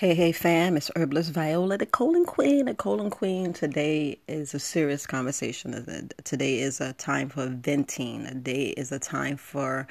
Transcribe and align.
Hey, 0.00 0.14
hey, 0.14 0.32
fam, 0.32 0.78
it's 0.78 0.90
Herbalist 0.96 1.30
Viola, 1.30 1.76
the 1.76 1.84
colon 1.84 2.24
queen. 2.24 2.64
The 2.64 2.74
colon 2.74 3.10
queen. 3.10 3.52
Today 3.52 4.18
is 4.28 4.54
a 4.54 4.58
serious 4.58 5.06
conversation. 5.06 6.08
Today 6.24 6.60
is 6.60 6.80
a 6.80 6.94
time 6.94 7.28
for 7.28 7.48
venting. 7.48 8.24
A 8.24 8.32
day 8.32 8.68
is 8.78 8.92
a 8.92 8.98
time 8.98 9.36
for 9.36 9.86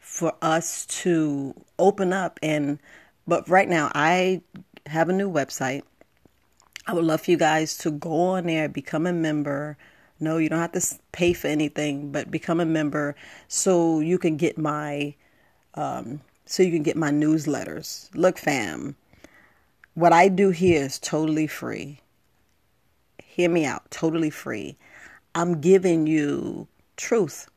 for 0.00 0.32
us 0.42 0.86
to 0.86 1.54
open 1.78 2.12
up 2.12 2.40
and 2.42 2.80
but 3.28 3.48
right 3.48 3.68
now 3.68 3.92
I 3.94 4.42
have 4.86 5.08
a 5.08 5.12
new 5.12 5.30
website. 5.30 5.82
I 6.88 6.94
would 6.94 7.04
love 7.04 7.20
for 7.20 7.30
you 7.30 7.36
guys 7.36 7.78
to 7.78 7.92
go 7.92 8.10
on 8.10 8.46
there, 8.46 8.68
become 8.68 9.06
a 9.06 9.12
member. 9.12 9.76
No, 10.18 10.38
you 10.38 10.48
don't 10.48 10.58
have 10.58 10.72
to 10.72 10.98
pay 11.12 11.32
for 11.32 11.46
anything, 11.46 12.10
but 12.10 12.28
become 12.28 12.58
a 12.58 12.66
member 12.66 13.14
so 13.46 14.00
you 14.00 14.18
can 14.18 14.36
get 14.36 14.58
my 14.58 15.14
um, 15.74 16.22
so 16.44 16.64
you 16.64 16.72
can 16.72 16.82
get 16.82 16.96
my 16.96 17.12
newsletters. 17.12 18.08
Look, 18.14 18.36
fam 18.36 18.96
what 19.98 20.12
I 20.12 20.28
do 20.28 20.50
here 20.50 20.84
is 20.84 21.00
totally 21.00 21.48
free. 21.48 21.98
Hear 23.20 23.50
me 23.50 23.64
out, 23.64 23.90
totally 23.90 24.30
free. 24.30 24.76
I'm 25.34 25.60
giving 25.60 26.06
you 26.06 26.68
truth. 26.96 27.50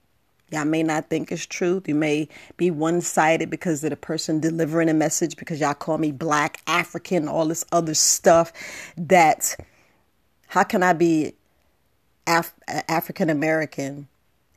Y'all 0.50 0.66
may 0.66 0.82
not 0.82 1.08
think 1.08 1.32
it's 1.32 1.46
truth. 1.46 1.88
You 1.88 1.94
may 1.94 2.28
be 2.58 2.72
one 2.72 3.02
sided 3.02 3.52
because 3.52 3.84
of 3.84 3.92
the 3.92 3.96
person 3.96 4.40
delivering 4.40 4.90
a 4.90 4.94
message, 4.96 5.38
because 5.38 5.60
y'all 5.60 5.76
call 5.76 6.00
me 6.00 6.12
black, 6.12 6.62
African, 6.66 7.28
all 7.28 7.46
this 7.46 7.64
other 7.72 7.94
stuff. 7.94 8.52
That, 8.98 9.56
how 10.48 10.64
can 10.64 10.82
I 10.82 10.94
be 10.94 11.36
Af- 12.26 12.56
African 12.90 13.30
American? 13.30 14.08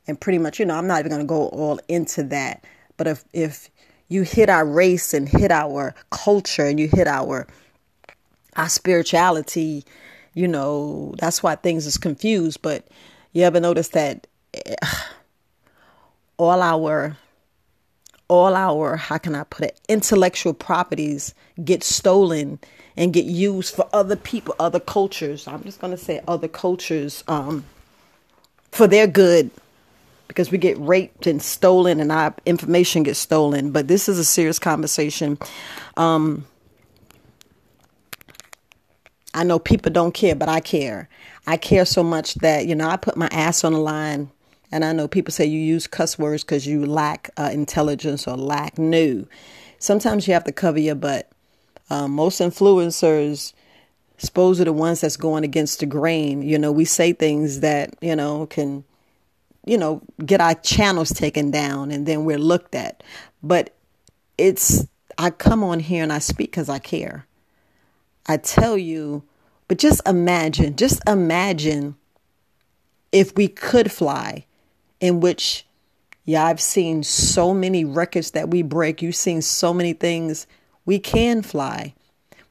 And 0.07 0.19
pretty 0.19 0.39
much, 0.39 0.59
you 0.59 0.65
know, 0.65 0.75
I'm 0.75 0.87
not 0.87 1.01
even 1.01 1.11
going 1.11 1.21
to 1.21 1.27
go 1.27 1.49
all 1.49 1.79
into 1.87 2.23
that. 2.23 2.63
But 2.97 3.05
if, 3.05 3.25
if 3.31 3.69
you 4.07 4.23
hit 4.23 4.49
our 4.49 4.65
race 4.65 5.13
and 5.13 5.29
hit 5.29 5.51
our 5.51 5.93
culture 6.09 6.65
and 6.65 6.79
you 6.79 6.87
hit 6.87 7.07
our 7.07 7.45
our 8.55 8.69
spirituality, 8.69 9.85
you 10.33 10.47
know, 10.47 11.15
that's 11.17 11.43
why 11.43 11.55
things 11.55 11.85
is 11.85 11.97
confused. 11.97 12.61
But 12.61 12.87
you 13.33 13.43
ever 13.43 13.59
notice 13.59 13.89
that 13.89 14.27
eh, 14.53 14.75
all 16.37 16.61
our 16.61 17.17
all 18.27 18.55
our 18.55 18.95
how 18.97 19.17
can 19.19 19.35
I 19.35 19.43
put 19.43 19.65
it 19.65 19.79
intellectual 19.87 20.53
properties 20.53 21.35
get 21.63 21.83
stolen 21.83 22.59
and 22.97 23.13
get 23.13 23.25
used 23.25 23.75
for 23.75 23.87
other 23.93 24.15
people, 24.15 24.55
other 24.59 24.79
cultures. 24.79 25.47
I'm 25.47 25.63
just 25.63 25.79
gonna 25.79 25.97
say 25.97 26.21
other 26.27 26.47
cultures 26.47 27.23
um, 27.27 27.65
for 28.71 28.87
their 28.87 29.07
good 29.07 29.51
because 30.27 30.51
we 30.51 30.57
get 30.57 30.77
raped 30.79 31.27
and 31.27 31.41
stolen 31.41 31.99
and 31.99 32.11
our 32.11 32.33
information 32.45 33.03
gets 33.03 33.19
stolen. 33.19 33.71
But 33.71 33.87
this 33.87 34.09
is 34.09 34.17
a 34.17 34.25
serious 34.25 34.59
conversation. 34.59 35.37
Um, 35.97 36.45
I 39.35 39.43
know 39.43 39.59
people 39.59 39.91
don't 39.91 40.13
care, 40.13 40.33
but 40.33 40.47
I 40.47 40.61
care. 40.61 41.09
I 41.45 41.57
care 41.57 41.85
so 41.85 42.03
much 42.03 42.35
that, 42.35 42.67
you 42.67 42.73
know, 42.73 42.87
I 42.87 42.95
put 42.95 43.17
my 43.17 43.27
ass 43.27 43.65
on 43.65 43.73
the 43.73 43.79
line. 43.79 44.31
And 44.71 44.85
I 44.85 44.93
know 44.93 45.09
people 45.09 45.33
say 45.33 45.45
you 45.45 45.59
use 45.59 45.87
cuss 45.87 46.17
words 46.17 46.43
because 46.43 46.65
you 46.65 46.85
lack 46.85 47.29
uh, 47.35 47.49
intelligence 47.51 48.27
or 48.27 48.37
lack 48.37 48.79
new. 48.79 49.27
Sometimes 49.77 50.25
you 50.25 50.33
have 50.33 50.45
to 50.45 50.53
cover 50.53 50.79
your 50.79 50.95
butt. 50.95 51.29
Um, 51.89 52.11
most 52.11 52.39
influencers, 52.39 53.51
suppose 54.17 54.61
are 54.61 54.65
the 54.65 54.73
ones 54.73 55.01
that's 55.01 55.17
going 55.17 55.43
against 55.43 55.81
the 55.81 55.85
grain. 55.85 56.41
You 56.41 56.57
know, 56.57 56.71
we 56.71 56.85
say 56.85 57.11
things 57.11 57.59
that, 57.59 57.93
you 58.01 58.15
know, 58.15 58.45
can, 58.47 58.85
you 59.65 59.77
know, 59.77 60.01
get 60.25 60.39
our 60.39 60.55
channels 60.55 61.11
taken 61.11 61.51
down 61.51 61.91
and 61.91 62.05
then 62.05 62.23
we're 62.23 62.39
looked 62.39 62.73
at. 62.73 63.03
But 63.43 63.75
it's, 64.37 64.87
I 65.17 65.29
come 65.29 65.61
on 65.61 65.81
here 65.81 66.03
and 66.03 66.13
I 66.13 66.19
speak 66.19 66.51
because 66.51 66.69
I 66.69 66.79
care. 66.79 67.27
I 68.27 68.37
tell 68.37 68.77
you, 68.77 69.23
but 69.67 69.77
just 69.77 70.01
imagine, 70.07 70.75
just 70.75 71.01
imagine 71.07 71.95
if 73.11 73.35
we 73.35 73.47
could 73.47 73.91
fly, 73.91 74.45
in 74.99 75.19
which, 75.19 75.65
yeah, 76.23 76.45
I've 76.45 76.61
seen 76.61 77.03
so 77.03 77.53
many 77.53 77.85
records 77.85 78.31
that 78.31 78.49
we 78.49 78.61
break. 78.61 79.01
You've 79.01 79.15
seen 79.15 79.41
so 79.41 79.73
many 79.73 79.93
things. 79.93 80.47
We 80.85 80.99
can 80.99 81.41
fly, 81.41 81.93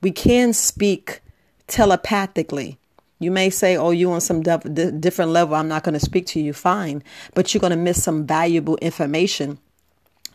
we 0.01 0.11
can 0.11 0.53
speak 0.53 1.21
telepathically. 1.67 2.79
You 3.21 3.31
may 3.31 3.49
say, 3.49 3.77
oh, 3.77 3.91
you 3.91 4.11
on 4.13 4.21
some 4.21 4.43
different 4.43 5.31
level. 5.31 5.55
I'm 5.55 5.69
not 5.69 5.83
going 5.83 5.95
to 5.95 6.01
speak 6.01 6.27
to 6.27 6.41
you. 6.41 6.53
Fine. 6.53 7.03
But 7.35 7.55
you're 7.55 7.61
going 7.61 7.71
to 7.71 7.77
miss 7.77 8.03
some 8.03 8.27
valuable 8.27 8.77
information. 8.79 9.59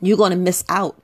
You're 0.01 0.17
going 0.17 0.31
to 0.31 0.38
miss 0.38 0.63
out. 0.69 0.99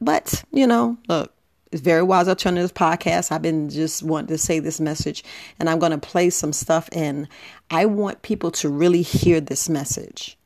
But, 0.00 0.44
you 0.50 0.66
know, 0.66 0.96
look, 1.08 1.34
very 1.72 2.02
wise 2.02 2.28
alternatives 2.28 2.72
podcast. 2.72 3.32
I've 3.32 3.42
been 3.42 3.68
just 3.68 4.02
wanting 4.02 4.28
to 4.28 4.38
say 4.38 4.58
this 4.58 4.80
message, 4.80 5.24
and 5.58 5.68
I'm 5.68 5.78
going 5.78 5.92
to 5.92 5.98
play 5.98 6.30
some 6.30 6.52
stuff 6.52 6.88
in. 6.92 7.28
I 7.70 7.86
want 7.86 8.22
people 8.22 8.50
to 8.52 8.68
really 8.68 9.02
hear 9.02 9.40
this 9.40 9.68
message. 9.68 10.36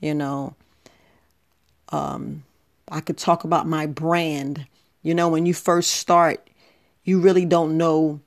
You 0.00 0.14
know, 0.14 0.54
um, 1.90 2.44
I 2.88 3.00
could 3.00 3.18
talk 3.18 3.44
about 3.44 3.66
my 3.66 3.86
brand. 3.86 4.66
You 5.02 5.14
know, 5.14 5.28
when 5.28 5.46
you 5.46 5.54
first 5.54 5.90
start, 5.90 6.48
you 7.04 7.20
really 7.20 7.44
don't 7.44 7.76
know 7.76 8.20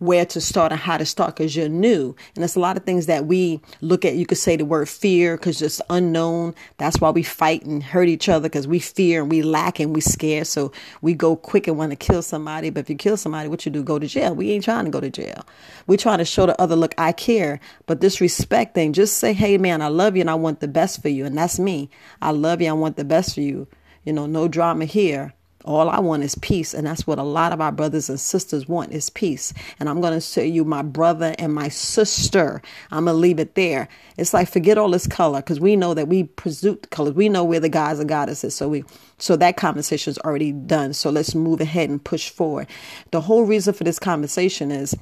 where 0.00 0.24
to 0.24 0.40
start 0.40 0.72
and 0.72 0.80
how 0.80 0.96
to 0.96 1.04
start 1.04 1.36
because 1.36 1.54
you're 1.54 1.68
new. 1.68 2.16
And 2.34 2.42
there's 2.42 2.56
a 2.56 2.60
lot 2.60 2.76
of 2.76 2.84
things 2.84 3.06
that 3.06 3.26
we 3.26 3.60
look 3.82 4.04
at. 4.04 4.14
You 4.16 4.24
could 4.26 4.38
say 4.38 4.56
the 4.56 4.64
word 4.64 4.88
fear 4.88 5.36
because 5.36 5.60
it's 5.60 5.80
unknown. 5.90 6.54
That's 6.78 7.00
why 7.00 7.10
we 7.10 7.22
fight 7.22 7.64
and 7.64 7.82
hurt 7.82 8.08
each 8.08 8.28
other 8.28 8.48
because 8.48 8.66
we 8.66 8.78
fear 8.78 9.20
and 9.20 9.30
we 9.30 9.42
lack 9.42 9.78
and 9.78 9.94
we 9.94 10.00
scared. 10.00 10.46
So 10.46 10.72
we 11.02 11.12
go 11.12 11.36
quick 11.36 11.68
and 11.68 11.76
want 11.76 11.92
to 11.92 11.96
kill 11.96 12.22
somebody. 12.22 12.70
But 12.70 12.80
if 12.80 12.90
you 12.90 12.96
kill 12.96 13.18
somebody, 13.18 13.50
what 13.50 13.66
you 13.66 13.70
do? 13.70 13.82
Go 13.82 13.98
to 13.98 14.06
jail. 14.06 14.34
We 14.34 14.50
ain't 14.52 14.64
trying 14.64 14.86
to 14.86 14.90
go 14.90 15.00
to 15.00 15.10
jail. 15.10 15.46
We're 15.86 15.98
trying 15.98 16.18
to 16.18 16.24
show 16.24 16.46
the 16.46 16.58
other, 16.60 16.76
look, 16.76 16.94
I 16.96 17.12
care. 17.12 17.60
But 17.84 18.00
this 18.00 18.22
respect 18.22 18.74
thing, 18.74 18.94
just 18.94 19.18
say, 19.18 19.34
hey, 19.34 19.58
man, 19.58 19.82
I 19.82 19.88
love 19.88 20.16
you 20.16 20.22
and 20.22 20.30
I 20.30 20.34
want 20.34 20.60
the 20.60 20.68
best 20.68 21.02
for 21.02 21.10
you. 21.10 21.26
And 21.26 21.36
that's 21.36 21.58
me. 21.58 21.90
I 22.22 22.30
love 22.30 22.62
you. 22.62 22.70
I 22.70 22.72
want 22.72 22.96
the 22.96 23.04
best 23.04 23.34
for 23.34 23.42
you. 23.42 23.68
You 24.04 24.14
know, 24.14 24.24
no 24.24 24.48
drama 24.48 24.86
here. 24.86 25.34
All 25.64 25.90
I 25.90 26.00
want 26.00 26.24
is 26.24 26.34
peace. 26.36 26.74
And 26.74 26.86
that's 26.86 27.06
what 27.06 27.18
a 27.18 27.24
lot 27.24 27.52
of 27.52 27.60
our 27.60 27.72
brothers 27.72 28.08
and 28.08 28.20
sisters 28.20 28.68
want 28.68 28.92
is 28.92 29.10
peace. 29.10 29.52
And 29.80 29.88
I'm 29.88 30.00
going 30.00 30.14
to 30.14 30.20
say 30.20 30.46
you 30.46 30.64
my 30.64 30.82
brother 30.82 31.34
and 31.38 31.54
my 31.54 31.68
sister. 31.68 32.62
I'm 32.90 33.04
going 33.04 33.14
to 33.16 33.20
leave 33.20 33.38
it 33.38 33.54
there. 33.54 33.88
It's 34.16 34.34
like 34.34 34.48
forget 34.50 34.78
all 34.78 34.90
this 34.90 35.06
color 35.06 35.40
because 35.40 35.60
we 35.60 35.76
know 35.76 35.94
that 35.94 36.08
we 36.08 36.24
pursue 36.24 36.76
colors. 36.90 37.14
We 37.14 37.28
know 37.28 37.44
where 37.44 37.60
the 37.60 37.68
guys 37.68 38.00
and 38.00 38.08
goddesses. 38.08 38.54
So 38.54 38.68
we, 38.68 38.84
so 39.18 39.36
that 39.36 39.56
conversation 39.56 40.10
is 40.12 40.18
already 40.20 40.52
done. 40.52 40.94
So 40.94 41.10
let's 41.10 41.34
move 41.34 41.60
ahead 41.60 41.90
and 41.90 42.02
push 42.02 42.30
forward. 42.30 42.68
The 43.12 43.20
whole 43.22 43.44
reason 43.44 43.74
for 43.74 43.84
this 43.84 43.98
conversation 43.98 44.70
is 44.70 44.96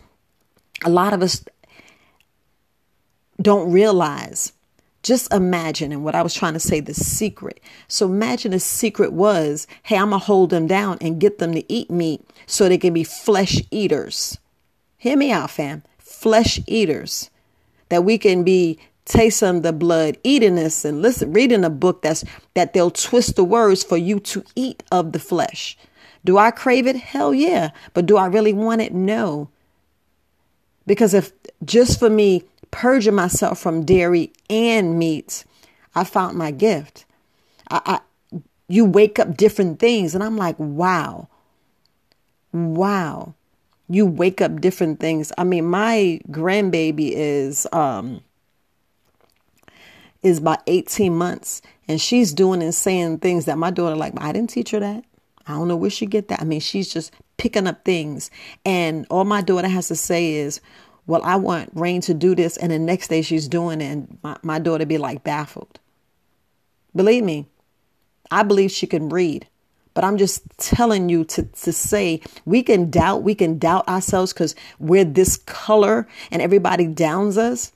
a 0.85 0.91
lot 0.91 1.13
of 1.15 1.23
us 1.23 1.45
don't 3.43 3.71
realize 3.73 4.53
just 5.09 5.33
imagine, 5.33 5.91
and 5.91 6.05
what 6.05 6.15
I 6.15 6.23
was 6.23 6.35
trying 6.35 6.53
to 6.53 6.61
say, 6.61 6.81
the 6.81 6.93
secret. 6.93 7.61
So 7.89 8.07
imagine 8.07 8.53
the 8.53 8.61
secret 8.61 9.13
was, 9.13 9.67
hey, 9.83 9.97
I'm 9.97 10.11
going 10.11 10.21
to 10.21 10.27
hold 10.27 10.51
them 10.51 10.67
down 10.67 10.99
and 11.01 11.19
get 11.19 11.39
them 11.39 11.55
to 11.55 11.73
eat 11.73 11.91
meat 11.91 12.21
so 12.47 12.69
they 12.69 12.77
can 12.77 12.93
be 12.93 13.05
flesh 13.05 13.63
eaters. 13.71 14.39
Hear 14.99 15.17
me 15.17 15.33
out, 15.33 15.51
fam. 15.51 15.83
Flesh 15.99 16.61
eaters. 16.67 17.31
That 17.89 18.05
we 18.05 18.19
can 18.19 18.45
be 18.45 18.79
tasting 19.07 19.63
the 19.63 19.73
blood, 19.73 20.19
eating 20.23 20.57
this, 20.57 20.85
and 20.85 21.01
listen, 21.01 21.33
reading 21.33 21.65
a 21.65 21.71
book 21.71 22.03
that's 22.03 22.23
that 22.53 22.75
they'll 22.75 22.91
twist 22.91 23.37
the 23.37 23.45
words 23.45 23.83
for 23.83 23.97
you 23.97 24.21
to 24.21 24.45
eat 24.55 24.83
of 24.93 25.13
the 25.13 25.19
flesh. 25.19 25.79
Do 26.23 26.37
I 26.37 26.51
crave 26.51 26.87
it? 26.87 26.97
Hell 26.97 27.33
yeah. 27.33 27.71
But 27.95 28.05
do 28.05 28.19
I 28.19 28.27
really 28.27 28.53
want 28.53 28.83
it? 28.83 28.93
No. 28.93 29.49
Because 30.87 31.15
if 31.15 31.33
just 31.65 31.99
for 31.99 32.11
me 32.11 32.45
purging 32.71 33.15
myself 33.15 33.59
from 33.59 33.85
dairy 33.85 34.33
and 34.49 34.99
meats, 34.99 35.45
I 35.95 36.05
found 36.05 36.37
my 36.37 36.51
gift. 36.51 37.05
I, 37.71 37.81
I 37.85 38.01
you 38.69 38.85
wake 38.85 39.19
up 39.19 39.37
different 39.37 39.79
things, 39.79 40.15
and 40.15 40.23
I'm 40.23 40.37
like, 40.37 40.59
wow, 40.59 41.29
wow. 42.53 43.35
You 43.91 44.05
wake 44.05 44.43
up 44.43 44.61
different 44.61 45.01
things. 45.01 45.33
I 45.39 45.45
mean, 45.45 45.65
my 45.65 46.21
grandbaby 46.31 47.13
is 47.15 47.67
um 47.73 48.23
is 50.23 50.39
about 50.39 50.61
18 50.67 51.15
months 51.15 51.63
and 51.87 52.01
she's 52.01 52.33
doing 52.33 52.63
and 52.63 52.75
saying 52.75 53.19
things 53.19 53.45
that 53.45 53.57
my 53.57 53.71
daughter 53.71 53.97
like 53.97 54.13
i 54.21 54.33
didn't 54.33 54.51
teach 54.51 54.73
her 54.73 54.81
that 54.81 55.05
i 55.47 55.53
don't 55.53 55.69
know 55.69 55.77
where 55.77 55.91
she 55.91 56.07
get 56.07 56.29
that 56.29 56.41
i 56.41 56.45
mean 56.45 56.61
she's 56.61 56.93
just 56.93 57.13
picking 57.37 57.67
up 57.67 57.85
things 57.85 58.31
and 58.65 59.07
all 59.11 59.25
my 59.25 59.41
daughter 59.41 59.69
has 59.69 59.89
to 59.89 59.95
say 59.95 60.35
is 60.35 60.61
well, 61.09 61.23
I 61.25 61.37
want 61.37 61.71
Rain 61.75 62.03
to 62.03 62.15
do 62.15 62.35
this. 62.35 62.57
And 62.59 62.71
the 62.71 62.79
next 62.79 63.09
day 63.09 63.23
she's 63.23 63.49
doing 63.49 63.81
it. 63.81 63.87
And 63.87 64.19
my, 64.23 64.37
my 64.43 64.59
daughter 64.61 64.87
be 64.87 64.99
like 64.99 65.25
baffled. 65.25 65.81
Believe 66.95 67.25
me, 67.25 67.47
I 68.31 68.43
believe 68.45 68.71
she 68.71 68.87
can 68.87 69.09
read. 69.09 69.49
But 69.95 70.05
I'm 70.05 70.19
just 70.19 70.43
telling 70.59 71.09
you 71.09 71.25
to, 71.25 71.43
to 71.43 71.73
say 71.73 72.21
we 72.45 72.63
can 72.63 72.91
doubt, 72.91 73.23
we 73.23 73.35
can 73.35 73.59
doubt 73.59 73.89
ourselves 73.89 74.33
because 74.33 74.55
we're 74.79 75.05
this 75.05 75.39
color 75.39 76.07
and 76.31 76.41
everybody 76.43 76.87
downs 76.87 77.37
us. 77.39 77.73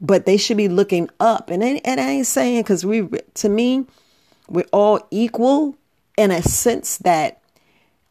But 0.00 0.24
they 0.24 0.36
should 0.36 0.56
be 0.56 0.68
looking 0.68 1.10
up. 1.18 1.50
And, 1.50 1.62
and 1.62 2.00
I 2.00 2.04
ain't 2.08 2.26
saying 2.26 2.62
because 2.62 2.86
we, 2.86 3.06
to 3.34 3.48
me, 3.48 3.84
we're 4.48 4.64
all 4.72 5.06
equal 5.10 5.76
in 6.16 6.30
a 6.30 6.40
sense 6.40 6.98
that 6.98 7.39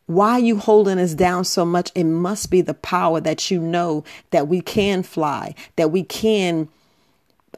Why 0.10 0.40
you 0.40 0.58
holding 0.58 0.98
us 0.98 1.14
down 1.14 1.46
so 1.46 1.64
much? 1.64 1.92
It 1.94 2.06
must 2.06 2.50
be 2.50 2.62
the 2.62 2.74
power 2.74 3.22
that 3.22 3.52
you 3.52 3.60
know 3.60 4.04
that 4.32 4.48
we 4.48 4.60
can 4.60 5.04
fly, 5.04 5.54
that 5.76 5.92
we 5.92 6.02
can 6.02 6.68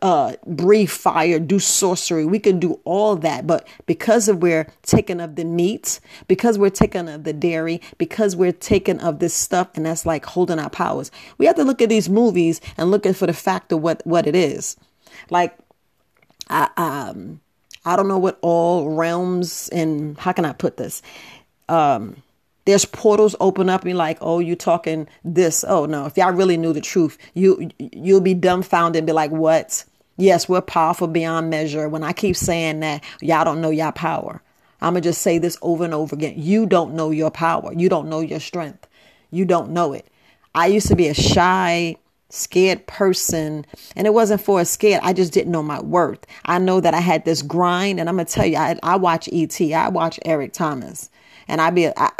uh, 0.01 0.33
breathe 0.45 0.89
fire, 0.89 1.39
do 1.39 1.59
sorcery. 1.59 2.25
We 2.25 2.39
can 2.39 2.59
do 2.59 2.81
all 2.83 3.15
that. 3.15 3.47
But 3.47 3.65
because 3.85 4.27
of 4.27 4.41
we're 4.41 4.67
taking 4.81 5.21
of 5.21 5.35
the 5.35 5.45
meat, 5.45 6.01
because 6.27 6.57
we're 6.57 6.71
taking 6.71 7.07
of 7.07 7.23
the 7.23 7.31
dairy, 7.31 7.79
because 7.97 8.35
we're 8.35 8.51
taking 8.51 8.99
of 8.99 9.19
this 9.19 9.33
stuff, 9.33 9.69
and 9.75 9.85
that's 9.85 10.05
like 10.05 10.25
holding 10.25 10.59
our 10.59 10.69
powers, 10.69 11.09
we 11.37 11.45
have 11.45 11.55
to 11.55 11.63
look 11.63 11.81
at 11.81 11.87
these 11.87 12.09
movies 12.09 12.59
and 12.75 12.91
looking 12.91 13.13
for 13.13 13.27
the 13.27 13.33
fact 13.33 13.71
of 13.71 13.81
what, 13.81 14.05
what 14.05 14.27
it 14.27 14.35
is. 14.35 14.75
Like, 15.29 15.57
I, 16.49 16.69
um, 16.75 17.39
I 17.85 17.95
don't 17.95 18.09
know 18.09 18.19
what 18.19 18.39
all 18.41 18.89
realms 18.89 19.69
and 19.69 20.17
how 20.17 20.33
can 20.33 20.43
I 20.43 20.51
put 20.51 20.75
this? 20.75 21.01
Um, 21.69 22.17
there's 22.65 22.85
portals 22.85 23.35
open 23.39 23.69
up 23.69 23.85
and 23.85 23.97
like, 23.97 24.17
oh, 24.21 24.39
you 24.39 24.55
talking 24.55 25.07
this? 25.23 25.63
Oh 25.67 25.85
no, 25.85 26.05
if 26.05 26.17
y'all 26.17 26.33
really 26.33 26.57
knew 26.57 26.73
the 26.73 26.81
truth, 26.81 27.17
you 27.33 27.69
you'll 27.79 28.21
be 28.21 28.33
dumbfounded 28.33 28.99
and 28.99 29.07
be 29.07 29.13
like, 29.13 29.31
what? 29.31 29.83
Yes, 30.17 30.47
we're 30.47 30.61
powerful 30.61 31.07
beyond 31.07 31.49
measure. 31.49 31.89
When 31.89 32.03
I 32.03 32.13
keep 32.13 32.35
saying 32.35 32.81
that, 32.81 33.03
y'all 33.21 33.45
don't 33.45 33.61
know 33.61 33.71
y'all 33.71 33.91
power. 33.91 34.41
I'm 34.81 34.93
gonna 34.93 35.01
just 35.01 35.21
say 35.21 35.37
this 35.37 35.57
over 35.61 35.83
and 35.83 35.93
over 35.93 36.15
again. 36.15 36.35
You 36.37 36.65
don't 36.65 36.95
know 36.95 37.11
your 37.11 37.31
power. 37.31 37.71
You 37.73 37.89
don't 37.89 38.09
know 38.09 38.19
your 38.19 38.39
strength. 38.39 38.87
You 39.31 39.45
don't 39.45 39.71
know 39.71 39.93
it. 39.93 40.07
I 40.53 40.67
used 40.67 40.87
to 40.87 40.95
be 40.95 41.07
a 41.07 41.13
shy, 41.13 41.95
scared 42.29 42.85
person, 42.87 43.65
and 43.95 44.07
it 44.07 44.13
wasn't 44.13 44.41
for 44.41 44.59
a 44.59 44.65
scared. 44.65 45.01
I 45.03 45.13
just 45.13 45.33
didn't 45.33 45.51
know 45.51 45.63
my 45.63 45.81
worth. 45.81 46.25
I 46.45 46.59
know 46.59 46.81
that 46.81 46.93
I 46.93 46.99
had 46.99 47.25
this 47.25 47.41
grind, 47.41 47.99
and 47.99 48.09
I'm 48.09 48.15
gonna 48.15 48.25
tell 48.25 48.45
you, 48.45 48.57
I, 48.57 48.77
I 48.83 48.97
watch 48.97 49.29
ET. 49.31 49.59
I 49.61 49.89
watch 49.89 50.19
Eric 50.25 50.53
Thomas, 50.53 51.09
and 51.47 51.61
I 51.61 51.69
be 51.69 51.87
I, 51.87 52.11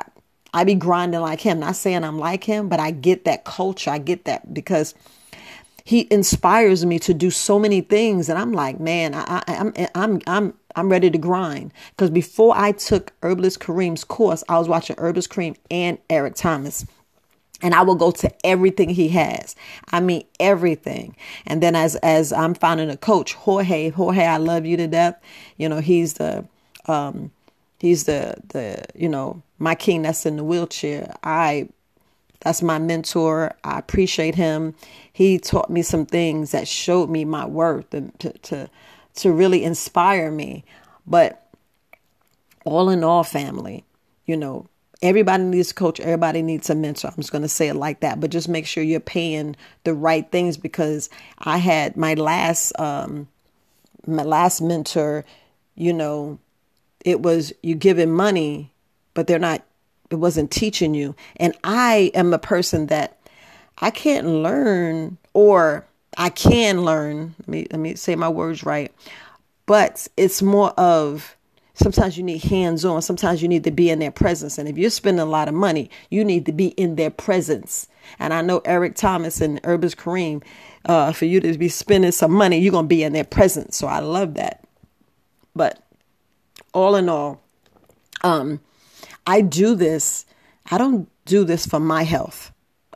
I 0.53 0.63
be 0.63 0.75
grinding 0.75 1.21
like 1.21 1.41
him. 1.41 1.59
Not 1.59 1.75
saying 1.75 2.03
I'm 2.03 2.19
like 2.19 2.43
him, 2.43 2.67
but 2.67 2.79
I 2.79 2.91
get 2.91 3.25
that 3.25 3.45
culture. 3.45 3.89
I 3.89 3.97
get 3.97 4.25
that 4.25 4.53
because 4.53 4.93
he 5.83 6.07
inspires 6.11 6.85
me 6.85 6.99
to 6.99 7.13
do 7.13 7.29
so 7.29 7.57
many 7.57 7.81
things, 7.81 8.29
and 8.29 8.37
I'm 8.37 8.51
like, 8.51 8.79
man, 8.79 9.13
I, 9.13 9.43
I, 9.47 9.55
I'm 9.55 9.73
I'm 9.95 10.21
I'm 10.27 10.53
I'm 10.75 10.89
ready 10.89 11.09
to 11.09 11.17
grind. 11.17 11.73
Because 11.91 12.09
before 12.09 12.53
I 12.55 12.71
took 12.71 13.13
Herbalist 13.23 13.59
Kareem's 13.59 14.03
course, 14.03 14.43
I 14.47 14.57
was 14.59 14.67
watching 14.67 14.95
Herbalist 14.97 15.29
Kareem 15.29 15.55
and 15.69 15.97
Eric 16.09 16.35
Thomas. 16.35 16.85
And 17.63 17.75
I 17.75 17.83
will 17.83 17.95
go 17.95 18.09
to 18.09 18.45
everything 18.45 18.89
he 18.89 19.09
has. 19.09 19.55
I 19.91 19.99
mean 19.99 20.25
everything. 20.39 21.15
And 21.45 21.61
then 21.61 21.75
as 21.75 21.95
as 21.97 22.33
I'm 22.33 22.55
finding 22.55 22.89
a 22.89 22.97
coach, 22.97 23.35
Jorge, 23.35 23.89
Jorge, 23.89 24.25
I 24.25 24.37
love 24.37 24.65
you 24.65 24.77
to 24.77 24.87
death. 24.87 25.21
You 25.57 25.69
know, 25.69 25.79
he's 25.79 26.13
the 26.13 26.45
um 26.87 27.31
he's 27.79 28.05
the 28.05 28.35
the 28.47 28.83
you 28.95 29.09
know 29.09 29.43
my 29.61 29.75
king 29.75 30.01
that's 30.01 30.25
in 30.25 30.37
the 30.37 30.43
wheelchair 30.43 31.13
i 31.23 31.67
that's 32.41 32.63
my 32.63 32.79
mentor. 32.79 33.53
I 33.63 33.77
appreciate 33.77 34.33
him. 34.33 34.73
He 35.13 35.37
taught 35.37 35.69
me 35.69 35.83
some 35.83 36.07
things 36.07 36.51
that 36.51 36.67
showed 36.67 37.07
me 37.07 37.23
my 37.23 37.45
worth 37.45 37.93
and 37.93 38.17
to 38.19 38.33
to 38.33 38.69
to 39.15 39.31
really 39.31 39.63
inspire 39.63 40.31
me. 40.31 40.65
But 41.05 41.47
all 42.65 42.89
in 42.89 43.03
all 43.03 43.23
family 43.23 43.83
you 44.25 44.37
know 44.37 44.67
everybody 45.01 45.43
needs 45.43 45.71
a 45.71 45.73
coach. 45.73 45.99
Everybody 45.99 46.43
needs 46.43 46.69
a 46.69 46.75
mentor. 46.75 47.07
I'm 47.07 47.15
just 47.15 47.31
going 47.31 47.41
to 47.41 47.47
say 47.47 47.67
it 47.67 47.73
like 47.73 48.01
that. 48.01 48.19
But 48.19 48.29
just 48.29 48.47
make 48.47 48.67
sure 48.67 48.83
you're 48.83 48.99
paying 48.99 49.55
the 49.83 49.95
right 49.95 50.29
things 50.31 50.57
because 50.57 51.09
i 51.39 51.57
had 51.57 51.97
my 51.97 52.13
last 52.13 52.71
um 52.79 53.27
my 54.05 54.23
last 54.23 54.61
mentor 54.61 55.25
you 55.75 55.93
know 55.93 56.39
it 57.03 57.21
was 57.21 57.51
you 57.63 57.75
giving 57.75 58.11
money, 58.11 58.70
but 59.13 59.27
they're 59.27 59.39
not, 59.39 59.63
it 60.09 60.15
wasn't 60.15 60.51
teaching 60.51 60.93
you. 60.93 61.15
And 61.37 61.53
I 61.63 62.11
am 62.13 62.33
a 62.33 62.39
person 62.39 62.87
that 62.87 63.17
I 63.79 63.91
can't 63.91 64.27
learn 64.27 65.17
or 65.33 65.85
I 66.17 66.29
can 66.29 66.83
learn. 66.83 67.35
Let 67.39 67.47
me, 67.47 67.67
let 67.71 67.79
me 67.79 67.95
say 67.95 68.15
my 68.15 68.29
words 68.29 68.63
right. 68.63 68.93
But 69.65 70.07
it's 70.17 70.41
more 70.41 70.71
of 70.71 71.35
sometimes 71.73 72.17
you 72.17 72.23
need 72.23 72.43
hands 72.43 72.83
on. 72.85 73.01
Sometimes 73.01 73.41
you 73.41 73.47
need 73.47 73.63
to 73.63 73.71
be 73.71 73.89
in 73.89 73.99
their 73.99 74.11
presence. 74.11 74.57
And 74.57 74.67
if 74.67 74.77
you're 74.77 74.89
spending 74.89 75.21
a 75.21 75.25
lot 75.25 75.47
of 75.47 75.53
money, 75.53 75.89
you 76.09 76.23
need 76.23 76.45
to 76.45 76.51
be 76.51 76.67
in 76.69 76.95
their 76.95 77.09
presence. 77.09 77.87
And 78.19 78.33
I 78.33 78.41
know 78.41 78.61
Eric 78.65 78.95
Thomas 78.95 79.41
and 79.41 79.59
Herbalist 79.63 79.97
Kareem, 79.97 80.43
uh, 80.85 81.11
for 81.11 81.25
you 81.25 81.39
to 81.39 81.57
be 81.57 81.69
spending 81.69 82.11
some 82.11 82.31
money, 82.31 82.59
you're 82.59 82.71
going 82.71 82.85
to 82.85 82.89
be 82.89 83.03
in 83.03 83.13
their 83.13 83.23
presence. 83.23 83.77
So 83.77 83.87
I 83.87 83.99
love 83.99 84.33
that. 84.35 84.63
But 85.55 85.81
all 86.73 86.95
in 86.95 87.09
all, 87.09 87.41
um, 88.23 88.59
I 89.25 89.41
do 89.41 89.75
this. 89.75 90.25
I 90.69 90.77
don't 90.77 91.09
do 91.25 91.43
this 91.43 91.65
for 91.65 91.79
my 91.79 92.03
health, 92.03 92.51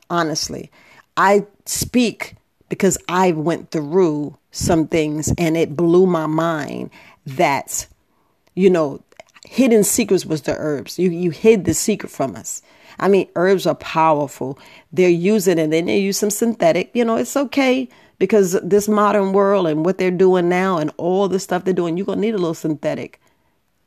honestly. 0.10 0.72
I 1.18 1.46
speak 1.66 2.36
because 2.70 2.98
I 3.08 3.32
went 3.32 3.72
through 3.72 4.38
some 4.52 4.88
things 4.88 5.34
and 5.38 5.56
it 5.56 5.76
blew 5.76 6.06
my 6.06 6.26
mind 6.26 6.90
that, 7.26 7.88
you 8.56 8.70
know, 8.70 9.02
hidden 9.46 9.84
secrets 9.84 10.26
was 10.26 10.44
the 10.44 10.56
herbs. 10.58 10.98
You 10.98 11.10
you 11.12 11.32
hid 11.32 11.66
the 11.66 11.74
secret 11.74 12.12
from 12.12 12.36
us. 12.36 12.62
I 13.00 13.08
mean, 13.08 13.30
herbs 13.36 13.66
are 13.66 13.76
powerful. 13.76 14.58
They're 14.92 15.10
using 15.10 15.58
it 15.58 15.64
and 15.64 15.74
then 15.74 15.86
they 15.86 16.00
use 16.00 16.18
some 16.18 16.30
synthetic. 16.30 16.92
You 16.94 17.06
know, 17.06 17.18
it's 17.18 17.36
okay 17.36 17.90
because 18.18 18.54
this 18.64 18.88
modern 18.88 19.34
world 19.34 19.68
and 19.68 19.86
what 19.86 19.98
they're 19.98 20.12
doing 20.12 20.50
now 20.50 20.78
and 20.78 20.92
all 20.98 21.28
the 21.28 21.40
stuff 21.40 21.66
they're 21.66 21.74
doing, 21.74 21.98
you're 21.98 22.06
gonna 22.06 22.22
need 22.22 22.34
a 22.34 22.38
little 22.38 22.54
synthetic. 22.54 23.20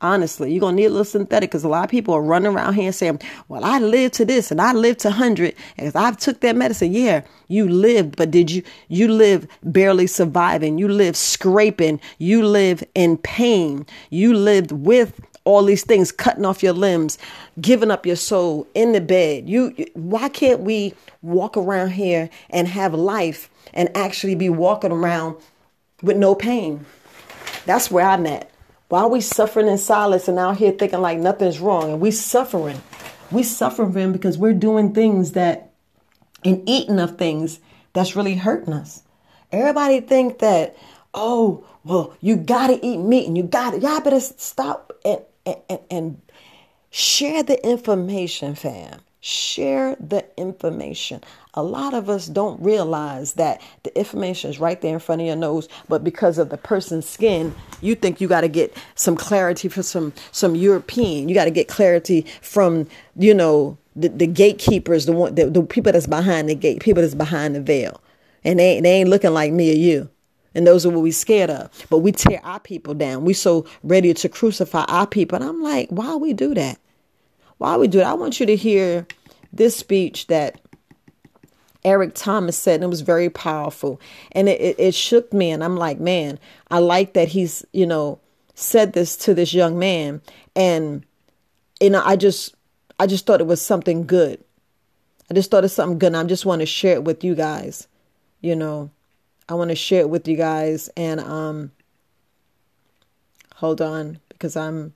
Honestly, 0.00 0.52
you're 0.52 0.60
gonna 0.60 0.76
need 0.76 0.84
a 0.84 0.90
little 0.90 1.04
synthetic 1.04 1.50
because 1.50 1.64
a 1.64 1.68
lot 1.68 1.84
of 1.84 1.90
people 1.90 2.14
are 2.14 2.22
running 2.22 2.52
around 2.52 2.74
here 2.74 2.92
saying, 2.92 3.20
"Well, 3.48 3.64
I 3.64 3.80
lived 3.80 4.14
to 4.14 4.24
this 4.24 4.52
and 4.52 4.60
I 4.60 4.72
lived 4.72 5.00
to 5.00 5.10
hundred, 5.10 5.54
and 5.76 5.90
I've 5.96 6.16
took 6.16 6.40
that 6.40 6.54
medicine." 6.54 6.92
Yeah, 6.92 7.22
you 7.48 7.68
lived, 7.68 8.14
but 8.16 8.30
did 8.30 8.48
you? 8.48 8.62
You 8.88 9.08
live 9.08 9.48
barely 9.64 10.06
surviving. 10.06 10.78
You 10.78 10.86
live 10.86 11.16
scraping. 11.16 12.00
You 12.18 12.44
live 12.46 12.84
in 12.94 13.16
pain. 13.16 13.86
You 14.10 14.34
lived 14.34 14.70
with 14.70 15.20
all 15.48 15.64
these 15.64 15.82
things, 15.82 16.12
cutting 16.12 16.44
off 16.44 16.62
your 16.62 16.74
limbs, 16.74 17.16
giving 17.60 17.90
up 17.90 18.04
your 18.04 18.16
soul 18.16 18.66
in 18.74 18.92
the 18.92 19.00
bed. 19.00 19.48
You, 19.48 19.74
why 19.94 20.28
can't 20.28 20.60
we 20.60 20.92
walk 21.22 21.56
around 21.56 21.90
here 21.90 22.28
and 22.50 22.68
have 22.68 22.92
life 22.92 23.48
and 23.72 23.88
actually 23.96 24.34
be 24.34 24.50
walking 24.50 24.92
around 24.92 25.36
with 26.02 26.18
no 26.18 26.34
pain? 26.34 26.84
That's 27.64 27.90
where 27.90 28.06
I'm 28.06 28.26
at. 28.26 28.50
Why 28.88 29.00
are 29.00 29.08
we 29.08 29.20
suffering 29.20 29.68
in 29.68 29.78
silence 29.78 30.28
and 30.28 30.38
out 30.38 30.56
here 30.56 30.72
thinking 30.72 31.02
like 31.02 31.18
nothing's 31.18 31.60
wrong? 31.60 31.92
And 31.92 32.00
we 32.00 32.10
suffering. 32.10 32.80
We 33.30 33.42
suffering 33.42 34.12
because 34.12 34.38
we're 34.38 34.54
doing 34.54 34.94
things 34.94 35.32
that 35.32 35.72
and 36.44 36.66
eating 36.66 36.98
of 36.98 37.18
things 37.18 37.60
that's 37.92 38.16
really 38.16 38.34
hurting 38.34 38.72
us. 38.72 39.02
Everybody 39.52 40.00
think 40.00 40.38
that, 40.38 40.76
oh, 41.12 41.66
well, 41.84 42.16
you 42.20 42.36
gotta 42.36 42.84
eat 42.84 42.98
meat 42.98 43.26
and 43.26 43.36
you 43.36 43.42
gotta, 43.42 43.78
y'all 43.78 44.00
better 44.00 44.20
stop 44.20 44.92
and, 45.04 45.20
and, 45.44 45.80
and 45.90 46.22
share 46.90 47.42
the 47.42 47.62
information, 47.66 48.54
fam. 48.54 49.00
Share 49.20 49.96
the 49.96 50.24
information. 50.38 51.22
A 51.58 51.62
lot 51.62 51.92
of 51.92 52.08
us 52.08 52.28
don't 52.28 52.62
realize 52.62 53.32
that 53.32 53.60
the 53.82 53.98
information 53.98 54.48
is 54.48 54.60
right 54.60 54.80
there 54.80 54.94
in 54.94 55.00
front 55.00 55.22
of 55.22 55.26
your 55.26 55.34
nose, 55.34 55.68
but 55.88 56.04
because 56.04 56.38
of 56.38 56.50
the 56.50 56.56
person's 56.56 57.08
skin, 57.08 57.52
you 57.80 57.96
think 57.96 58.20
you 58.20 58.28
got 58.28 58.42
to 58.42 58.48
get 58.48 58.76
some 58.94 59.16
clarity 59.16 59.68
from 59.68 59.82
some 59.82 60.12
some 60.30 60.54
European. 60.54 61.28
You 61.28 61.34
got 61.34 61.46
to 61.46 61.50
get 61.50 61.66
clarity 61.66 62.24
from 62.42 62.86
you 63.16 63.34
know 63.34 63.76
the, 63.96 64.08
the 64.08 64.28
gatekeepers, 64.28 65.06
the 65.06 65.12
one 65.12 65.34
the, 65.34 65.50
the 65.50 65.64
people 65.64 65.90
that's 65.90 66.06
behind 66.06 66.48
the 66.48 66.54
gate, 66.54 66.78
people 66.78 67.02
that's 67.02 67.16
behind 67.16 67.56
the 67.56 67.60
veil, 67.60 68.00
and 68.44 68.60
they 68.60 68.80
they 68.80 68.92
ain't 68.92 69.10
looking 69.10 69.32
like 69.34 69.52
me 69.52 69.72
or 69.72 69.76
you. 69.76 70.08
And 70.54 70.64
those 70.64 70.86
are 70.86 70.90
what 70.90 71.02
we 71.02 71.10
scared 71.10 71.50
of. 71.50 71.70
But 71.90 71.98
we 71.98 72.12
tear 72.12 72.40
our 72.44 72.60
people 72.60 72.94
down. 72.94 73.24
We 73.24 73.32
so 73.32 73.66
ready 73.82 74.14
to 74.14 74.28
crucify 74.28 74.84
our 74.84 75.08
people. 75.08 75.34
And 75.34 75.44
I'm 75.44 75.60
like, 75.60 75.88
why 75.90 76.14
we 76.14 76.34
do 76.34 76.54
that? 76.54 76.78
Why 77.56 77.76
we 77.76 77.88
do 77.88 77.98
it? 77.98 78.04
I 78.04 78.14
want 78.14 78.38
you 78.38 78.46
to 78.46 78.54
hear 78.54 79.08
this 79.52 79.74
speech 79.76 80.28
that 80.28 80.60
Eric 81.84 82.12
Thomas 82.14 82.56
said, 82.56 82.76
and 82.76 82.84
it 82.84 82.88
was 82.88 83.02
very 83.02 83.30
powerful. 83.30 84.00
And 84.32 84.48
it, 84.48 84.60
it, 84.60 84.76
it, 84.78 84.94
shook 84.94 85.32
me. 85.32 85.50
And 85.50 85.62
I'm 85.62 85.76
like, 85.76 86.00
man, 86.00 86.38
I 86.70 86.78
like 86.78 87.14
that 87.14 87.28
he's, 87.28 87.64
you 87.72 87.86
know, 87.86 88.20
said 88.54 88.92
this 88.92 89.16
to 89.18 89.34
this 89.34 89.54
young 89.54 89.78
man. 89.78 90.20
And, 90.56 91.04
you 91.80 91.90
know, 91.90 92.02
I 92.04 92.16
just, 92.16 92.54
I 92.98 93.06
just 93.06 93.26
thought 93.26 93.40
it 93.40 93.46
was 93.46 93.62
something 93.62 94.06
good. 94.06 94.42
I 95.30 95.34
just 95.34 95.50
thought 95.50 95.64
it's 95.64 95.74
something 95.74 95.98
good. 95.98 96.08
And 96.08 96.16
I 96.16 96.24
just 96.24 96.46
want 96.46 96.60
to 96.60 96.66
share 96.66 96.94
it 96.94 97.04
with 97.04 97.22
you 97.22 97.34
guys. 97.34 97.86
You 98.40 98.56
know, 98.56 98.90
I 99.48 99.54
want 99.54 99.70
to 99.70 99.76
share 99.76 100.00
it 100.00 100.10
with 100.10 100.26
you 100.26 100.36
guys. 100.36 100.88
And, 100.96 101.20
um, 101.20 101.70
hold 103.54 103.80
on, 103.80 104.18
because 104.30 104.56
I'm, 104.56 104.94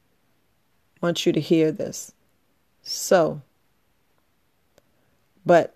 want 1.02 1.26
you 1.26 1.32
to 1.32 1.40
hear 1.40 1.72
this. 1.72 2.12
So, 2.82 3.42
but 5.44 5.74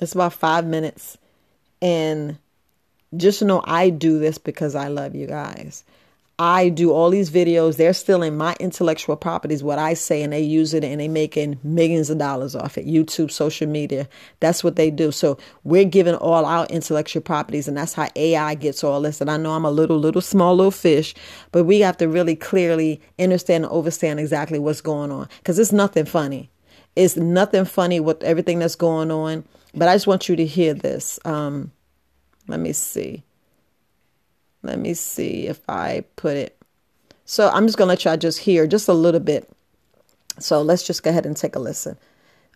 it's 0.00 0.14
about 0.14 0.32
five 0.32 0.66
minutes. 0.66 1.18
And 1.82 2.38
just 3.16 3.42
know 3.42 3.62
I 3.64 3.90
do 3.90 4.18
this 4.18 4.38
because 4.38 4.74
I 4.74 4.88
love 4.88 5.14
you 5.14 5.26
guys. 5.26 5.84
I 6.40 6.70
do 6.70 6.90
all 6.90 7.10
these 7.10 7.30
videos. 7.30 7.76
They're 7.76 7.92
stealing 7.92 8.34
my 8.38 8.56
intellectual 8.58 9.14
properties, 9.14 9.62
what 9.62 9.78
I 9.78 9.92
say, 9.92 10.22
and 10.22 10.32
they 10.32 10.40
use 10.40 10.72
it 10.72 10.82
and 10.82 10.98
they're 10.98 11.08
making 11.10 11.58
millions 11.62 12.08
of 12.08 12.16
dollars 12.16 12.56
off 12.56 12.78
it. 12.78 12.86
YouTube, 12.86 13.30
social 13.30 13.68
media. 13.68 14.08
That's 14.40 14.64
what 14.64 14.76
they 14.76 14.90
do. 14.90 15.12
So 15.12 15.36
we're 15.64 15.84
giving 15.84 16.14
all 16.14 16.46
our 16.46 16.64
intellectual 16.68 17.20
properties, 17.20 17.68
and 17.68 17.76
that's 17.76 17.92
how 17.92 18.08
AI 18.16 18.54
gets 18.54 18.82
all 18.82 19.02
this. 19.02 19.20
And 19.20 19.30
I 19.30 19.36
know 19.36 19.52
I'm 19.52 19.66
a 19.66 19.70
little, 19.70 19.98
little 19.98 20.22
small 20.22 20.56
little 20.56 20.70
fish, 20.70 21.14
but 21.52 21.64
we 21.64 21.80
have 21.80 21.98
to 21.98 22.08
really 22.08 22.36
clearly 22.36 23.02
understand 23.18 23.64
and 23.64 23.72
understand 23.74 24.18
exactly 24.18 24.58
what's 24.58 24.80
going 24.80 25.12
on. 25.12 25.28
Because 25.40 25.58
it's 25.58 25.72
nothing 25.72 26.06
funny. 26.06 26.48
It's 26.96 27.18
nothing 27.18 27.66
funny 27.66 28.00
with 28.00 28.22
everything 28.22 28.60
that's 28.60 28.76
going 28.76 29.10
on. 29.10 29.44
But 29.74 29.88
I 29.88 29.94
just 29.94 30.06
want 30.06 30.28
you 30.28 30.36
to 30.36 30.46
hear 30.46 30.74
this. 30.74 31.18
Um, 31.24 31.72
let 32.48 32.60
me 32.60 32.72
see. 32.72 33.22
Let 34.62 34.78
me 34.78 34.94
see 34.94 35.46
if 35.46 35.60
I 35.68 36.04
put 36.16 36.36
it. 36.36 36.56
So 37.24 37.48
I'm 37.48 37.66
just 37.66 37.78
going 37.78 37.86
to 37.86 37.90
let 37.90 38.04
y'all 38.04 38.16
just 38.16 38.40
hear 38.40 38.66
just 38.66 38.88
a 38.88 38.92
little 38.92 39.20
bit. 39.20 39.48
So 40.38 40.62
let's 40.62 40.86
just 40.86 41.02
go 41.02 41.10
ahead 41.10 41.26
and 41.26 41.36
take 41.36 41.54
a 41.54 41.60
listen. 41.60 41.96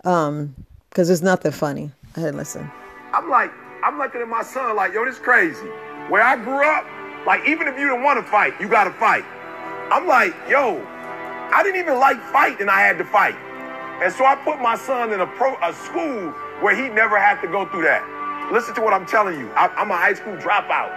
Um, 0.04 0.54
because 0.90 1.08
there's 1.08 1.22
nothing 1.22 1.52
funny. 1.52 1.90
Go 2.12 2.20
ahead 2.20 2.28
and 2.30 2.38
listen. 2.38 2.70
I'm 3.12 3.28
like, 3.30 3.52
I'm 3.82 3.98
looking 3.98 4.20
at 4.20 4.28
my 4.28 4.42
son 4.42 4.76
like, 4.76 4.92
yo, 4.92 5.04
this 5.04 5.18
crazy. 5.18 5.66
Where 6.08 6.22
I 6.22 6.36
grew 6.36 6.64
up, 6.64 6.86
like, 7.26 7.48
even 7.48 7.68
if 7.68 7.78
you 7.78 7.88
didn't 7.88 8.02
want 8.02 8.24
to 8.24 8.30
fight, 8.30 8.60
you 8.60 8.68
got 8.68 8.84
to 8.84 8.92
fight. 8.92 9.24
I'm 9.90 10.06
like, 10.06 10.34
yo, 10.48 10.84
I 11.52 11.62
didn't 11.62 11.80
even 11.80 11.98
like 11.98 12.20
fight 12.32 12.60
and 12.60 12.70
I 12.70 12.80
had 12.80 12.98
to 12.98 13.04
fight. 13.04 13.36
And 14.02 14.12
so 14.12 14.24
I 14.24 14.34
put 14.36 14.60
my 14.60 14.76
son 14.76 15.12
in 15.12 15.20
a 15.20 15.26
pro 15.26 15.56
a 15.62 15.72
school 15.72 16.34
where 16.60 16.74
he 16.74 16.88
never 16.88 17.18
had 17.18 17.40
to 17.42 17.48
go 17.48 17.66
through 17.66 17.82
that. 17.82 18.02
Listen 18.52 18.74
to 18.74 18.82
what 18.82 18.92
I'm 18.92 19.06
telling 19.06 19.38
you. 19.38 19.50
I, 19.52 19.68
I'm 19.76 19.90
a 19.90 19.96
high 19.96 20.14
school 20.14 20.36
dropout. 20.36 20.92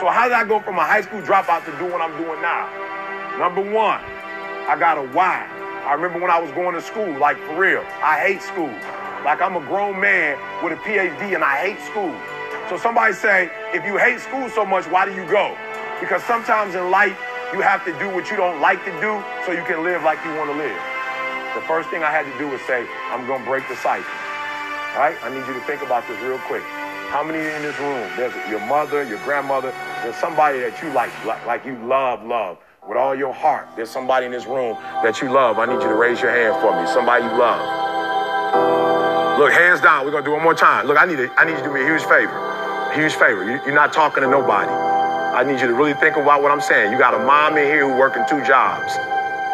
So 0.00 0.06
how 0.08 0.24
did 0.24 0.34
I 0.34 0.44
go 0.44 0.60
from 0.60 0.76
a 0.78 0.84
high 0.84 1.00
school 1.00 1.22
dropout 1.22 1.64
to 1.64 1.72
do 1.78 1.90
what 1.90 2.00
I'm 2.00 2.16
doing 2.20 2.40
now? 2.42 2.68
Number 3.38 3.62
one, 3.62 4.00
I 4.68 4.76
got 4.78 4.98
a 4.98 5.02
why. 5.02 5.48
I 5.84 5.92
remember 5.94 6.18
when 6.20 6.30
I 6.30 6.40
was 6.40 6.50
going 6.52 6.74
to 6.74 6.82
school, 6.82 7.18
like 7.18 7.38
for 7.44 7.56
real, 7.56 7.84
I 8.02 8.20
hate 8.20 8.42
school. 8.42 8.72
Like 9.24 9.40
I'm 9.40 9.56
a 9.56 9.60
grown 9.60 10.00
man 10.00 10.38
with 10.62 10.72
a 10.72 10.80
PhD 10.82 11.34
and 11.34 11.44
I 11.44 11.56
hate 11.56 11.80
school. 11.84 12.14
So 12.68 12.76
somebody 12.76 13.12
say, 13.12 13.50
if 13.72 13.84
you 13.84 13.96
hate 13.98 14.20
school 14.20 14.48
so 14.48 14.64
much, 14.64 14.86
why 14.86 15.04
do 15.04 15.14
you 15.14 15.26
go? 15.26 15.56
Because 16.00 16.22
sometimes 16.24 16.74
in 16.74 16.90
life, 16.90 17.16
you 17.52 17.60
have 17.60 17.84
to 17.84 17.92
do 17.98 18.08
what 18.10 18.30
you 18.30 18.36
don't 18.36 18.60
like 18.60 18.84
to 18.84 18.92
do 19.00 19.22
so 19.46 19.52
you 19.52 19.64
can 19.64 19.84
live 19.84 20.02
like 20.02 20.18
you 20.24 20.34
want 20.34 20.50
to 20.50 20.56
live. 20.56 20.80
The 21.54 21.62
first 21.68 21.88
thing 21.88 22.02
I 22.02 22.10
had 22.10 22.24
to 22.24 22.38
do 22.38 22.48
was 22.48 22.60
say, 22.62 22.86
I'm 23.12 23.26
going 23.26 23.40
to 23.40 23.46
break 23.46 23.68
the 23.68 23.76
cycle. 23.76 24.10
All 24.94 25.00
right? 25.00 25.16
I 25.22 25.28
need 25.28 25.46
you 25.46 25.54
to 25.54 25.60
think 25.66 25.82
about 25.82 26.06
this 26.06 26.20
real 26.22 26.38
quick. 26.46 26.62
How 27.10 27.22
many 27.22 27.38
in 27.38 27.62
this 27.62 27.78
room? 27.78 28.08
There's 28.16 28.34
your 28.48 28.60
mother, 28.66 29.02
your 29.04 29.18
grandmother. 29.24 29.72
There's 30.02 30.16
somebody 30.16 30.60
that 30.60 30.80
you 30.82 30.90
like, 30.90 31.10
like, 31.24 31.44
like 31.46 31.64
you 31.64 31.76
love, 31.86 32.24
love 32.24 32.58
with 32.88 32.96
all 32.96 33.14
your 33.14 33.32
heart. 33.32 33.66
There's 33.76 33.90
somebody 33.90 34.26
in 34.26 34.32
this 34.32 34.46
room 34.46 34.76
that 35.02 35.20
you 35.20 35.30
love. 35.30 35.58
I 35.58 35.66
need 35.66 35.82
you 35.82 35.88
to 35.88 35.94
raise 35.94 36.20
your 36.20 36.30
hand 36.30 36.60
for 36.62 36.70
me. 36.80 36.86
Somebody 36.88 37.24
you 37.24 37.30
love. 37.30 37.84
Look, 39.38 39.52
hands 39.52 39.80
down. 39.80 40.04
We're 40.04 40.12
gonna 40.12 40.24
do 40.24 40.32
one 40.32 40.42
more 40.42 40.54
time. 40.54 40.86
Look, 40.86 40.98
I 40.98 41.06
need 41.06 41.16
to, 41.16 41.30
I 41.36 41.44
need 41.44 41.52
you 41.52 41.58
to 41.58 41.64
do 41.64 41.72
me 41.74 41.82
a 41.82 41.86
huge 41.86 42.04
favor. 42.06 42.34
Huge 42.94 43.14
favor. 43.14 43.42
You, 43.44 43.58
you're 43.66 43.74
not 43.74 43.92
talking 43.92 44.22
to 44.22 44.30
nobody. 44.30 44.70
I 44.70 45.42
need 45.42 45.60
you 45.60 45.66
to 45.66 45.74
really 45.74 45.94
think 45.94 46.16
about 46.16 46.42
what 46.42 46.52
I'm 46.52 46.60
saying. 46.60 46.92
You 46.92 46.98
got 46.98 47.14
a 47.14 47.18
mom 47.18 47.58
in 47.58 47.66
here 47.66 47.88
who 47.88 47.98
working 47.98 48.22
two 48.28 48.44
jobs. 48.46 48.94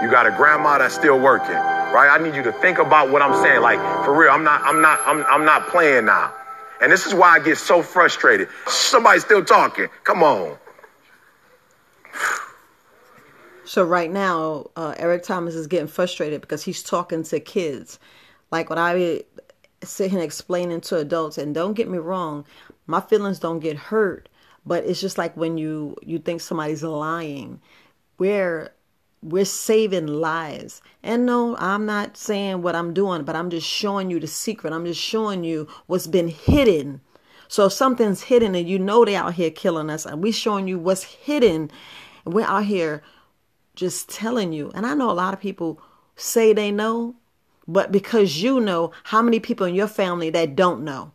You 0.02 0.10
got 0.10 0.26
a 0.26 0.30
grandma 0.30 0.76
that's 0.76 0.94
still 0.94 1.18
working, 1.18 1.56
right? 1.92 2.08
I 2.10 2.22
need 2.22 2.34
you 2.34 2.42
to 2.44 2.52
think 2.52 2.78
about 2.78 3.10
what 3.10 3.22
I'm 3.22 3.40
saying. 3.42 3.60
Like 3.62 3.78
for 4.04 4.16
real, 4.16 4.30
I'm 4.30 4.44
not, 4.44 4.62
I'm 4.62 4.80
not, 4.80 5.00
I'm, 5.06 5.24
I'm 5.26 5.44
not 5.44 5.68
playing 5.68 6.06
now. 6.06 6.32
And 6.80 6.90
this 6.90 7.06
is 7.06 7.14
why 7.14 7.30
I 7.30 7.40
get 7.40 7.58
so 7.58 7.82
frustrated. 7.82 8.48
Somebody's 8.66 9.24
still 9.24 9.44
talking. 9.44 9.88
Come 10.04 10.22
on. 10.22 10.56
So 13.64 13.84
right 13.84 14.10
now, 14.10 14.70
uh, 14.74 14.94
Eric 14.96 15.22
Thomas 15.22 15.54
is 15.54 15.68
getting 15.68 15.86
frustrated 15.86 16.40
because 16.40 16.64
he's 16.64 16.82
talking 16.82 17.22
to 17.22 17.38
kids. 17.38 18.00
Like 18.50 18.68
when 18.68 18.78
I 18.78 19.22
sit 19.84 20.10
here 20.10 20.20
explaining 20.20 20.80
to 20.82 20.96
adults, 20.96 21.38
and 21.38 21.54
don't 21.54 21.74
get 21.74 21.88
me 21.88 21.98
wrong, 21.98 22.44
my 22.86 23.00
feelings 23.00 23.38
don't 23.38 23.60
get 23.60 23.76
hurt, 23.76 24.28
but 24.66 24.84
it's 24.84 25.00
just 25.00 25.18
like 25.18 25.36
when 25.36 25.56
you 25.56 25.96
you 26.02 26.18
think 26.18 26.40
somebody's 26.40 26.82
lying. 26.82 27.60
Where 28.16 28.72
we're 29.22 29.44
saving 29.44 30.06
lives. 30.06 30.80
And 31.02 31.26
no, 31.26 31.56
I'm 31.58 31.84
not 31.86 32.16
saying 32.16 32.62
what 32.62 32.74
I'm 32.74 32.94
doing, 32.94 33.24
but 33.24 33.36
I'm 33.36 33.50
just 33.50 33.66
showing 33.66 34.10
you 34.10 34.18
the 34.18 34.26
secret. 34.26 34.72
I'm 34.72 34.86
just 34.86 35.00
showing 35.00 35.44
you 35.44 35.68
what's 35.86 36.06
been 36.06 36.28
hidden. 36.28 37.00
So 37.48 37.66
if 37.66 37.72
something's 37.72 38.22
hidden 38.22 38.54
and 38.54 38.68
you 38.68 38.78
know 38.78 39.04
they 39.04 39.16
out 39.16 39.34
here 39.34 39.50
killing 39.50 39.90
us, 39.90 40.06
and 40.06 40.22
we 40.22 40.32
showing 40.32 40.68
you 40.68 40.78
what's 40.78 41.02
hidden, 41.02 41.70
and 42.24 42.34
we're 42.34 42.46
out 42.46 42.64
here 42.64 43.02
just 43.74 44.08
telling 44.08 44.52
you. 44.52 44.70
And 44.74 44.86
I 44.86 44.94
know 44.94 45.10
a 45.10 45.12
lot 45.12 45.34
of 45.34 45.40
people 45.40 45.80
say 46.16 46.52
they 46.52 46.70
know, 46.70 47.16
but 47.66 47.92
because 47.92 48.42
you 48.42 48.60
know, 48.60 48.92
how 49.04 49.20
many 49.20 49.40
people 49.40 49.66
in 49.66 49.74
your 49.74 49.88
family 49.88 50.30
that 50.30 50.56
don't 50.56 50.82
know? 50.84 51.12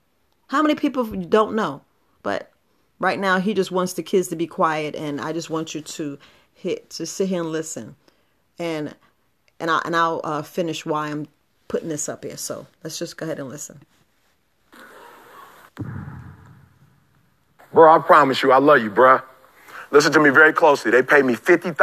How 0.48 0.62
many 0.62 0.76
people 0.76 1.06
don't 1.06 1.56
know? 1.56 1.82
But 2.22 2.52
right 3.00 3.20
now, 3.20 3.40
he 3.40 3.54
just 3.54 3.72
wants 3.72 3.94
the 3.94 4.04
kids 4.04 4.28
to 4.28 4.36
be 4.36 4.48
quiet, 4.48 4.96
and 4.96 5.20
I 5.20 5.34
just 5.34 5.50
want 5.50 5.74
you 5.74 5.82
to 5.82 6.20
hit 6.66 6.90
to 6.90 7.06
sit 7.06 7.30
here 7.30 7.42
and 7.42 7.52
listen, 7.52 7.96
and 8.58 8.96
and 9.60 9.70
I 9.70 9.82
and 9.86 9.96
I'll 9.96 10.20
uh, 10.24 10.42
finish 10.42 10.84
why 10.86 11.10
I'm 11.10 11.28
putting 11.68 11.90
this 11.90 12.10
up 12.10 12.24
here. 12.24 12.38
So 12.38 12.66
let's 12.84 12.98
just 12.98 13.18
go 13.18 13.26
ahead 13.26 13.40
and 13.40 13.50
listen. 13.50 13.80
Bro, 17.72 17.94
I 17.94 18.00
promise 18.00 18.42
you, 18.42 18.52
I 18.52 18.58
love 18.58 18.82
you, 18.82 18.90
bro. 18.90 19.20
Listen 19.92 20.12
to 20.14 20.20
me 20.20 20.32
very 20.32 20.54
closely. 20.54 20.90
They 20.92 21.04
pay 21.04 21.22
me 21.22 21.36
$50,000 21.36 21.76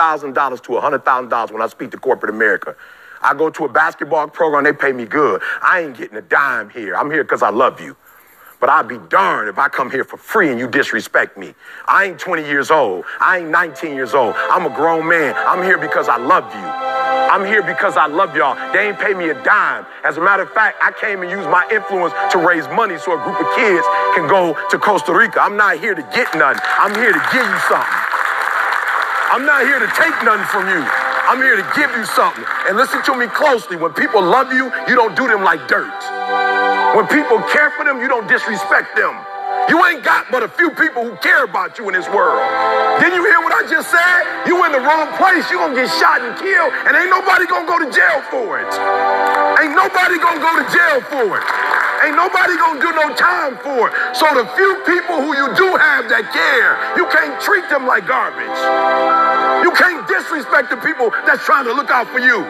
to 0.62 0.72
$100,000 0.72 1.52
when 1.52 1.62
I 1.62 1.66
speak 1.68 1.90
to 1.92 1.98
corporate 1.98 2.34
America. 2.34 2.74
I 3.22 3.34
go 3.34 3.50
to 3.50 3.64
a 3.66 3.68
basketball 3.68 4.26
program, 4.28 4.64
they 4.64 4.72
pay 4.72 4.92
me 4.92 5.04
good. 5.04 5.42
I 5.62 5.80
ain't 5.80 5.96
getting 5.96 6.16
a 6.16 6.22
dime 6.22 6.70
here. 6.70 6.96
I'm 6.96 7.10
here 7.10 7.22
because 7.22 7.42
I 7.42 7.50
love 7.50 7.80
you. 7.80 7.96
But 8.62 8.70
I'd 8.70 8.86
be 8.86 8.98
darned 9.10 9.48
if 9.48 9.58
I 9.58 9.68
come 9.68 9.90
here 9.90 10.04
for 10.04 10.16
free 10.16 10.48
and 10.48 10.56
you 10.56 10.68
disrespect 10.68 11.36
me. 11.36 11.52
I 11.86 12.04
ain't 12.04 12.20
20 12.20 12.46
years 12.46 12.70
old. 12.70 13.04
I 13.18 13.38
ain't 13.38 13.50
19 13.50 13.92
years 13.92 14.14
old. 14.14 14.36
I'm 14.38 14.64
a 14.66 14.70
grown 14.70 15.08
man. 15.08 15.34
I'm 15.34 15.64
here 15.64 15.78
because 15.78 16.08
I 16.08 16.16
love 16.16 16.46
you. 16.54 16.62
I'm 16.62 17.44
here 17.44 17.66
because 17.66 17.96
I 17.96 18.06
love 18.06 18.36
y'all. 18.36 18.54
They 18.72 18.86
ain't 18.86 19.00
pay 19.00 19.14
me 19.14 19.30
a 19.30 19.42
dime. 19.42 19.84
As 20.04 20.16
a 20.16 20.20
matter 20.20 20.44
of 20.44 20.52
fact, 20.52 20.78
I 20.80 20.92
came 20.94 21.22
and 21.22 21.30
used 21.30 21.50
my 21.50 21.66
influence 21.74 22.14
to 22.30 22.38
raise 22.38 22.68
money 22.68 22.98
so 22.98 23.18
a 23.18 23.24
group 23.26 23.34
of 23.34 23.50
kids 23.58 23.82
can 24.14 24.30
go 24.30 24.54
to 24.70 24.78
Costa 24.78 25.10
Rica. 25.12 25.42
I'm 25.42 25.56
not 25.56 25.80
here 25.80 25.96
to 25.96 26.02
get 26.14 26.30
nothing. 26.38 26.62
I'm 26.78 26.94
here 26.94 27.10
to 27.10 27.22
give 27.34 27.42
you 27.42 27.60
something. 27.66 27.98
I'm 29.34 29.42
not 29.42 29.66
here 29.66 29.82
to 29.82 29.90
take 29.98 30.14
nothing 30.22 30.46
from 30.54 30.70
you. 30.70 30.86
I'm 31.26 31.42
here 31.42 31.58
to 31.58 31.66
give 31.74 31.90
you 31.98 32.06
something. 32.14 32.44
And 32.70 32.76
listen 32.76 33.02
to 33.10 33.18
me 33.18 33.26
closely. 33.26 33.74
When 33.74 33.90
people 33.90 34.22
love 34.22 34.52
you, 34.52 34.70
you 34.86 34.94
don't 34.94 35.16
do 35.18 35.26
them 35.26 35.42
like 35.42 35.66
dirt. 35.66 36.81
When 36.94 37.06
people 37.08 37.40
care 37.48 37.70
for 37.72 37.84
them, 37.84 38.00
you 38.00 38.08
don't 38.08 38.28
disrespect 38.28 38.96
them. 38.96 39.16
You 39.68 39.80
ain't 39.86 40.04
got 40.04 40.26
but 40.30 40.42
a 40.42 40.48
few 40.48 40.70
people 40.70 41.04
who 41.08 41.16
care 41.24 41.44
about 41.44 41.78
you 41.78 41.88
in 41.88 41.94
this 41.94 42.08
world. 42.08 42.36
Didn't 43.00 43.16
you 43.16 43.24
hear 43.24 43.40
what 43.40 43.52
I 43.52 43.64
just 43.64 43.88
said? 43.88 44.44
You 44.44 44.64
in 44.66 44.72
the 44.72 44.80
wrong 44.80 45.08
place. 45.16 45.48
You're 45.48 45.64
going 45.64 45.74
to 45.74 45.80
get 45.80 45.90
shot 45.96 46.20
and 46.20 46.36
killed, 46.36 46.72
and 46.84 46.92
ain't 46.92 47.08
nobody 47.08 47.46
going 47.46 47.64
to 47.64 47.70
go 47.72 47.78
to 47.80 47.88
jail 47.88 48.20
for 48.28 48.60
it. 48.60 48.68
Ain't 49.64 49.72
nobody 49.72 50.20
going 50.20 50.36
to 50.36 50.44
go 50.44 50.52
to 50.60 50.66
jail 50.68 51.00
for 51.08 51.38
it. 51.40 51.81
Ain't 52.02 52.18
nobody 52.18 52.58
to 52.58 52.68
do 52.82 52.90
no 52.98 53.14
time 53.14 53.54
for 53.62 53.86
it. 53.86 53.94
So 54.18 54.26
the 54.34 54.42
few 54.58 54.72
people 54.82 55.22
who 55.22 55.38
you 55.38 55.54
do 55.54 55.70
have 55.78 56.10
that 56.10 56.34
care, 56.34 56.74
you 56.98 57.06
can't 57.14 57.38
treat 57.38 57.62
them 57.70 57.86
like 57.86 58.10
garbage. 58.10 58.58
You 59.62 59.70
can't 59.70 60.02
disrespect 60.10 60.74
the 60.74 60.82
people 60.82 61.14
that's 61.22 61.46
trying 61.46 61.62
to 61.70 61.74
look 61.74 61.94
out 61.94 62.10
for 62.10 62.18
you. 62.18 62.42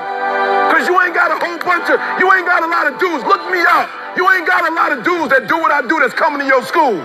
Because 0.73 0.88
you 0.88 0.97
ain't 1.04 1.12
got 1.12 1.28
a 1.28 1.37
whole 1.37 1.61
bunch 1.61 1.85
of, 1.92 2.00
you 2.16 2.32
ain't 2.32 2.49
got 2.49 2.64
a 2.64 2.71
lot 2.71 2.88
of 2.88 2.97
dudes. 2.97 3.28
Look 3.28 3.44
me 3.52 3.61
up. 3.61 3.92
You 4.16 4.25
ain't 4.32 4.49
got 4.49 4.64
a 4.64 4.73
lot 4.73 4.92
of 4.92 5.04
dudes 5.04 5.28
that 5.37 5.44
do 5.49 5.61
what 5.61 5.68
I 5.68 5.85
do 5.85 6.00
that's 6.00 6.16
coming 6.16 6.40
to 6.40 6.49
your 6.49 6.64
school. 6.64 6.97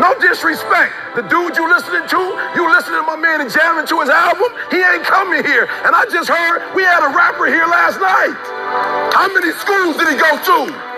No 0.00 0.16
disrespect. 0.16 0.96
The 1.12 1.28
dude 1.28 1.60
you 1.60 1.68
listening 1.68 2.08
to, 2.08 2.20
you 2.56 2.64
listening 2.72 3.04
to 3.04 3.06
my 3.08 3.20
man 3.20 3.44
and 3.44 3.52
jamming 3.52 3.84
to 3.88 4.00
his 4.00 4.08
album, 4.08 4.48
he 4.72 4.80
ain't 4.80 5.04
coming 5.04 5.44
here. 5.44 5.68
And 5.84 5.92
I 5.92 6.08
just 6.08 6.32
heard 6.32 6.72
we 6.72 6.88
had 6.88 7.04
a 7.04 7.12
rapper 7.12 7.52
here 7.52 7.68
last 7.68 8.00
night. 8.00 8.36
How 9.12 9.28
many 9.28 9.52
schools 9.60 10.00
did 10.00 10.08
he 10.08 10.16
go 10.16 10.32
to? 10.40 10.90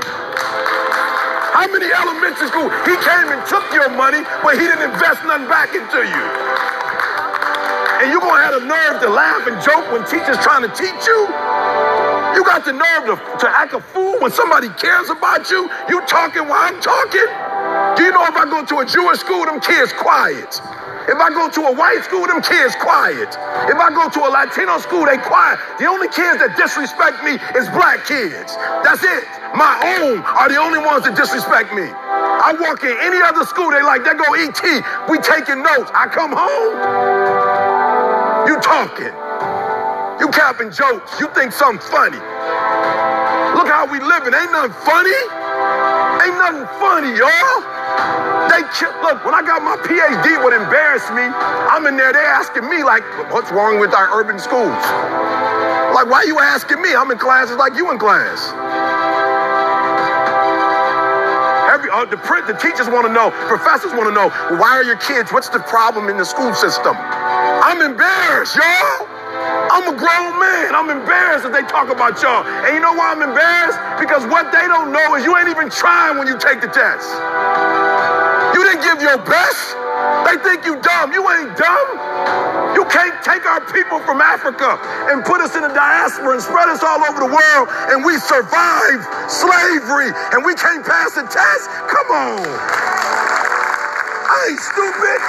How 1.62 1.71
many 1.71 1.87
elementary 1.95 2.50
school? 2.50 2.66
He 2.83 2.99
came 3.07 3.31
and 3.31 3.38
took 3.47 3.62
your 3.71 3.87
money, 3.95 4.19
but 4.42 4.59
he 4.59 4.66
didn't 4.66 4.83
invest 4.83 5.23
nothing 5.23 5.47
back 5.47 5.71
into 5.71 6.02
you. 6.02 6.25
And 8.02 8.11
you're 8.11 8.19
going 8.19 8.35
to 8.35 8.42
have 8.50 8.59
the 8.59 8.66
nerve 8.66 8.99
to 8.99 9.07
laugh 9.07 9.47
and 9.47 9.54
joke 9.62 9.87
when 9.95 10.02
teachers 10.11 10.42
trying 10.42 10.66
to 10.66 10.73
teach 10.75 11.07
you? 11.07 11.21
You 12.35 12.42
got 12.42 12.66
the 12.66 12.75
nerve 12.75 13.07
to, 13.07 13.14
to 13.14 13.47
act 13.47 13.75
a 13.75 13.81
fool 13.95 14.19
when 14.19 14.33
somebody 14.33 14.71
cares 14.75 15.09
about 15.09 15.54
you? 15.54 15.71
You 15.88 16.02
talking 16.11 16.50
while 16.50 16.66
I'm 16.66 16.83
talking? 16.83 17.31
Do 17.95 18.02
you 18.02 18.11
know 18.11 18.26
if 18.26 18.35
I 18.35 18.42
go 18.50 18.66
to 18.66 18.83
a 18.83 18.85
Jewish 18.85 19.21
school, 19.21 19.47
them 19.47 19.61
kids 19.61 19.92
quiet? 19.92 20.59
If 21.09 21.18
I 21.18 21.30
go 21.35 21.50
to 21.50 21.61
a 21.66 21.75
white 21.75 22.04
school, 22.04 22.26
them 22.26 22.42
kids 22.42 22.75
quiet. 22.78 23.35
If 23.66 23.78
I 23.78 23.90
go 23.90 24.06
to 24.06 24.21
a 24.23 24.30
Latino 24.30 24.78
school, 24.78 25.06
they 25.06 25.18
quiet. 25.18 25.59
The 25.82 25.87
only 25.90 26.06
kids 26.09 26.38
that 26.38 26.54
disrespect 26.54 27.26
me 27.26 27.42
is 27.59 27.66
black 27.75 28.06
kids. 28.06 28.54
That's 28.87 29.02
it. 29.02 29.25
My 29.59 29.75
own 29.99 30.23
are 30.23 30.49
the 30.49 30.62
only 30.62 30.78
ones 30.78 31.04
that 31.04 31.18
disrespect 31.18 31.75
me. 31.75 31.90
I 31.90 32.54
walk 32.54 32.87
in 32.87 32.94
any 33.02 33.18
other 33.23 33.44
school, 33.44 33.71
they 33.71 33.82
like, 33.82 34.06
they 34.06 34.14
go 34.14 34.30
ET. 34.38 34.62
We 35.11 35.18
taking 35.18 35.62
notes. 35.62 35.90
I 35.94 36.06
come 36.06 36.32
home. 36.35 36.75
You 38.47 38.56
talking. 38.62 39.12
You 40.23 40.30
capping 40.30 40.71
jokes. 40.71 41.18
You 41.18 41.26
think 41.35 41.52
something 41.52 41.82
funny. 41.90 42.23
Look 43.59 43.66
how 43.66 43.90
we 43.90 43.99
living. 43.99 44.35
Ain't 44.35 44.52
nothing 44.54 44.75
funny. 44.87 45.18
Ain't 46.23 46.38
nothing 46.38 46.66
funny, 46.78 47.11
y'all. 47.18 47.81
They 48.52 48.61
look, 49.00 49.25
when 49.25 49.32
I 49.32 49.40
got 49.40 49.64
my 49.64 49.80
PhD, 49.80 50.37
what 50.44 50.52
embarrassed 50.52 51.09
me, 51.16 51.25
I'm 51.25 51.88
in 51.88 51.97
there, 51.97 52.12
they 52.12 52.21
asking 52.21 52.68
me, 52.68 52.85
like, 52.85 53.00
what's 53.32 53.49
wrong 53.50 53.80
with 53.80 53.97
our 53.97 54.12
urban 54.12 54.37
schools? 54.37 54.76
Like, 55.97 56.04
why 56.12 56.25
you 56.28 56.37
asking 56.37 56.82
me? 56.85 56.92
I'm 56.92 57.11
in 57.11 57.16
classes 57.16 57.56
like 57.56 57.73
you 57.80 57.88
in 57.88 57.97
class. 57.97 58.52
Every, 61.73 61.88
uh, 61.88 62.04
the, 62.04 62.21
the 62.44 62.52
teachers 62.61 62.92
want 62.92 63.09
to 63.09 63.12
know, 63.12 63.32
professors 63.49 63.97
want 63.97 64.12
to 64.12 64.14
know, 64.14 64.28
why 64.61 64.76
are 64.76 64.85
your 64.85 65.00
kids, 65.00 65.32
what's 65.32 65.49
the 65.49 65.64
problem 65.64 66.12
in 66.12 66.21
the 66.21 66.25
school 66.28 66.52
system? 66.52 66.92
I'm 66.92 67.80
embarrassed, 67.80 68.52
y'all. 68.52 69.09
I'm 69.73 69.88
a 69.88 69.97
grown 69.97 70.37
man. 70.37 70.76
I'm 70.76 70.92
embarrassed 70.92 71.49
that 71.49 71.56
they 71.56 71.64
talk 71.64 71.88
about 71.88 72.21
y'all. 72.21 72.44
And 72.44 72.76
you 72.76 72.85
know 72.85 72.92
why 72.92 73.16
I'm 73.16 73.25
embarrassed? 73.25 73.80
Because 73.97 74.28
what 74.28 74.52
they 74.52 74.68
don't 74.68 74.92
know 74.92 75.16
is 75.16 75.25
you 75.25 75.32
ain't 75.40 75.49
even 75.49 75.73
trying 75.73 76.21
when 76.21 76.28
you 76.28 76.37
take 76.37 76.61
the 76.61 76.68
test. 76.68 77.09
You 78.54 78.62
didn't 78.64 78.85
give 78.85 79.00
your 79.02 79.18
best. 79.25 79.76
They 80.28 80.37
think 80.44 80.66
you 80.66 80.80
dumb. 80.80 81.12
You 81.12 81.23
ain't 81.25 81.56
dumb. 81.56 81.88
You 82.76 82.85
can't 82.88 83.16
take 83.25 83.44
our 83.47 83.61
people 83.73 84.00
from 84.04 84.21
Africa 84.21 84.78
and 85.12 85.25
put 85.25 85.40
us 85.40 85.56
in 85.56 85.62
the 85.62 85.73
diaspora 85.75 86.35
and 86.35 86.42
spread 86.42 86.68
us 86.68 86.82
all 86.82 87.00
over 87.04 87.21
the 87.21 87.32
world 87.32 87.66
and 87.92 88.04
we 88.04 88.18
survive 88.18 89.00
slavery 89.30 90.11
and 90.35 90.44
we 90.44 90.54
can't 90.54 90.85
pass 90.85 91.14
the 91.16 91.25
test? 91.28 91.71
Come 91.88 92.09
on. 92.12 92.44
I 94.16 94.38
ain't 94.50 94.61
stupid. 94.61 95.21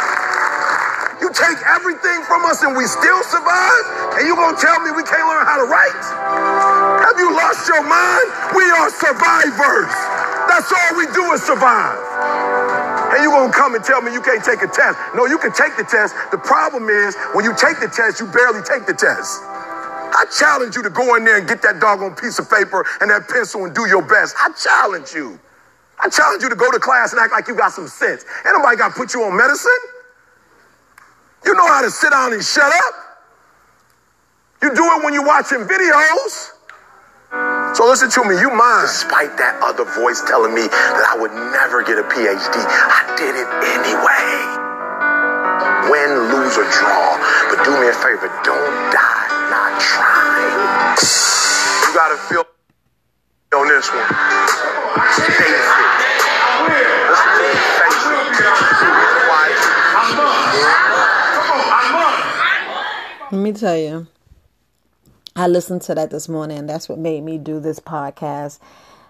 You 1.22 1.30
take 1.34 1.60
everything 1.68 2.24
from 2.28 2.46
us 2.46 2.64
and 2.64 2.76
we 2.78 2.86
still 2.88 3.24
survive? 3.24 3.86
And 4.20 4.28
you 4.28 4.36
gonna 4.36 4.58
tell 4.58 4.80
me 4.82 4.92
we 4.92 5.04
can't 5.04 5.28
learn 5.28 5.46
how 5.46 5.60
to 5.64 5.68
write? 5.70 6.04
Have 7.04 7.18
you 7.20 7.32
lost 7.36 7.68
your 7.68 7.84
mind? 7.84 8.28
We 8.56 8.66
are 8.72 8.90
survivors. 8.92 9.94
That's 10.50 10.72
all 10.72 10.98
we 10.98 11.08
do 11.14 11.24
is 11.34 11.44
survive. 11.44 12.00
And 13.14 13.22
you 13.22 13.30
gonna 13.30 13.54
come 13.54 13.76
and 13.76 13.84
tell 13.84 14.02
me 14.02 14.12
you 14.12 14.22
can't 14.22 14.44
take 14.44 14.64
a 14.66 14.68
test. 14.68 14.98
No, 15.14 15.28
you 15.28 15.38
can 15.38 15.54
take 15.54 15.78
the 15.78 15.86
test. 15.86 16.16
The 16.32 16.42
problem 16.42 16.90
is 16.90 17.16
when 17.38 17.46
you 17.46 17.54
take 17.54 17.78
the 17.80 17.88
test, 17.88 18.20
you 18.20 18.26
barely 18.26 18.66
take 18.66 18.90
the 18.90 18.98
test. 18.98 19.42
I 19.46 20.26
challenge 20.34 20.76
you 20.76 20.82
to 20.82 20.90
go 20.90 21.16
in 21.16 21.26
there 21.26 21.38
and 21.38 21.48
get 21.48 21.62
that 21.62 21.80
doggone 21.80 22.16
piece 22.16 22.40
of 22.40 22.50
paper 22.50 22.86
and 23.02 23.12
that 23.12 23.30
pencil 23.30 23.66
and 23.66 23.76
do 23.76 23.88
your 23.88 24.02
best. 24.02 24.36
I 24.42 24.50
challenge 24.58 25.14
you. 25.14 25.40
I 26.02 26.10
challenge 26.10 26.42
you 26.42 26.50
to 26.50 26.56
go 26.56 26.72
to 26.72 26.80
class 26.80 27.14
and 27.14 27.22
act 27.22 27.32
like 27.34 27.48
you 27.48 27.56
got 27.56 27.72
some 27.72 27.88
sense. 27.88 28.26
Ain't 28.46 28.58
nobody 28.58 28.78
got 28.78 28.90
to 28.90 28.96
put 28.96 29.14
you 29.14 29.24
on 29.24 29.38
medicine. 29.38 29.72
You 31.46 31.54
know 31.54 31.68
how 31.68 31.84
to 31.84 31.92
sit 31.92 32.12
down 32.12 32.34
and 32.34 32.44
shut 32.44 32.66
up. 32.66 32.94
You 34.64 34.74
do 34.74 34.86
it 34.86 35.06
when 35.06 35.14
you're 35.14 35.26
watching 35.26 35.60
videos. 35.60 36.53
So 37.74 37.90
listen 37.90 38.10
to 38.12 38.22
me, 38.30 38.38
you 38.38 38.54
mind. 38.54 38.86
Despite 38.86 39.34
that 39.42 39.58
other 39.66 39.86
voice 39.98 40.22
telling 40.30 40.54
me 40.54 40.70
that 40.70 41.06
I 41.10 41.18
would 41.18 41.34
never 41.34 41.82
get 41.82 41.98
a 41.98 42.06
PhD, 42.06 42.56
I 42.62 43.02
did 43.18 43.34
it 43.34 43.50
anyway. 43.74 44.62
Win, 45.90 46.30
lose, 46.30 46.54
or 46.54 46.70
draw. 46.70 47.18
But 47.50 47.66
do 47.66 47.74
me 47.82 47.90
a 47.90 47.98
favor, 47.98 48.30
don't 48.46 48.74
die 48.94 49.24
not 49.50 49.82
trying. 49.82 50.98
You 51.82 51.90
gotta 51.98 52.18
feel 52.30 52.46
on 53.58 53.68
this 53.68 53.90
one. 53.90 54.06
Face 55.18 55.34
it. 55.34 55.58
Listen 57.10 57.30
to 57.34 57.42
me, 57.42 57.58
face 57.82 58.06
it. 58.06 58.22
Let 63.32 63.42
me 63.42 63.52
tell 63.52 63.78
you, 63.78 64.08
I 65.36 65.48
listened 65.48 65.82
to 65.84 65.96
that 65.96 66.12
this 66.12 66.30
morning, 66.30 66.60
and 66.60 66.70
that's 66.70 66.88
what 66.88 67.00
made 67.00 67.24
me 67.24 67.38
do 67.38 67.60
this 67.60 67.80
podcast. 67.80 68.60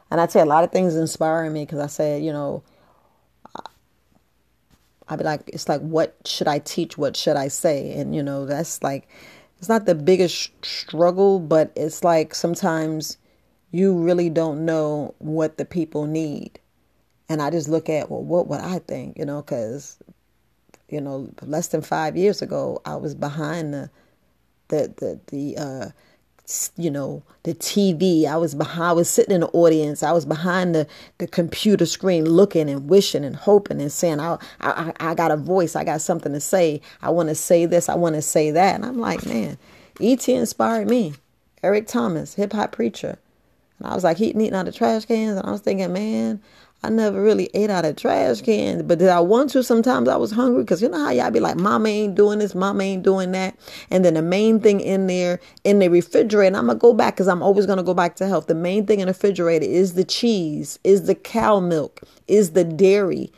And 0.09 0.21
I 0.21 0.25
tell 0.25 0.45
a 0.45 0.47
lot 0.47 0.63
of 0.63 0.71
things 0.71 0.95
inspiring 0.95 1.53
me 1.53 1.65
because 1.65 1.79
I 1.79 1.87
said, 1.87 2.23
you 2.23 2.31
know, 2.31 2.63
I'd 5.09 5.19
be 5.19 5.25
like, 5.25 5.41
it's 5.47 5.67
like, 5.67 5.81
what 5.81 6.15
should 6.25 6.47
I 6.47 6.59
teach? 6.59 6.97
What 6.97 7.17
should 7.17 7.35
I 7.35 7.49
say? 7.49 7.93
And, 7.93 8.15
you 8.15 8.23
know, 8.23 8.45
that's 8.45 8.81
like, 8.81 9.07
it's 9.57 9.67
not 9.67 9.85
the 9.85 9.95
biggest 9.95 10.51
struggle, 10.63 11.39
but 11.39 11.71
it's 11.75 12.03
like 12.03 12.35
sometimes 12.35 13.17
you 13.71 13.97
really 13.97 14.29
don't 14.29 14.65
know 14.65 15.15
what 15.19 15.57
the 15.57 15.65
people 15.65 16.05
need. 16.05 16.59
And 17.27 17.41
I 17.41 17.49
just 17.49 17.67
look 17.67 17.89
at, 17.89 18.09
well, 18.09 18.23
what 18.23 18.47
would 18.47 18.61
I 18.61 18.79
think, 18.79 19.17
you 19.17 19.25
know, 19.25 19.41
because, 19.41 19.97
you 20.89 21.01
know, 21.01 21.29
less 21.41 21.67
than 21.67 21.81
five 21.81 22.15
years 22.15 22.41
ago, 22.41 22.81
I 22.85 22.95
was 22.95 23.15
behind 23.15 23.73
the, 23.73 23.89
the 24.69 24.93
the 24.97 25.19
the 25.27 25.57
uh 25.57 25.89
you 26.75 26.91
know 26.91 27.23
the 27.43 27.53
TV. 27.53 28.25
I 28.25 28.37
was 28.37 28.53
behind. 28.53 28.83
I 28.83 28.91
was 28.91 29.09
sitting 29.09 29.33
in 29.33 29.41
the 29.41 29.47
audience. 29.47 30.03
I 30.03 30.11
was 30.11 30.25
behind 30.25 30.75
the 30.75 30.87
the 31.17 31.27
computer 31.27 31.85
screen, 31.85 32.25
looking 32.25 32.69
and 32.69 32.89
wishing 32.89 33.23
and 33.23 33.35
hoping 33.35 33.81
and 33.81 33.91
saying, 33.91 34.19
"I 34.19 34.37
I 34.59 34.93
I 34.99 35.15
got 35.15 35.31
a 35.31 35.37
voice. 35.37 35.75
I 35.75 35.83
got 35.83 36.01
something 36.01 36.33
to 36.33 36.39
say. 36.39 36.81
I 37.01 37.09
want 37.09 37.29
to 37.29 37.35
say 37.35 37.65
this. 37.65 37.89
I 37.89 37.95
want 37.95 38.15
to 38.15 38.21
say 38.21 38.51
that." 38.51 38.75
And 38.75 38.85
I'm 38.85 38.99
like, 38.99 39.25
man, 39.25 39.57
ET 40.01 40.27
inspired 40.27 40.89
me. 40.89 41.13
Eric 41.63 41.87
Thomas, 41.87 42.33
hip 42.33 42.53
hop 42.53 42.73
preacher. 42.73 43.17
And 43.79 43.87
I 43.87 43.95
was 43.95 44.03
like 44.03 44.19
eating 44.19 44.41
eating 44.41 44.55
out 44.55 44.67
of 44.67 44.75
trash 44.75 45.05
cans, 45.05 45.37
and 45.37 45.47
I 45.47 45.51
was 45.51 45.61
thinking, 45.61 45.93
man, 45.93 46.41
I 46.85 46.89
never 46.89 47.21
really 47.21 47.49
ate 47.53 47.69
out 47.69 47.85
of 47.85 47.95
trash 47.95 48.41
cans, 48.41 48.83
but 48.83 48.99
did 48.99 49.07
I 49.07 49.21
want 49.21 49.51
to? 49.51 49.63
Sometimes 49.63 50.09
I 50.09 50.17
was 50.17 50.31
hungry 50.31 50.63
because 50.63 50.81
you 50.81 50.89
know 50.89 51.05
how 51.05 51.11
y'all 51.11 51.31
be 51.31 51.39
like, 51.39 51.55
Mama 51.55 51.87
ain't 51.87 52.15
doing 52.15 52.39
this, 52.39 52.53
Mama 52.53 52.83
ain't 52.83 53.03
doing 53.03 53.31
that. 53.31 53.55
And 53.89 54.03
then 54.03 54.15
the 54.15 54.21
main 54.21 54.59
thing 54.59 54.81
in 54.81 55.07
there, 55.07 55.39
in 55.63 55.79
the 55.79 55.87
refrigerator, 55.87 56.57
I'm 56.57 56.65
going 56.65 56.77
to 56.77 56.81
go 56.81 56.93
back 56.93 57.15
because 57.15 57.29
I'm 57.29 57.41
always 57.41 57.65
going 57.65 57.77
to 57.77 57.83
go 57.83 57.93
back 57.93 58.17
to 58.17 58.27
health. 58.27 58.47
The 58.47 58.55
main 58.55 58.85
thing 58.85 58.99
in 58.99 59.07
the 59.07 59.13
refrigerator 59.13 59.65
is 59.65 59.93
the 59.93 60.03
cheese, 60.03 60.77
is 60.83 61.05
the 61.05 61.15
cow 61.15 61.61
milk, 61.61 62.01
is 62.27 62.51
the 62.51 62.65
dairy. 62.65 63.31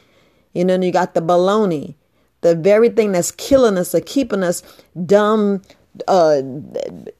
You 0.53 0.65
know, 0.65 0.81
you 0.81 0.91
got 0.91 1.13
the 1.13 1.21
bologna, 1.21 1.95
the 2.41 2.55
very 2.55 2.89
thing 2.89 3.11
that's 3.11 3.29
killing 3.29 3.77
us 3.77 3.93
or 3.93 4.01
keeping 4.01 4.41
us 4.41 4.63
dumb, 5.05 5.61
uh, 6.07 6.41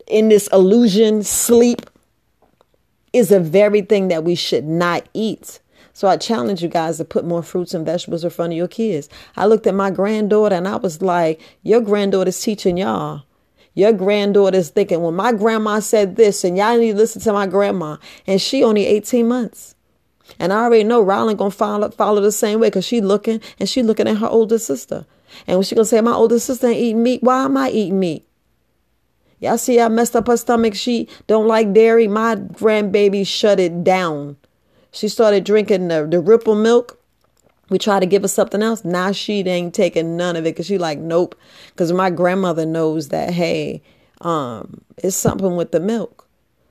in 0.08 0.30
this 0.30 0.48
illusion, 0.48 1.22
sleep, 1.22 1.82
is 3.14 3.30
the 3.30 3.40
very 3.40 3.82
thing 3.82 4.08
that 4.08 4.24
we 4.24 4.34
should 4.34 4.66
not 4.66 5.08
eat. 5.14 5.60
So 5.96 6.10
I 6.10 6.18
challenge 6.18 6.62
you 6.62 6.68
guys 6.68 6.98
to 6.98 7.06
put 7.06 7.24
more 7.24 7.42
fruits 7.42 7.74
and 7.74 7.86
vegetables 7.86 8.26
in 8.26 8.30
front 8.30 8.52
of 8.52 8.58
your 8.58 8.68
kids. 8.68 9.08
I 9.38 9.46
looked 9.46 9.66
at 9.66 9.74
my 9.74 9.92
granddaughter 9.92 10.54
and 10.54 10.68
I 10.68 10.76
was 10.76 11.02
like, 11.02 11.40
your 11.64 11.80
granddaughter's 11.80 12.42
teaching 12.42 12.76
y'all. 12.76 13.24
Your 13.76 13.94
granddaughter's 13.94 14.70
thinking, 14.70 15.02
well, 15.02 15.14
my 15.14 15.32
grandma 15.32 15.80
said 15.80 16.18
this, 16.18 16.44
and 16.44 16.58
y'all 16.58 16.78
need 16.78 16.92
to 16.92 16.98
listen 16.98 17.22
to 17.22 17.32
my 17.32 17.48
grandma. 17.48 17.96
And 18.28 18.42
she 18.42 18.62
only 18.62 18.86
18 18.86 19.26
months. 19.26 19.76
And 20.38 20.52
I 20.52 20.66
already 20.66 20.84
know 20.84 21.04
Rylan 21.04 21.38
gonna 21.38 21.50
follow 21.52 21.90
follow 21.92 22.22
the 22.22 22.32
same 22.32 22.60
way 22.60 22.68
because 22.68 22.86
she 22.86 23.00
looking 23.00 23.40
and 23.58 23.70
she 23.70 23.82
looking 23.82 24.08
at 24.10 24.18
her 24.18 24.28
older 24.28 24.60
sister. 24.60 25.06
And 25.48 25.58
when 25.58 25.64
she 25.64 25.76
gonna 25.76 25.86
say, 25.86 26.02
My 26.02 26.12
older 26.12 26.40
sister 26.40 26.68
ain't 26.68 26.78
eating 26.78 27.04
meat, 27.04 27.24
why 27.24 27.46
am 27.46 27.56
I 27.56 27.70
eating 27.70 28.00
meat? 28.00 28.28
Y'all 29.40 29.58
see 29.58 29.80
I 29.80 29.88
messed 29.88 30.16
up 30.16 30.28
her 30.28 30.36
stomach. 30.36 30.76
She 30.76 31.08
don't 31.28 31.48
like 31.48 31.72
dairy. 31.72 32.10
My 32.10 32.36
grandbaby 32.36 33.26
shut 33.26 33.62
it 33.62 33.84
down. 33.86 34.36
She 34.96 35.10
started 35.10 35.44
drinking 35.44 35.90
the, 35.90 36.08
the 36.10 36.22
ripple 36.22 36.56
milk. 36.56 36.98
We 37.70 37.78
tried 37.78 38.00
to 38.00 38.06
give 38.06 38.22
her 38.22 38.30
something 38.30 38.64
else. 38.64 38.86
Now 38.86 39.12
she 39.12 39.42
ain't 39.42 39.74
taking 39.74 40.16
none 40.16 40.38
of 40.38 40.46
it 40.46 40.56
because 40.56 40.68
she 40.68 40.78
like, 40.78 41.00
nope. 41.00 41.36
Because 41.68 41.92
my 41.92 42.10
grandmother 42.10 42.66
knows 42.66 43.10
that, 43.10 43.32
hey, 43.32 43.82
um, 44.22 44.82
it's 44.98 45.18
something 45.18 45.58
with 45.58 45.74
the 45.74 45.82
milk. 45.82 46.26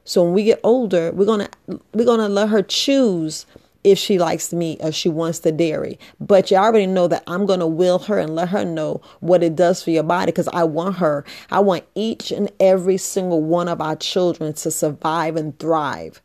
So 0.04 0.24
when 0.24 0.32
we 0.32 0.44
get 0.44 0.60
older, 0.62 1.12
we're 1.12 1.26
gonna 1.26 1.48
we're 1.92 2.06
gonna 2.06 2.28
let 2.28 2.48
her 2.48 2.62
choose 2.62 3.44
if 3.82 3.98
she 3.98 4.18
likes 4.18 4.54
meat 4.54 4.80
or 4.82 4.90
she 4.90 5.10
wants 5.10 5.40
the 5.40 5.52
dairy. 5.52 5.98
But 6.18 6.50
you 6.50 6.56
already 6.56 6.86
know 6.86 7.06
that 7.08 7.24
I'm 7.26 7.44
going 7.44 7.60
to 7.60 7.66
will 7.66 7.98
her 8.00 8.18
and 8.18 8.34
let 8.34 8.48
her 8.48 8.64
know 8.64 9.02
what 9.20 9.42
it 9.42 9.54
does 9.54 9.82
for 9.82 9.90
your 9.90 10.02
body 10.02 10.32
because 10.32 10.48
I 10.48 10.64
want 10.64 10.96
her, 10.96 11.26
I 11.50 11.60
want 11.60 11.84
each 11.94 12.30
and 12.30 12.50
every 12.58 12.96
single 12.96 13.42
one 13.42 13.68
of 13.68 13.82
our 13.82 13.96
children 13.96 14.54
to 14.54 14.70
survive 14.70 15.36
and 15.36 15.58
thrive 15.58 16.22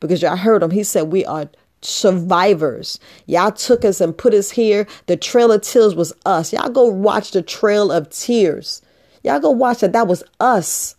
because 0.00 0.22
y'all 0.22 0.36
heard 0.36 0.62
him. 0.62 0.70
He 0.70 0.82
said, 0.82 1.12
We 1.12 1.24
are 1.24 1.48
survivors. 1.82 2.98
Y'all 3.26 3.52
took 3.52 3.84
us 3.84 4.00
and 4.00 4.16
put 4.16 4.34
us 4.34 4.50
here. 4.50 4.86
The 5.06 5.16
Trail 5.16 5.52
of 5.52 5.62
Tears 5.62 5.94
was 5.94 6.12
us. 6.24 6.52
Y'all 6.52 6.70
go 6.70 6.84
watch 6.84 7.30
the 7.32 7.42
Trail 7.42 7.92
of 7.92 8.10
Tears. 8.10 8.82
Y'all 9.22 9.40
go 9.40 9.50
watch 9.50 9.80
that. 9.80 9.92
That 9.92 10.08
was 10.08 10.22
us. 10.40 10.96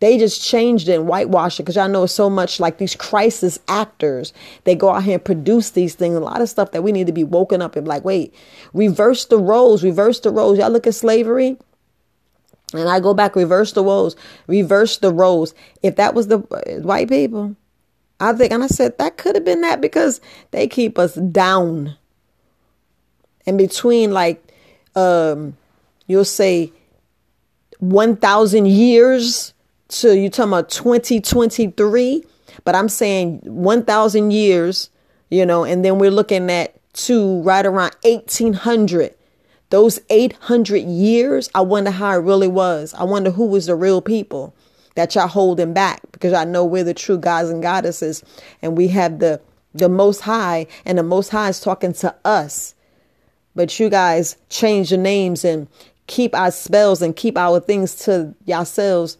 They 0.00 0.16
just 0.16 0.42
changed 0.42 0.88
it 0.88 0.94
and 0.94 1.06
whitewashed 1.06 1.60
it 1.60 1.64
because 1.64 1.76
y'all 1.76 1.88
know 1.88 2.06
so 2.06 2.30
much 2.30 2.58
like 2.58 2.78
these 2.78 2.96
crisis 2.96 3.58
actors. 3.68 4.32
They 4.64 4.74
go 4.74 4.90
out 4.90 5.04
here 5.04 5.14
and 5.14 5.24
produce 5.24 5.70
these 5.70 5.94
things. 5.94 6.16
A 6.16 6.20
lot 6.20 6.40
of 6.40 6.48
stuff 6.48 6.72
that 6.72 6.82
we 6.82 6.90
need 6.90 7.06
to 7.06 7.12
be 7.12 7.24
woken 7.24 7.60
up 7.60 7.76
and 7.76 7.86
like, 7.86 8.02
wait, 8.02 8.34
reverse 8.72 9.26
the 9.26 9.38
roles, 9.38 9.84
reverse 9.84 10.20
the 10.20 10.30
roles. 10.30 10.58
Y'all 10.58 10.70
look 10.70 10.86
at 10.86 10.94
slavery. 10.94 11.58
And 12.72 12.88
I 12.88 13.00
go 13.00 13.12
back, 13.12 13.36
reverse 13.36 13.72
the 13.72 13.84
roles, 13.84 14.16
reverse 14.46 14.98
the 14.98 15.12
roles. 15.12 15.54
If 15.82 15.96
that 15.96 16.14
was 16.14 16.28
the 16.28 16.38
uh, 16.38 16.80
white 16.82 17.08
people, 17.08 17.56
I 18.20 18.34
think, 18.34 18.52
and 18.52 18.62
I 18.62 18.66
said, 18.66 18.98
that 18.98 19.16
could 19.16 19.34
have 19.34 19.44
been 19.44 19.62
that 19.62 19.80
because 19.80 20.20
they 20.50 20.68
keep 20.68 20.98
us 20.98 21.14
down. 21.14 21.96
And 23.46 23.56
between, 23.56 24.12
like, 24.12 24.42
um, 24.94 25.56
you'll 26.06 26.24
say, 26.24 26.72
1,000 27.78 28.66
years 28.66 29.54
to 29.88 30.16
you 30.16 30.28
talking 30.28 30.50
about 30.52 30.68
2023, 30.68 32.22
but 32.64 32.74
I'm 32.74 32.88
saying 32.88 33.40
1,000 33.44 34.30
years, 34.30 34.90
you 35.30 35.46
know, 35.46 35.64
and 35.64 35.84
then 35.84 35.98
we're 35.98 36.10
looking 36.10 36.50
at 36.50 36.76
to 36.92 37.40
right 37.42 37.64
around 37.64 37.96
1800. 38.02 39.14
Those 39.70 40.00
800 40.10 40.78
years, 40.78 41.48
I 41.54 41.60
wonder 41.60 41.90
how 41.90 42.12
it 42.12 42.22
really 42.22 42.48
was. 42.48 42.92
I 42.94 43.04
wonder 43.04 43.30
who 43.30 43.46
was 43.46 43.66
the 43.66 43.76
real 43.76 44.00
people 44.00 44.54
that 44.96 45.14
y'all 45.14 45.28
holding 45.28 45.72
back 45.72 45.99
because 46.20 46.34
I 46.34 46.44
know 46.44 46.66
we're 46.66 46.84
the 46.84 46.92
true 46.92 47.16
gods 47.16 47.48
and 47.48 47.62
goddesses 47.62 48.22
and 48.60 48.76
we 48.76 48.88
have 48.88 49.20
the 49.20 49.40
the 49.72 49.88
most 49.88 50.20
high 50.20 50.66
and 50.84 50.98
the 50.98 51.02
most 51.02 51.30
high 51.30 51.48
is 51.48 51.60
talking 51.60 51.94
to 51.94 52.14
us. 52.24 52.74
But 53.54 53.80
you 53.80 53.88
guys 53.88 54.36
change 54.50 54.90
your 54.90 55.00
names 55.00 55.44
and 55.44 55.66
keep 56.06 56.34
our 56.34 56.50
spells 56.50 57.00
and 57.00 57.16
keep 57.16 57.38
our 57.38 57.58
things 57.58 57.94
to 58.04 58.34
yourselves 58.44 59.16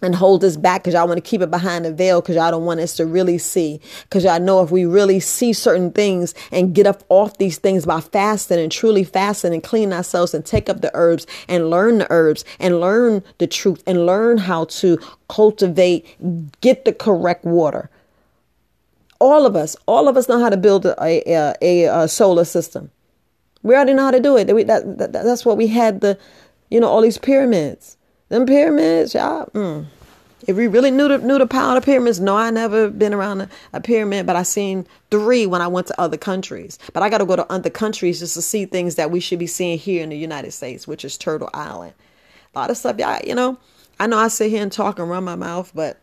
and 0.00 0.14
hold 0.14 0.44
us 0.44 0.56
back 0.56 0.82
because 0.82 0.94
y'all 0.94 1.08
want 1.08 1.22
to 1.22 1.28
keep 1.28 1.40
it 1.40 1.50
behind 1.50 1.84
the 1.84 1.92
veil 1.92 2.20
because 2.20 2.36
y'all 2.36 2.50
don't 2.50 2.64
want 2.64 2.80
us 2.80 2.94
to 2.96 3.06
really 3.06 3.38
see. 3.38 3.80
Because 4.02 4.24
y'all 4.24 4.40
know 4.40 4.62
if 4.62 4.70
we 4.70 4.84
really 4.84 5.20
see 5.20 5.52
certain 5.52 5.90
things 5.90 6.34
and 6.52 6.74
get 6.74 6.86
up 6.86 7.02
off 7.08 7.38
these 7.38 7.58
things 7.58 7.84
by 7.84 8.00
fasting 8.00 8.60
and 8.60 8.70
truly 8.70 9.04
fasting 9.04 9.52
and 9.52 9.62
clean 9.62 9.92
ourselves 9.92 10.34
and 10.34 10.46
take 10.46 10.68
up 10.68 10.80
the 10.80 10.90
herbs 10.94 11.26
and 11.48 11.70
learn 11.70 11.98
the 11.98 12.06
herbs 12.10 12.44
and 12.60 12.80
learn 12.80 13.22
the 13.38 13.46
truth 13.46 13.82
and 13.86 14.06
learn 14.06 14.38
how 14.38 14.64
to 14.66 14.98
cultivate, 15.28 16.06
get 16.60 16.84
the 16.84 16.92
correct 16.92 17.44
water. 17.44 17.90
All 19.20 19.46
of 19.46 19.56
us, 19.56 19.76
all 19.86 20.06
of 20.06 20.16
us 20.16 20.28
know 20.28 20.38
how 20.38 20.48
to 20.48 20.56
build 20.56 20.86
a, 20.86 20.94
a, 21.02 21.54
a, 21.60 21.84
a 21.86 22.08
solar 22.08 22.44
system. 22.44 22.92
We 23.64 23.74
already 23.74 23.94
know 23.94 24.04
how 24.04 24.10
to 24.12 24.20
do 24.20 24.36
it. 24.36 24.44
That, 24.44 24.98
that, 24.98 25.12
that's 25.12 25.44
what 25.44 25.56
we 25.56 25.66
had 25.66 26.00
the, 26.02 26.16
you 26.70 26.78
know, 26.78 26.86
all 26.86 27.00
these 27.00 27.18
pyramids 27.18 27.97
them 28.28 28.46
pyramids, 28.46 29.14
y'all. 29.14 29.46
Mm. 29.54 29.86
If 30.46 30.56
we 30.56 30.68
really 30.68 30.90
knew 30.90 31.08
the 31.08 31.18
knew 31.18 31.38
the 31.38 31.46
power 31.46 31.76
of 31.76 31.82
the 31.82 31.84
pyramids, 31.84 32.20
no, 32.20 32.36
I 32.36 32.50
never 32.50 32.88
been 32.90 33.12
around 33.12 33.40
a, 33.40 33.48
a 33.72 33.80
pyramid, 33.80 34.24
but 34.24 34.36
I 34.36 34.44
seen 34.44 34.86
three 35.10 35.46
when 35.46 35.60
I 35.60 35.66
went 35.66 35.88
to 35.88 36.00
other 36.00 36.16
countries. 36.16 36.78
But 36.92 37.02
I 37.02 37.10
got 37.10 37.18
to 37.18 37.26
go 37.26 37.36
to 37.36 37.52
other 37.52 37.70
countries 37.70 38.20
just 38.20 38.34
to 38.34 38.42
see 38.42 38.64
things 38.64 38.94
that 38.94 39.10
we 39.10 39.20
should 39.20 39.40
be 39.40 39.48
seeing 39.48 39.78
here 39.78 40.02
in 40.02 40.10
the 40.10 40.16
United 40.16 40.52
States, 40.52 40.86
which 40.86 41.04
is 41.04 41.18
Turtle 41.18 41.50
Island. 41.52 41.94
A 42.54 42.58
lot 42.58 42.70
of 42.70 42.76
stuff, 42.76 42.98
y'all. 42.98 43.20
You 43.26 43.34
know, 43.34 43.58
I 43.98 44.06
know 44.06 44.18
I 44.18 44.28
sit 44.28 44.50
here 44.50 44.62
and 44.62 44.70
talk 44.70 44.98
and 44.98 45.10
run 45.10 45.24
my 45.24 45.34
mouth, 45.34 45.72
but 45.74 45.98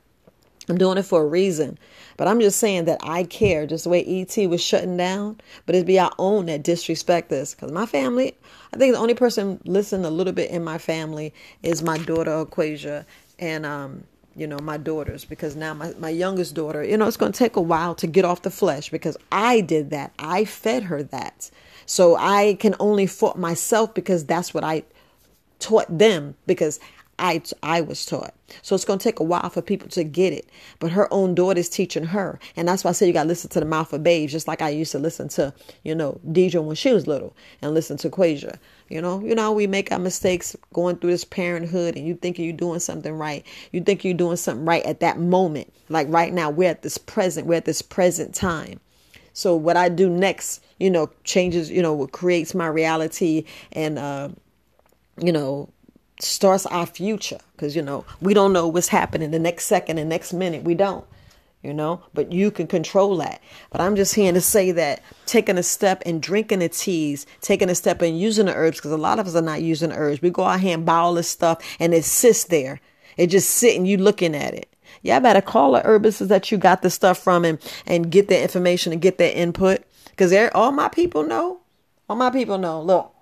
I'm 0.68 0.78
doing 0.78 0.98
it 0.98 1.04
for 1.04 1.22
a 1.22 1.28
reason. 1.28 1.78
But 2.18 2.28
I'm 2.28 2.40
just 2.40 2.60
saying 2.60 2.86
that 2.86 3.00
I 3.04 3.24
care, 3.24 3.66
just 3.66 3.86
the 3.86 3.90
way 3.90 4.04
ET 4.06 4.36
was 4.50 4.64
shutting 4.64 4.98
down. 4.98 5.40
But 5.66 5.76
it'd 5.76 5.88
be 5.88 6.00
our 6.00 6.12
own 6.18 6.48
that 6.48 6.64
disrespect 6.64 7.30
this. 7.30 7.54
Because 7.54 7.72
my 7.72 7.86
family, 7.86 8.36
I 8.76 8.78
think 8.78 8.94
the 8.94 9.00
only 9.00 9.14
person 9.14 9.62
listening 9.64 10.06
a 10.06 10.10
little 10.10 10.34
bit 10.34 10.52
in 10.52 10.62
my 10.62 10.78
family 10.78 11.34
is 11.64 11.82
my 11.82 11.98
daughter 11.98 12.32
Aquasia 12.46 13.06
and 13.40 13.66
um, 13.66 14.04
you 14.36 14.48
know, 14.48 14.60
my 14.60 14.76
daughters 14.76 15.24
because 15.24 15.56
now 15.56 15.74
my, 15.74 15.94
my 15.98 16.10
youngest 16.10 16.56
daughter, 16.56 16.84
you 16.84 16.98
know, 16.98 17.08
it's 17.08 17.16
gonna 17.16 17.32
take 17.32 17.56
a 17.56 17.62
while 17.62 17.96
to 17.96 18.06
get 18.06 18.26
off 18.26 18.42
the 18.42 18.52
flesh 18.52 18.90
because 18.90 19.16
I 19.32 19.62
did 19.62 19.92
that. 19.92 20.12
I 20.20 20.44
fed 20.44 20.84
her 20.84 21.04
that. 21.04 21.50
So 21.86 22.18
I 22.18 22.58
can 22.60 22.76
only 22.82 23.08
fault 23.08 23.38
myself 23.38 23.94
because 23.94 24.26
that's 24.26 24.54
what 24.54 24.66
I 24.66 24.84
taught 25.60 25.98
them 25.98 26.36
because 26.46 26.82
I, 27.18 27.42
I 27.64 27.82
was 27.82 28.06
taught. 28.06 28.34
So 28.62 28.76
it's 28.76 28.86
going 28.86 29.00
to 29.00 29.04
take 29.04 29.20
a 29.20 29.24
while 29.24 29.50
for 29.50 29.62
people 29.62 29.88
to 29.90 30.04
get 30.04 30.34
it. 30.34 30.50
But 30.80 30.92
her 30.92 31.12
own 31.14 31.34
daughter's 31.34 31.70
teaching 31.70 32.06
her. 32.06 32.40
And 32.56 32.68
that's 32.68 32.84
why 32.84 32.90
I 32.90 32.94
say 32.94 33.08
you 33.08 33.14
got 33.14 33.24
to 33.24 33.30
listen 33.30 33.50
to 33.52 33.60
the 33.60 33.66
mouth 33.66 33.94
of 33.94 34.04
babes, 34.04 34.32
just 34.32 34.48
like 34.48 34.62
I 34.62 34.70
used 34.70 34.92
to 34.92 35.00
listen 35.00 35.30
to, 35.30 35.54
you 35.84 35.96
know, 35.96 36.20
Deidre 36.28 36.64
when 36.64 36.76
she 36.76 36.92
was 36.92 37.08
little 37.08 37.36
and 37.62 37.74
listen 37.74 37.98
to 37.98 38.10
Quasia. 38.10 38.58
You 38.90 39.02
know, 39.02 39.20
you 39.22 39.34
know, 39.34 39.52
we 39.52 39.66
make 39.66 39.92
our 39.92 40.00
mistakes 40.00 40.56
going 40.74 40.98
through 40.98 41.12
this 41.12 41.26
parenthood 41.26 41.96
and 41.96 42.06
you 42.06 42.16
think 42.16 42.38
you're 42.38 42.54
doing 42.54 42.80
something 42.80 43.14
right. 43.14 43.46
You 43.72 43.82
think 43.82 44.04
you're 44.04 44.14
doing 44.14 44.38
something 44.38 44.66
right 44.66 44.84
at 44.86 45.00
that 45.00 45.18
moment. 45.18 45.74
Like 45.90 46.08
right 46.10 46.34
now, 46.34 46.50
we're 46.50 46.70
at 46.70 46.84
this 46.84 46.98
present, 46.98 47.48
we're 47.48 47.56
at 47.56 47.66
this 47.66 47.82
present 47.82 48.36
time. 48.36 48.80
So 49.34 49.56
what 49.56 49.76
I 49.76 49.90
do 49.90 50.10
next, 50.10 50.64
you 50.80 50.90
know, 50.90 51.10
changes, 51.24 51.70
you 51.70 51.82
know, 51.82 51.94
what 51.94 52.12
creates 52.12 52.56
my 52.56 52.68
reality 52.68 53.46
and, 53.74 54.00
uh, 54.00 54.30
you 55.22 55.32
know, 55.32 55.70
starts 56.20 56.66
our 56.68 56.86
future. 56.86 57.40
Because 57.54 57.76
you 57.76 57.82
know 57.82 58.06
we 58.22 58.34
don't 58.34 58.54
know 58.54 58.68
what's 58.68 58.88
happening 58.88 59.32
the 59.32 59.40
next 59.40 59.66
second 59.66 59.98
and 59.98 60.10
next 60.10 60.34
minute. 60.34 60.64
We 60.64 60.76
don't 60.76 61.06
you 61.64 61.74
know 61.74 62.04
but 62.14 62.32
you 62.32 62.52
can 62.52 62.68
control 62.68 63.18
that. 63.18 63.42
But 63.72 63.82
i'm 63.82 63.96
just 63.96 64.14
here 64.14 64.32
to 64.32 64.42
say 64.42 64.72
that 64.72 65.02
taking 65.26 65.58
a 65.58 65.64
step 65.64 66.04
and 66.06 66.22
drinking 66.22 66.60
the 66.60 66.70
teas 66.70 67.26
taking 67.42 67.70
a 67.70 67.76
step 67.76 68.02
and 68.02 68.20
using 68.20 68.46
the 68.46 68.54
herbs 68.54 68.78
because 68.78 68.92
a 68.92 68.98
lot 68.98 69.20
of 69.20 69.28
us 69.28 69.36
are 69.36 69.42
not 69.42 69.62
using 69.62 69.92
herbs. 69.92 70.22
We 70.22 70.30
go 70.30 70.44
out 70.44 70.60
here 70.60 70.76
and 70.76 70.86
buy 70.86 70.98
all 70.98 71.16
this 71.16 71.30
stuff 71.30 71.62
and 71.80 71.94
it 71.94 72.06
sits 72.06 72.46
there. 72.46 72.80
It 73.18 73.28
just 73.28 73.50
sitting 73.50 73.86
you 73.86 73.98
looking 73.98 74.36
at 74.36 74.54
it. 74.54 74.74
Yeah 75.02 75.20
better 75.20 75.42
call 75.42 75.74
the 75.74 75.82
herbalist 75.82 76.28
that 76.28 76.52
you 76.52 76.58
got 76.58 76.82
the 76.82 76.90
stuff 76.90 77.18
from 77.18 77.44
and 77.46 77.60
and 77.86 78.12
get 78.12 78.28
the 78.28 78.40
information 78.40 78.94
and 78.94 79.02
get 79.02 79.18
their 79.18 79.34
input. 79.34 79.84
Because 80.12 80.34
all 80.54 80.72
my 80.72 80.88
people 80.88 81.24
know 81.24 81.60
all 82.08 82.16
my 82.16 82.30
people 82.30 82.58
know. 82.58 82.82
Look 82.82 83.15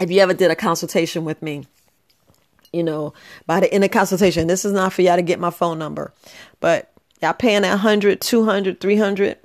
if 0.00 0.10
you 0.10 0.20
ever 0.20 0.34
did 0.34 0.50
a 0.50 0.56
consultation 0.56 1.24
with 1.24 1.42
me, 1.42 1.66
you 2.72 2.82
know, 2.82 3.14
by 3.46 3.60
the 3.60 3.72
end 3.72 3.84
of 3.84 3.90
consultation, 3.90 4.46
this 4.46 4.64
is 4.64 4.72
not 4.72 4.92
for 4.92 5.02
y'all 5.02 5.16
to 5.16 5.22
get 5.22 5.40
my 5.40 5.50
phone 5.50 5.78
number, 5.78 6.12
but 6.60 6.92
y'all 7.22 7.32
paying 7.32 7.62
that 7.62 7.70
100, 7.70 8.20
200, 8.20 8.80
300. 8.80 9.38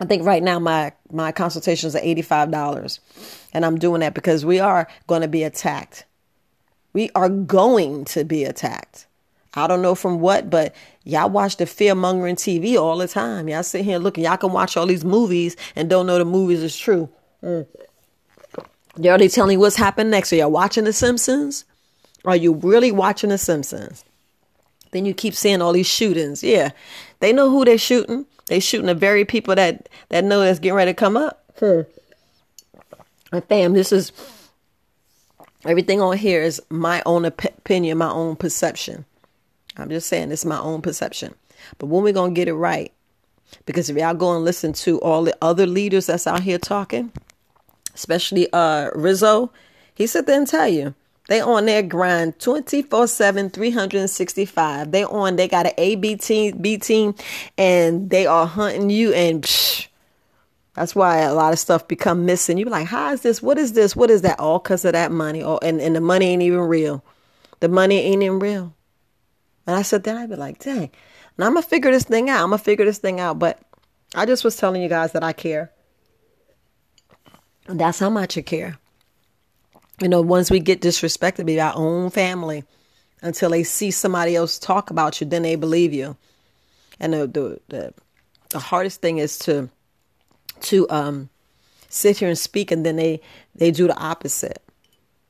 I 0.00 0.04
think 0.04 0.24
right 0.24 0.42
now 0.42 0.58
my 0.58 0.92
my 1.10 1.32
consultations 1.32 1.96
are 1.96 2.00
$85 2.00 3.00
and 3.52 3.64
I'm 3.64 3.78
doing 3.78 4.00
that 4.00 4.14
because 4.14 4.44
we 4.44 4.60
are 4.60 4.86
going 5.06 5.22
to 5.22 5.28
be 5.28 5.42
attacked. 5.42 6.04
We 6.92 7.10
are 7.14 7.28
going 7.28 8.04
to 8.06 8.24
be 8.24 8.44
attacked. 8.44 9.06
I 9.54 9.66
don't 9.66 9.82
know 9.82 9.94
from 9.94 10.20
what, 10.20 10.50
but 10.50 10.74
y'all 11.04 11.30
watch 11.30 11.56
the 11.56 11.66
fear 11.66 11.94
mongering 11.94 12.36
TV 12.36 12.76
all 12.76 12.98
the 12.98 13.08
time. 13.08 13.48
Y'all 13.48 13.62
sit 13.62 13.84
here 13.84 13.98
looking. 13.98 14.24
Y'all 14.24 14.36
can 14.36 14.52
watch 14.52 14.76
all 14.76 14.86
these 14.86 15.04
movies 15.04 15.56
and 15.74 15.88
don't 15.88 16.06
know 16.06 16.18
the 16.18 16.24
movies 16.24 16.62
is 16.62 16.76
true. 16.76 17.08
Mm. 17.42 17.66
They're 18.98 19.12
already 19.12 19.28
telling 19.28 19.52
you 19.52 19.60
what's 19.60 19.76
happened 19.76 20.10
next. 20.10 20.32
Are 20.32 20.36
you 20.36 20.48
watching 20.48 20.84
The 20.84 20.92
Simpsons? 20.92 21.64
Are 22.24 22.36
you 22.36 22.54
really 22.54 22.90
watching 22.90 23.30
The 23.30 23.38
Simpsons? 23.38 24.04
Then 24.90 25.04
you 25.04 25.14
keep 25.14 25.34
seeing 25.34 25.62
all 25.62 25.72
these 25.72 25.86
shootings. 25.86 26.42
Yeah, 26.42 26.70
they 27.20 27.32
know 27.32 27.50
who 27.50 27.64
they're 27.64 27.78
shooting. 27.78 28.26
They're 28.46 28.60
shooting 28.60 28.86
the 28.86 28.94
very 28.94 29.24
people 29.24 29.54
that 29.54 29.88
that 30.08 30.24
know 30.24 30.40
that's 30.40 30.58
getting 30.58 30.76
ready 30.76 30.90
to 30.90 30.94
come 30.94 31.16
up. 31.16 31.44
Hmm. 31.58 31.82
And 33.30 33.44
fam, 33.44 33.74
this 33.74 33.92
is 33.92 34.12
everything 35.64 36.00
on 36.00 36.16
here 36.16 36.42
is 36.42 36.60
my 36.70 37.02
own 37.04 37.24
opinion, 37.24 37.98
my 37.98 38.10
own 38.10 38.36
perception. 38.36 39.04
I'm 39.76 39.90
just 39.90 40.08
saying 40.08 40.32
it's 40.32 40.44
my 40.44 40.58
own 40.58 40.82
perception. 40.82 41.34
But 41.76 41.86
when 41.86 42.02
we 42.02 42.12
gonna 42.12 42.32
get 42.32 42.48
it 42.48 42.54
right? 42.54 42.92
Because 43.64 43.88
if 43.90 43.96
y'all 43.96 44.14
go 44.14 44.34
and 44.34 44.44
listen 44.44 44.72
to 44.74 45.00
all 45.00 45.22
the 45.22 45.36
other 45.40 45.66
leaders 45.66 46.06
that's 46.06 46.26
out 46.26 46.42
here 46.42 46.58
talking, 46.58 47.12
especially 47.98 48.50
uh 48.52 48.90
Rizzo, 48.94 49.52
he 49.94 50.06
sit 50.06 50.26
there 50.26 50.38
and 50.38 50.46
tell 50.46 50.68
you. 50.68 50.94
They 51.28 51.42
on 51.42 51.66
their 51.66 51.82
grind 51.82 52.38
24-7, 52.38 53.52
365. 53.52 54.90
They 54.90 55.04
on, 55.04 55.36
they 55.36 55.46
got 55.46 55.66
an 55.66 55.72
A, 55.76 55.96
B 55.96 56.16
team, 56.16 56.56
B 56.56 56.78
team, 56.78 57.14
and 57.58 58.08
they 58.08 58.26
are 58.26 58.46
hunting 58.46 58.88
you 58.88 59.12
and 59.12 59.42
psh, 59.42 59.88
that's 60.78 60.94
why 60.94 61.18
a 61.18 61.34
lot 61.34 61.52
of 61.52 61.58
stuff 61.58 61.88
become 61.88 62.24
missing. 62.24 62.56
You 62.56 62.64
be 62.64 62.70
like, 62.70 62.86
how 62.86 63.12
is 63.12 63.22
this? 63.22 63.42
What 63.42 63.58
is 63.58 63.72
this? 63.72 63.96
What 63.96 64.10
is 64.10 64.22
that? 64.22 64.38
All 64.38 64.60
because 64.60 64.84
of 64.84 64.92
that 64.92 65.10
money. 65.10 65.42
Oh, 65.42 65.58
and, 65.60 65.80
and 65.80 65.96
the 65.96 66.00
money 66.00 66.26
ain't 66.26 66.42
even 66.42 66.60
real. 66.60 67.04
The 67.58 67.68
money 67.68 67.98
ain't 67.98 68.22
even 68.22 68.38
real. 68.38 68.74
And 69.66 69.74
I 69.74 69.82
said, 69.82 70.04
then 70.04 70.16
I'd 70.16 70.30
be 70.30 70.36
like, 70.36 70.60
dang. 70.60 70.90
And 71.36 71.44
I'm 71.44 71.52
going 71.52 71.64
to 71.64 71.68
figure 71.68 71.90
this 71.90 72.04
thing 72.04 72.30
out. 72.30 72.44
I'm 72.44 72.50
going 72.50 72.58
to 72.58 72.64
figure 72.64 72.84
this 72.84 72.98
thing 72.98 73.18
out. 73.18 73.40
But 73.40 73.60
I 74.14 74.24
just 74.24 74.44
was 74.44 74.56
telling 74.56 74.80
you 74.80 74.88
guys 74.88 75.12
that 75.12 75.24
I 75.24 75.32
care. 75.32 75.72
That's 77.68 77.98
how 77.98 78.10
much 78.10 78.36
you 78.36 78.42
care. 78.42 78.78
You 80.00 80.08
know, 80.08 80.22
once 80.22 80.50
we 80.50 80.60
get 80.60 80.80
disrespected 80.80 81.46
by 81.46 81.60
our 81.62 81.74
own 81.76 82.10
family, 82.10 82.64
until 83.20 83.50
they 83.50 83.62
see 83.62 83.90
somebody 83.90 84.36
else 84.36 84.58
talk 84.58 84.90
about 84.90 85.20
you, 85.20 85.26
then 85.26 85.42
they 85.42 85.56
believe 85.56 85.92
you. 85.92 86.16
And 87.00 87.12
the 87.12 87.26
the 87.26 87.60
the, 87.68 87.94
the 88.50 88.58
hardest 88.58 89.00
thing 89.00 89.18
is 89.18 89.38
to 89.40 89.68
to 90.62 90.88
um 90.90 91.28
sit 91.88 92.18
here 92.18 92.28
and 92.28 92.38
speak, 92.38 92.70
and 92.70 92.86
then 92.86 92.96
they 92.96 93.20
they 93.54 93.70
do 93.70 93.86
the 93.86 93.98
opposite. 93.98 94.62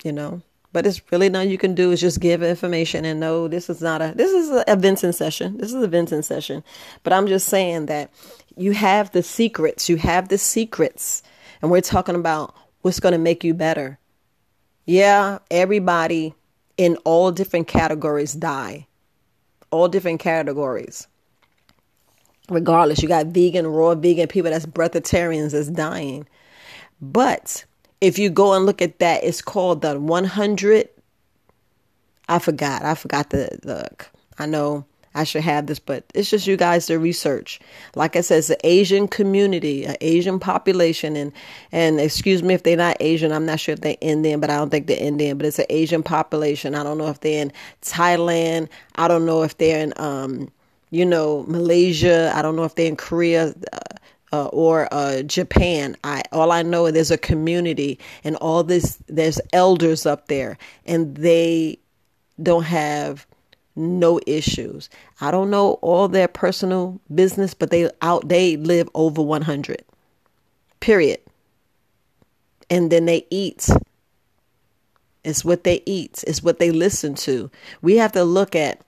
You 0.05 0.12
know, 0.12 0.42
but 0.72 0.87
it's 0.87 1.01
really 1.11 1.29
nothing 1.29 1.51
you 1.51 1.59
can 1.59 1.74
do 1.74 1.90
is 1.90 2.01
just 2.01 2.20
give 2.20 2.42
information 2.42 3.05
and 3.05 3.18
no, 3.18 3.48
this 3.48 3.68
is 3.68 3.81
not 3.81 4.01
a 4.01 4.12
this 4.14 4.31
is 4.31 4.62
a 4.66 4.77
venting 4.77 5.12
session. 5.12 5.57
This 5.57 5.72
is 5.72 5.83
a 5.83 5.88
venting 5.88 6.22
session. 6.22 6.62
But 7.03 7.12
I'm 7.12 7.27
just 7.27 7.48
saying 7.48 7.87
that 7.87 8.11
you 8.57 8.72
have 8.72 9.11
the 9.12 9.22
secrets. 9.22 9.88
You 9.88 9.96
have 9.96 10.29
the 10.29 10.38
secrets 10.38 11.22
and 11.62 11.70
we're 11.70 11.80
talking 11.80 12.14
about 12.14 12.54
what's 12.82 13.00
going 13.00 13.12
to 13.12 13.18
make 13.18 13.44
you 13.44 13.54
better. 13.54 13.98
Yeah, 14.86 15.38
everybody 15.50 16.34
in 16.76 16.96
all 17.04 17.32
different 17.32 17.68
categories 17.68 18.32
die. 18.32 18.86
All 19.70 19.88
different 19.88 20.20
categories. 20.20 21.06
Regardless, 22.48 23.02
you 23.02 23.08
got 23.08 23.26
vegan, 23.26 23.66
raw 23.66 23.94
vegan 23.94 24.28
people 24.28 24.50
that's 24.50 24.64
breatharians 24.64 25.52
that's 25.52 25.68
dying. 25.68 26.26
But 27.02 27.64
if 28.00 28.18
you 28.18 28.30
go 28.30 28.54
and 28.54 28.64
look 28.64 28.80
at 28.80 28.98
that, 29.00 29.24
it's 29.24 29.42
called 29.42 29.82
the 29.82 30.00
100. 30.00 30.88
I 32.28 32.38
forgot. 32.38 32.84
I 32.84 32.94
forgot 32.94 33.30
the, 33.30 33.58
the 33.62 33.88
I 34.38 34.46
know 34.46 34.86
I 35.14 35.24
should 35.24 35.42
have 35.42 35.66
this, 35.66 35.78
but 35.78 36.04
it's 36.14 36.30
just 36.30 36.46
you 36.46 36.56
guys 36.56 36.86
to 36.86 36.98
research. 36.98 37.60
Like 37.94 38.16
I 38.16 38.20
said, 38.20 38.38
it's 38.38 38.50
an 38.50 38.56
Asian 38.64 39.08
community, 39.08 39.84
an 39.84 39.96
Asian 40.00 40.38
population, 40.38 41.16
and 41.16 41.32
and 41.72 42.00
excuse 42.00 42.42
me 42.42 42.54
if 42.54 42.62
they're 42.62 42.76
not 42.76 42.96
Asian. 43.00 43.32
I'm 43.32 43.46
not 43.46 43.60
sure 43.60 43.72
if 43.72 43.80
they're 43.80 43.96
Indian, 44.00 44.40
but 44.40 44.50
I 44.50 44.56
don't 44.56 44.70
think 44.70 44.86
they're 44.86 45.02
Indian. 45.02 45.38
But 45.38 45.46
it's 45.46 45.58
an 45.58 45.66
Asian 45.70 46.02
population. 46.02 46.74
I 46.74 46.82
don't 46.82 46.98
know 46.98 47.08
if 47.08 47.20
they're 47.20 47.42
in 47.42 47.52
Thailand. 47.82 48.68
I 48.96 49.08
don't 49.08 49.26
know 49.26 49.42
if 49.42 49.56
they're 49.58 49.82
in 49.82 49.92
um, 49.96 50.50
you 50.90 51.04
know, 51.04 51.44
Malaysia. 51.48 52.32
I 52.34 52.42
don't 52.42 52.56
know 52.56 52.64
if 52.64 52.74
they're 52.74 52.86
in 52.86 52.96
Korea. 52.96 53.54
Uh, 53.72 53.78
uh, 54.30 54.46
or 54.48 54.92
uh, 54.92 55.22
Japan. 55.22 55.96
I 56.04 56.22
all 56.32 56.52
I 56.52 56.62
know 56.62 56.84
is 56.84 56.92
there's 56.92 57.10
a 57.10 57.16
community 57.16 57.98
and 58.24 58.36
all 58.36 58.62
this. 58.62 58.98
There's 59.06 59.40
elders 59.54 60.04
up 60.04 60.28
there, 60.28 60.58
and 60.84 61.16
they 61.16 61.78
don't 62.42 62.64
have 62.64 63.26
no 63.78 64.20
issues. 64.26 64.90
I 65.20 65.30
don't 65.30 65.50
know 65.50 65.72
all 65.80 66.08
their 66.08 66.28
personal 66.28 67.00
business, 67.14 67.54
but 67.54 67.70
they 67.70 67.90
out 68.02 68.28
they 68.28 68.56
live 68.56 68.88
over 68.94 69.22
100. 69.22 69.82
Period. 70.80 71.20
And 72.68 72.90
then 72.90 73.06
they 73.06 73.26
eat. 73.30 73.68
It's 75.24 75.44
what 75.44 75.64
they 75.64 75.82
eat. 75.86 76.22
It's 76.26 76.42
what 76.42 76.58
they 76.58 76.70
listen 76.70 77.14
to. 77.16 77.50
We 77.82 77.96
have 77.96 78.12
to 78.12 78.24
look 78.24 78.54
at 78.54 78.82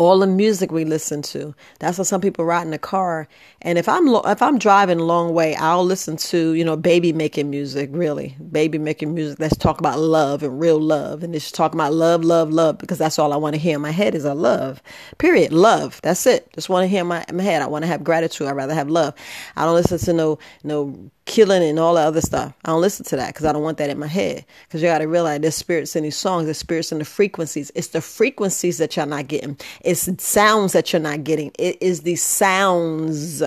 all 0.00 0.18
the 0.18 0.26
music 0.26 0.72
we 0.72 0.86
listen 0.86 1.20
to. 1.20 1.54
That's 1.78 1.98
why 1.98 2.04
some 2.04 2.22
people 2.22 2.46
ride 2.46 2.62
in 2.62 2.70
the 2.70 2.78
car. 2.78 3.28
And 3.60 3.76
if 3.78 3.86
I'm 3.86 4.08
if 4.08 4.40
I'm 4.40 4.58
driving 4.58 4.98
a 4.98 5.04
long 5.04 5.34
way, 5.34 5.54
I'll 5.56 5.84
listen 5.84 6.16
to 6.16 6.54
you 6.54 6.64
know 6.64 6.74
baby 6.74 7.12
making 7.12 7.50
music. 7.50 7.90
Really, 7.92 8.34
baby 8.50 8.78
making 8.78 9.14
music. 9.14 9.38
Let's 9.38 9.58
talk 9.58 9.78
about 9.78 9.98
love 9.98 10.42
and 10.42 10.58
real 10.58 10.80
love, 10.80 11.22
and 11.22 11.34
just 11.34 11.54
talk 11.54 11.74
about 11.74 11.92
love, 11.92 12.24
love, 12.24 12.50
love, 12.50 12.78
because 12.78 12.96
that's 12.96 13.18
all 13.18 13.34
I 13.34 13.36
want 13.36 13.54
to 13.56 13.60
hear 13.60 13.76
in 13.76 13.82
my 13.82 13.90
head 13.90 14.14
is 14.14 14.24
a 14.24 14.32
love. 14.32 14.82
Period. 15.18 15.52
Love. 15.52 16.00
That's 16.02 16.26
it. 16.26 16.50
Just 16.54 16.70
want 16.70 16.84
to 16.84 16.88
hear 16.88 17.04
my, 17.04 17.22
my 17.30 17.42
head. 17.42 17.60
I 17.60 17.66
want 17.66 17.82
to 17.82 17.86
have 17.88 18.02
gratitude. 18.02 18.46
I'd 18.48 18.56
rather 18.56 18.74
have 18.74 18.88
love. 18.88 19.12
I 19.54 19.66
don't 19.66 19.74
listen 19.74 19.98
to 19.98 20.12
no 20.14 20.38
no 20.64 21.10
killing 21.26 21.62
and 21.62 21.78
all 21.78 21.94
the 21.94 22.00
other 22.00 22.20
stuff. 22.20 22.52
I 22.64 22.70
don't 22.70 22.80
listen 22.80 23.04
to 23.06 23.16
that 23.16 23.28
because 23.28 23.46
I 23.46 23.52
don't 23.52 23.62
want 23.62 23.78
that 23.78 23.90
in 23.90 23.98
my 23.98 24.06
head. 24.06 24.44
Because 24.66 24.82
you 24.82 24.88
got 24.88 24.98
to 24.98 25.08
realize 25.08 25.40
there's 25.40 25.54
spirits 25.54 25.94
in 25.94 26.02
these 26.02 26.16
songs, 26.16 26.46
there's 26.46 26.58
spirits 26.58 26.92
in 26.92 26.98
the 26.98 27.04
frequencies. 27.04 27.70
It's 27.74 27.88
the 27.88 28.00
frequencies 28.00 28.78
that 28.78 28.96
you're 28.96 29.06
not 29.06 29.28
getting. 29.28 29.56
It's 29.82 30.08
sounds 30.22 30.72
that 30.72 30.92
you're 30.92 31.00
not 31.00 31.24
getting. 31.24 31.52
It 31.58 31.80
is 31.80 32.02
the 32.02 32.16
sounds 32.16 33.42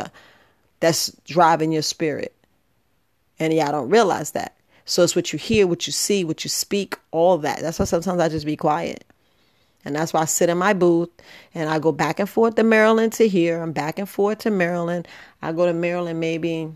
that's 0.79 1.11
driving 1.25 1.71
your 1.71 1.81
spirit. 1.81 2.35
And 3.39 3.53
y'all 3.53 3.71
don't 3.71 3.89
realize 3.89 4.31
that. 4.31 4.55
So 4.85 5.03
it's 5.03 5.15
what 5.15 5.33
you 5.33 5.39
hear, 5.39 5.65
what 5.65 5.87
you 5.87 5.93
see, 5.93 6.23
what 6.23 6.43
you 6.43 6.49
speak, 6.49 6.97
all 7.11 7.37
that. 7.39 7.61
That's 7.61 7.79
why 7.79 7.85
sometimes 7.85 8.19
I 8.19 8.29
just 8.29 8.45
be 8.45 8.55
quiet. 8.55 9.05
And 9.85 9.95
that's 9.95 10.13
why 10.13 10.21
I 10.21 10.25
sit 10.25 10.49
in 10.49 10.57
my 10.57 10.73
booth 10.73 11.09
and 11.53 11.69
I 11.69 11.79
go 11.79 11.91
back 11.91 12.19
and 12.19 12.29
forth 12.29 12.55
to 12.55 12.63
Maryland 12.63 13.13
to 13.13 13.27
here. 13.27 13.61
I'm 13.61 13.73
back 13.73 13.99
and 13.99 14.07
forth 14.07 14.39
to 14.39 14.51
Maryland. 14.51 15.07
I 15.41 15.51
go 15.51 15.65
to 15.65 15.73
Maryland 15.73 16.19
maybe 16.19 16.71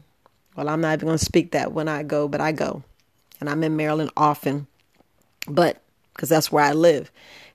well, 0.58 0.68
I'm 0.70 0.82
not 0.82 0.94
even 0.94 1.08
going 1.08 1.20
to 1.20 1.24
speak 1.24 1.52
that 1.52 1.72
when 1.72 1.88
I 1.88 2.02
go, 2.02 2.28
but 2.28 2.42
I 2.42 2.52
go. 2.52 2.84
And 3.40 3.48
I'm 3.48 3.64
in 3.64 3.78
Maryland 3.78 4.12
often, 4.18 4.66
but 5.48 5.84
because 6.14 6.30
that's 6.30 6.52
where 6.52 6.64
I 6.64 6.74
live. 6.74 7.12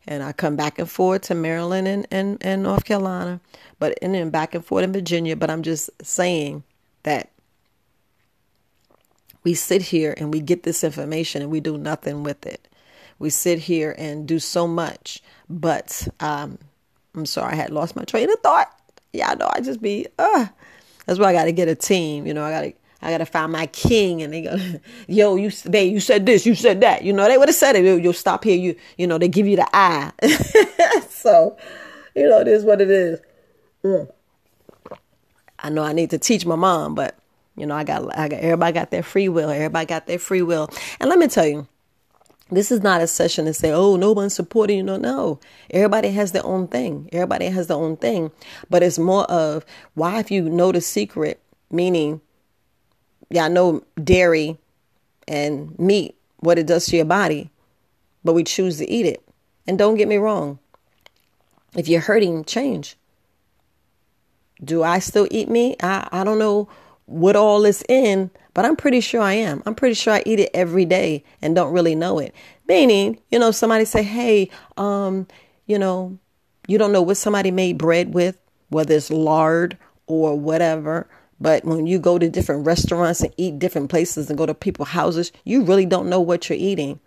And 0.07 0.23
I 0.23 0.33
come 0.33 0.55
back 0.55 0.79
and 0.79 0.89
forth 0.89 1.23
to 1.23 1.35
Maryland 1.35 1.89
and, 1.89 2.07
and, 2.13 2.39
and 2.41 2.63
North 2.63 2.85
Carolina, 2.85 3.41
but 3.81 3.99
and 4.01 4.15
then 4.15 4.31
back 4.31 4.55
and 4.55 4.65
forth 4.65 4.85
in 4.85 4.93
Virginia. 4.93 5.35
But 5.35 5.51
I'm 5.51 5.63
just 5.63 5.91
saying 6.01 6.63
that 7.03 7.31
we 9.43 9.55
sit 9.55 9.83
here 9.83 10.15
and 10.17 10.33
we 10.33 10.41
get 10.41 10.63
this 10.63 10.85
information 10.85 11.43
and 11.43 11.51
we 11.51 11.59
do 11.59 11.77
nothing 11.77 12.23
with 12.23 12.47
it. 12.47 12.69
We 13.19 13.31
sit 13.31 13.59
here 13.59 13.97
and 13.99 14.29
do 14.29 14.39
so 14.39 14.69
much, 14.69 15.23
but 15.49 16.07
um, 16.21 16.59
I'm 17.15 17.27
sorry, 17.27 17.53
I 17.53 17.57
had 17.57 17.71
lost 17.71 17.97
my 17.97 18.05
train 18.05 18.31
of 18.31 18.39
thought. 18.41 18.73
Yeah, 19.13 19.31
I 19.31 19.35
know 19.35 19.51
I 19.53 19.61
just 19.61 19.83
be, 19.83 20.07
uh, 20.19 20.47
that's 21.07 21.19
why 21.19 21.27
I 21.27 21.33
got 21.33 21.45
to 21.45 21.53
get 21.53 21.69
a 21.69 21.75
team. 21.75 22.27
You 22.27 22.35
know, 22.35 22.45
I 22.45 22.51
got 22.51 22.61
to 22.63 22.73
I 23.03 23.11
gotta 23.11 23.27
find 23.27 23.53
my 23.53 23.67
king, 23.67 24.23
and 24.23 24.33
they 24.33 24.43
go, 24.43 24.57
yo, 25.09 25.37
you, 25.37 25.51
babe, 25.69 25.93
you 25.93 26.01
said 26.01 26.25
this, 26.25 26.47
you 26.47 26.55
said 26.55 26.81
that. 26.83 27.03
You 27.03 27.13
know, 27.13 27.27
they 27.29 27.37
would 27.37 27.49
have 27.49 27.57
said 27.57 27.77
it. 27.77 28.03
You'll 28.03 28.13
stop 28.13 28.45
here. 28.45 28.57
You, 28.57 28.77
you 28.97 29.07
know, 29.07 29.19
they 29.19 29.29
give 29.29 29.47
you 29.47 29.57
the 29.57 29.69
eye. 29.73 30.13
so, 31.09 31.57
you 32.15 32.29
know, 32.29 32.41
it 32.41 32.49
is 32.49 32.65
what 32.65 32.81
it 32.81 32.91
is. 32.91 33.21
Mm. 33.85 34.11
I 35.59 35.71
know 35.71 35.83
I 35.83 35.93
need 35.93 36.11
to 36.11 36.19
teach 36.19 36.47
my 36.47 36.57
mom, 36.57 36.95
but 36.95 37.17
you 37.57 37.67
know, 37.67 37.75
I 37.75 37.85
got, 37.85 38.17
I 38.17 38.29
got, 38.29 38.41
everybody 38.41 38.73
got 38.73 38.91
their 38.91 39.03
free 39.03 39.29
will. 39.29 39.51
Everybody 39.51 39.87
got 39.87 40.07
their 40.07 40.19
free 40.19 40.43
will. 40.43 40.71
And 41.01 41.11
let 41.11 41.19
me 41.19 41.29
tell 41.29 41.47
you, 41.47 41.67
this 42.51 42.71
is 42.71 42.83
not 42.83 43.01
a 43.01 43.07
session 43.07 43.47
to 43.47 43.55
say, 43.55 43.73
oh, 43.73 43.97
no 43.97 44.13
one's 44.13 44.35
supporting 44.35 44.79
you. 44.79 44.83
No, 44.83 44.97
no. 44.97 45.41
Everybody 45.71 46.11
has 46.11 46.33
their 46.33 46.45
own 46.45 46.69
thing. 46.69 47.09
Everybody 47.13 47.47
has 47.47 47.67
their 47.67 47.77
own 47.77 47.97
thing. 47.97 48.31
But 48.71 48.83
it's 48.83 48.99
more 48.99 49.25
of 49.25 49.65
why, 49.95 50.21
if 50.21 50.31
you 50.31 50.49
know 50.49 50.73
the 50.73 50.81
secret, 50.81 51.41
meaning 51.71 52.21
I 53.39 53.49
know 53.49 53.83
dairy 54.03 54.59
and 55.29 55.79
meat, 55.79 56.17
what 56.41 56.59
it 56.59 56.67
does 56.67 56.87
to 56.87 56.97
your 56.97 57.05
body, 57.05 57.51
but 58.25 58.35
we 58.35 58.45
choose 58.45 58.79
to 58.79 58.91
eat 58.91 59.07
it. 59.07 59.23
And 59.67 59.79
don't 59.79 59.97
get 59.97 60.09
me 60.09 60.17
wrong, 60.17 60.59
if 61.77 61.89
you're 61.89 62.01
hurting, 62.01 62.45
change. 62.45 62.97
Do 64.63 64.83
I 64.83 64.99
still 64.99 65.27
eat 65.31 65.49
meat? 65.49 65.83
I, 65.83 66.09
I 66.13 66.25
don't 66.25 66.39
know 66.39 66.69
what 67.07 67.37
all 67.37 67.65
is 67.65 67.83
in, 67.89 68.31
but 68.55 68.65
I'm 68.65 68.77
pretty 68.77 69.01
sure 69.01 69.21
I 69.21 69.35
am. 69.35 69.63
I'm 69.67 69.75
pretty 69.75 69.95
sure 69.95 70.15
I 70.15 70.23
eat 70.27 70.41
it 70.41 70.51
every 70.55 70.85
day 70.85 71.25
and 71.41 71.55
don't 71.55 71.73
really 71.73 71.95
know 71.95 72.19
it. 72.19 72.35
Meaning, 72.69 73.19
you 73.31 73.39
know, 73.39 73.51
somebody 73.51 73.85
say, 73.85 74.03
hey, 74.03 74.51
um, 74.77 75.27
you 75.67 75.79
know, 75.79 76.19
you 76.69 76.79
don't 76.79 76.93
know 76.93 77.03
what 77.03 77.17
somebody 77.17 77.51
made 77.51 77.79
bread 77.79 78.15
with, 78.15 78.39
whether 78.69 78.95
it's 78.95 79.11
lard 79.11 79.77
or 80.07 80.39
whatever 80.39 81.09
but 81.43 81.65
when 81.65 81.89
you 81.89 81.99
go 81.99 82.21
to 82.21 82.29
different 82.29 82.65
restaurants 82.65 83.21
and 83.21 83.35
eat 83.37 83.59
different 83.59 83.91
places 83.91 84.29
and 84.29 84.39
go 84.39 84.47
to 84.47 84.55
people's 84.55 84.91
houses, 84.91 85.33
you 85.45 85.65
really 85.65 85.87
don't 85.87 86.09
know 86.09 86.21
what 86.21 86.49
you're 86.49 86.57
eating. 86.57 87.01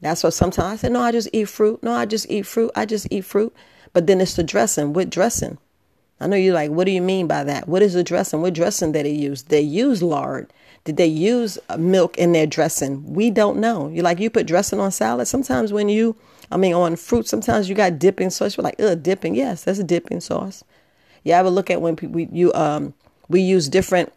That's 0.00 0.24
what 0.24 0.32
sometimes 0.32 0.84
I 0.84 0.86
say, 0.86 0.88
no, 0.88 1.02
I 1.02 1.12
just 1.12 1.28
eat 1.34 1.50
fruit. 1.50 1.82
No, 1.82 1.92
I 1.92 2.06
just 2.06 2.30
eat 2.30 2.46
fruit. 2.46 2.70
I 2.74 2.86
just 2.86 3.08
eat 3.10 3.26
fruit. 3.26 3.54
But 3.92 4.06
then 4.06 4.22
it's 4.22 4.36
the 4.36 4.42
dressing. 4.42 4.94
What 4.94 5.10
dressing? 5.10 5.58
I 6.18 6.26
know 6.28 6.36
you're 6.36 6.54
like, 6.54 6.70
what 6.70 6.84
do 6.84 6.92
you 6.92 7.02
mean 7.02 7.26
by 7.26 7.44
that? 7.44 7.68
What 7.68 7.82
is 7.82 7.92
the 7.92 8.02
dressing? 8.02 8.40
What 8.40 8.54
dressing 8.54 8.92
did 8.92 9.04
they 9.04 9.10
use? 9.10 9.42
They 9.42 9.60
use 9.60 10.02
lard. 10.02 10.50
Did 10.84 10.96
they 10.96 11.06
use 11.06 11.58
uh, 11.68 11.76
milk 11.76 12.16
in 12.16 12.32
their 12.32 12.46
dressing? 12.46 13.12
We 13.12 13.30
don't 13.30 13.58
know. 13.58 13.88
You 13.88 14.00
like 14.00 14.18
you 14.18 14.30
put 14.30 14.46
dressing 14.46 14.80
on 14.80 14.92
salad. 14.92 15.28
Sometimes 15.28 15.74
when 15.74 15.90
you, 15.90 16.16
I 16.50 16.56
mean, 16.56 16.72
on 16.72 16.96
fruit, 16.96 17.28
sometimes 17.28 17.68
you 17.68 17.74
got 17.74 17.98
dipping 17.98 18.30
sauce. 18.30 18.56
You're 18.56 18.64
like, 18.64 18.80
ugh, 18.80 19.02
dipping. 19.02 19.34
Yes, 19.34 19.64
that's 19.64 19.78
a 19.78 19.84
dipping 19.84 20.20
sauce. 20.20 20.64
You 21.22 21.32
ever 21.34 21.50
look 21.50 21.68
at 21.68 21.82
when 21.82 21.96
people 21.96 22.20
you 22.20 22.54
um 22.54 22.94
we 23.28 23.40
use 23.40 23.68
different 23.68 24.12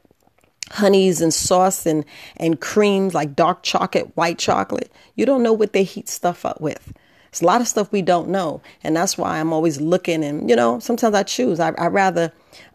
honeys 0.71 1.21
and 1.21 1.34
sauce 1.34 1.86
and, 1.86 2.06
and 2.38 2.62
creams 2.62 3.13
like 3.13 3.36
dark 3.36 3.63
chocolate, 3.63 4.15
white 4.15 4.39
chocolate. 4.39 4.91
You 5.15 5.26
don't 5.26 5.43
know 5.43 5.54
what 5.54 5.74
they 5.74 5.84
heat 5.84 6.10
stuff 6.10 6.45
up 6.45 6.62
with. 6.62 6.93
It's 7.28 7.41
a 7.41 7.45
lot 7.45 7.62
of 7.62 7.67
stuff 7.67 7.91
we 7.91 8.02
don't 8.02 8.30
know. 8.30 8.62
And 8.84 8.95
that's 8.95 9.17
why 9.17 9.39
I'm 9.39 9.54
always 9.54 9.80
looking 9.80 10.24
and, 10.24 10.50
you 10.50 10.56
know, 10.56 10.80
sometimes 10.80 11.15
I 11.15 11.24
choose. 11.24 11.60
I, 11.60 11.69
I 11.78 11.88
rather 11.88 12.32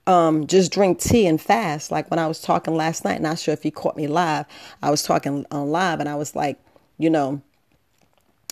um, 0.07 0.46
just 0.46 0.72
drink 0.72 0.99
tea 0.99 1.27
and 1.27 1.40
fast. 1.40 1.90
Like 1.90 2.11
when 2.11 2.18
I 2.18 2.27
was 2.27 2.40
talking 2.40 2.75
last 2.75 3.05
night, 3.05 3.20
not 3.20 3.38
sure 3.38 3.53
if 3.53 3.64
you 3.64 3.72
caught 3.72 3.96
me 3.96 4.07
live. 4.07 4.46
I 4.83 4.90
was 4.90 5.03
talking 5.03 5.44
on 5.51 5.70
live 5.70 6.01
and 6.01 6.09
I 6.09 6.14
was 6.14 6.35
like, 6.35 6.59
you 6.99 7.11
know, 7.11 7.42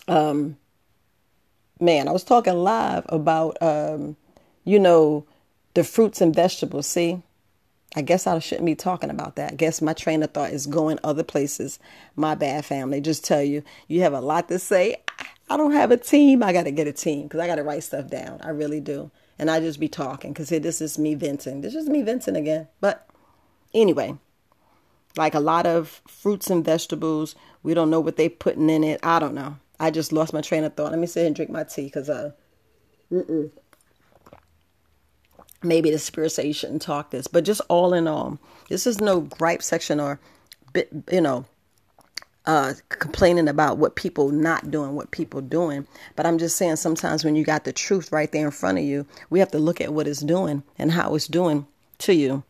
um, 0.07 0.57
man, 1.79 2.07
I 2.07 2.11
was 2.11 2.23
talking 2.23 2.53
live 2.53 3.05
about, 3.09 3.57
um, 3.61 4.15
you 4.63 4.79
know, 4.79 5.25
the 5.73 5.83
fruits 5.83 6.21
and 6.21 6.35
vegetables. 6.35 6.87
See, 6.87 7.23
I 7.95 8.01
guess 8.01 8.27
I 8.27 8.37
shouldn't 8.39 8.65
be 8.65 8.75
talking 8.75 9.09
about 9.09 9.37
that. 9.37 9.53
I 9.53 9.55
guess 9.55 9.81
my 9.81 9.93
train 9.93 10.21
of 10.21 10.31
thought 10.31 10.51
is 10.51 10.67
going 10.67 10.99
other 11.03 11.23
places. 11.23 11.79
My 12.15 12.35
bad, 12.35 12.65
family. 12.65 12.99
Just 12.99 13.23
tell 13.23 13.41
you, 13.41 13.63
you 13.87 14.01
have 14.01 14.13
a 14.13 14.19
lot 14.19 14.49
to 14.49 14.59
say. 14.59 14.97
I 15.49 15.57
don't 15.57 15.71
have 15.71 15.91
a 15.91 15.97
team. 15.97 16.43
I 16.43 16.51
got 16.51 16.63
to 16.63 16.71
get 16.71 16.87
a 16.87 16.93
team 16.93 17.23
because 17.23 17.39
I 17.39 17.47
got 17.47 17.55
to 17.55 17.63
write 17.63 17.83
stuff 17.83 18.09
down. 18.09 18.41
I 18.43 18.49
really 18.49 18.81
do. 18.81 19.11
And 19.39 19.49
I 19.49 19.59
just 19.59 19.79
be 19.79 19.87
talking 19.87 20.33
because 20.33 20.49
this 20.49 20.81
is 20.81 20.97
me 20.99 21.15
venting. 21.15 21.61
This 21.61 21.75
is 21.75 21.87
me 21.87 22.01
venting 22.01 22.35
again. 22.35 22.67
But 22.81 23.07
anyway, 23.73 24.17
like 25.15 25.35
a 25.35 25.39
lot 25.39 25.65
of 25.65 26.01
fruits 26.07 26.49
and 26.49 26.65
vegetables, 26.65 27.35
we 27.63 27.73
don't 27.73 27.89
know 27.89 27.99
what 28.01 28.17
they 28.17 28.27
putting 28.27 28.69
in 28.69 28.83
it. 28.83 28.99
I 29.03 29.19
don't 29.19 29.35
know. 29.35 29.57
I 29.79 29.91
just 29.91 30.11
lost 30.11 30.33
my 30.33 30.41
train 30.41 30.63
of 30.63 30.73
thought. 30.75 30.91
Let 30.91 30.99
me 30.99 31.07
sit 31.07 31.25
and 31.25 31.35
drink 31.35 31.51
my 31.51 31.63
tea 31.63 31.85
because 31.85 32.09
uh, 32.09 32.31
mm-mm 33.11 33.51
maybe 35.65 35.91
the 35.91 35.99
spirit 35.99 36.31
say 36.31 36.47
you 36.47 36.53
shouldn't 36.53 36.81
talk 36.81 37.11
this, 37.11 37.27
but 37.27 37.43
just 37.43 37.61
all 37.69 37.93
in 37.93 38.07
all, 38.07 38.39
this 38.69 38.87
is 38.87 39.01
no 39.01 39.21
gripe 39.21 39.61
section 39.63 39.99
or, 39.99 40.19
you 41.11 41.21
know, 41.21 41.45
uh, 42.45 42.73
complaining 42.89 43.47
about 43.47 43.77
what 43.77 43.95
people 43.95 44.29
not 44.29 44.69
doing, 44.69 44.95
what 44.95 45.11
people 45.11 45.41
doing. 45.41 45.87
But 46.15 46.25
I'm 46.25 46.37
just 46.37 46.57
saying 46.57 46.75
sometimes 46.75 47.25
when 47.25 47.35
you 47.35 47.43
got 47.43 47.63
the 47.63 47.73
truth 47.73 48.11
right 48.11 48.31
there 48.31 48.45
in 48.45 48.51
front 48.51 48.77
of 48.77 48.83
you, 48.83 49.05
we 49.29 49.39
have 49.39 49.51
to 49.51 49.59
look 49.59 49.81
at 49.81 49.93
what 49.93 50.07
it's 50.07 50.21
doing 50.21 50.63
and 50.77 50.91
how 50.91 51.15
it's 51.15 51.27
doing 51.27 51.65
to 51.99 52.13
you. 52.13 52.43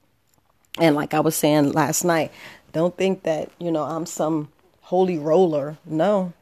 And 0.80 0.96
like 0.96 1.14
I 1.14 1.22
was 1.22 1.36
saying 1.36 1.72
last 1.72 2.04
night, 2.04 2.32
Don't 2.74 2.98
think 2.98 3.24
that, 3.24 3.52
you 3.58 3.72
know, 3.72 3.84
I'm 3.84 4.06
some 4.06 4.50
holy 4.82 5.18
roller. 5.18 5.78
No, 5.86 6.34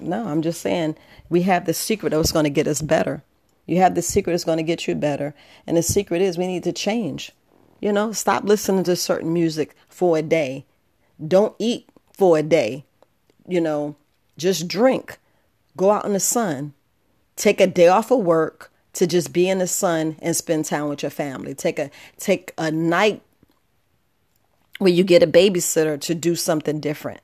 no, 0.00 0.26
I'm 0.26 0.40
just 0.40 0.62
saying 0.62 0.96
we 1.28 1.42
have 1.42 1.66
the 1.66 1.74
secret 1.74 2.08
that's 2.10 2.32
going 2.32 2.44
to 2.44 2.50
get 2.50 2.66
us 2.66 2.80
better. 2.80 3.22
You 3.66 3.78
have 3.78 3.94
the 3.94 4.02
secret 4.02 4.32
that's 4.32 4.44
going 4.44 4.58
to 4.58 4.62
get 4.62 4.86
you 4.86 4.94
better. 4.94 5.34
And 5.66 5.76
the 5.76 5.82
secret 5.82 6.20
is 6.20 6.36
we 6.36 6.46
need 6.46 6.64
to 6.64 6.72
change. 6.72 7.32
You 7.80 7.92
know, 7.92 8.12
stop 8.12 8.44
listening 8.44 8.84
to 8.84 8.96
certain 8.96 9.32
music 9.32 9.74
for 9.88 10.16
a 10.16 10.22
day. 10.22 10.66
Don't 11.26 11.54
eat 11.58 11.88
for 12.12 12.38
a 12.38 12.42
day. 12.42 12.84
You 13.46 13.60
know, 13.60 13.96
just 14.36 14.68
drink. 14.68 15.18
Go 15.76 15.90
out 15.90 16.04
in 16.04 16.12
the 16.12 16.20
sun. 16.20 16.74
Take 17.36 17.60
a 17.60 17.66
day 17.66 17.88
off 17.88 18.10
of 18.10 18.20
work 18.20 18.72
to 18.94 19.06
just 19.06 19.32
be 19.32 19.48
in 19.48 19.58
the 19.58 19.66
sun 19.66 20.16
and 20.20 20.36
spend 20.36 20.64
time 20.64 20.88
with 20.88 21.02
your 21.02 21.10
family. 21.10 21.54
Take 21.54 21.78
a 21.78 21.90
take 22.16 22.52
a 22.56 22.70
night 22.70 23.22
where 24.78 24.92
you 24.92 25.04
get 25.04 25.22
a 25.22 25.26
babysitter 25.26 26.00
to 26.00 26.14
do 26.14 26.36
something 26.36 26.80
different. 26.80 27.20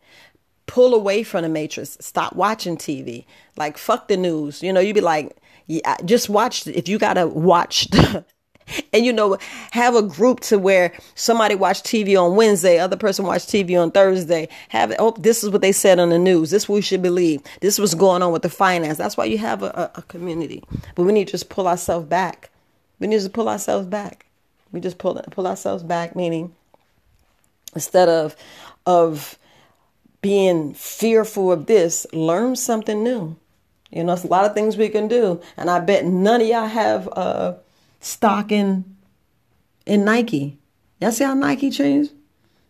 Pull 0.67 0.95
away 0.95 1.23
from 1.23 1.43
the 1.43 1.49
matrix. 1.49 1.97
Stop 2.01 2.35
watching 2.35 2.77
TV. 2.77 3.25
Like 3.57 3.79
fuck 3.79 4.09
the 4.09 4.17
news. 4.17 4.63
You 4.63 4.73
know, 4.73 4.81
you'd 4.81 4.95
be 4.95 5.01
like, 5.01 5.37
yeah, 5.71 5.97
just 6.05 6.29
watch. 6.29 6.67
If 6.67 6.89
you 6.89 6.99
gotta 6.99 7.29
watch, 7.29 7.87
and 8.93 9.07
you 9.07 9.13
know, 9.13 9.39
have 9.71 9.95
a 9.95 10.03
group 10.03 10.41
to 10.41 10.59
where 10.59 10.93
somebody 11.15 11.55
watch 11.55 11.83
TV 11.83 12.21
on 12.21 12.35
Wednesday, 12.35 12.81
other 12.81 12.97
person 12.97 13.25
watch 13.25 13.43
TV 13.43 13.81
on 13.81 13.93
Thursday. 13.93 14.49
Have. 14.71 14.93
Oh, 14.99 15.15
this 15.17 15.45
is 15.45 15.51
what 15.51 15.61
they 15.61 15.71
said 15.71 16.01
on 16.01 16.09
the 16.09 16.19
news. 16.19 16.51
This 16.51 16.69
we 16.69 16.81
should 16.81 17.03
believe. 17.03 17.41
This 17.61 17.79
was 17.79 17.95
going 17.95 18.21
on 18.21 18.33
with 18.33 18.43
the 18.43 18.49
finance. 18.49 18.99
That's 18.99 19.17
why 19.17 19.27
you 19.27 19.39
have 19.39 19.63
a, 19.63 19.93
a 19.95 20.03
community. 20.03 20.65
But 20.97 21.05
we 21.05 21.13
need 21.13 21.29
to 21.29 21.33
just 21.33 21.51
pull 21.51 21.69
ourselves 21.69 22.09
back. 22.09 22.51
We 22.99 23.07
need 23.07 23.21
to 23.21 23.31
pull 23.31 23.49
ourselves 23.49 23.87
back. 23.87 24.27
We 24.73 24.81
just 24.81 24.99
pull 24.99 25.23
pull 25.31 25.47
ourselves 25.47 25.85
back, 25.85 26.17
meaning 26.17 26.53
instead 27.77 28.09
of 28.09 28.35
of 28.87 29.39
being 30.21 30.75
fearful 30.75 31.53
of 31.53 31.67
this, 31.67 32.09
learn 32.13 32.57
something 32.57 33.05
new. 33.05 33.37
You 33.91 34.05
know, 34.05 34.13
it's 34.13 34.25
a 34.25 34.29
lot 34.29 34.45
of 34.45 34.55
things 34.55 34.77
we 34.77 34.89
can 34.89 35.09
do. 35.09 35.41
And 35.57 35.69
I 35.69 35.81
bet 35.81 36.05
none 36.05 36.41
of 36.41 36.47
y'all 36.47 36.67
have 36.67 37.09
uh, 37.13 37.55
stock 38.01 38.53
in, 38.53 38.85
in 39.87 40.05
Nike. 40.05 40.59
Y'all 41.01 41.13
see 41.13 41.25
how 41.25 41.35
Nike 41.35 41.71
changed? 41.71 42.13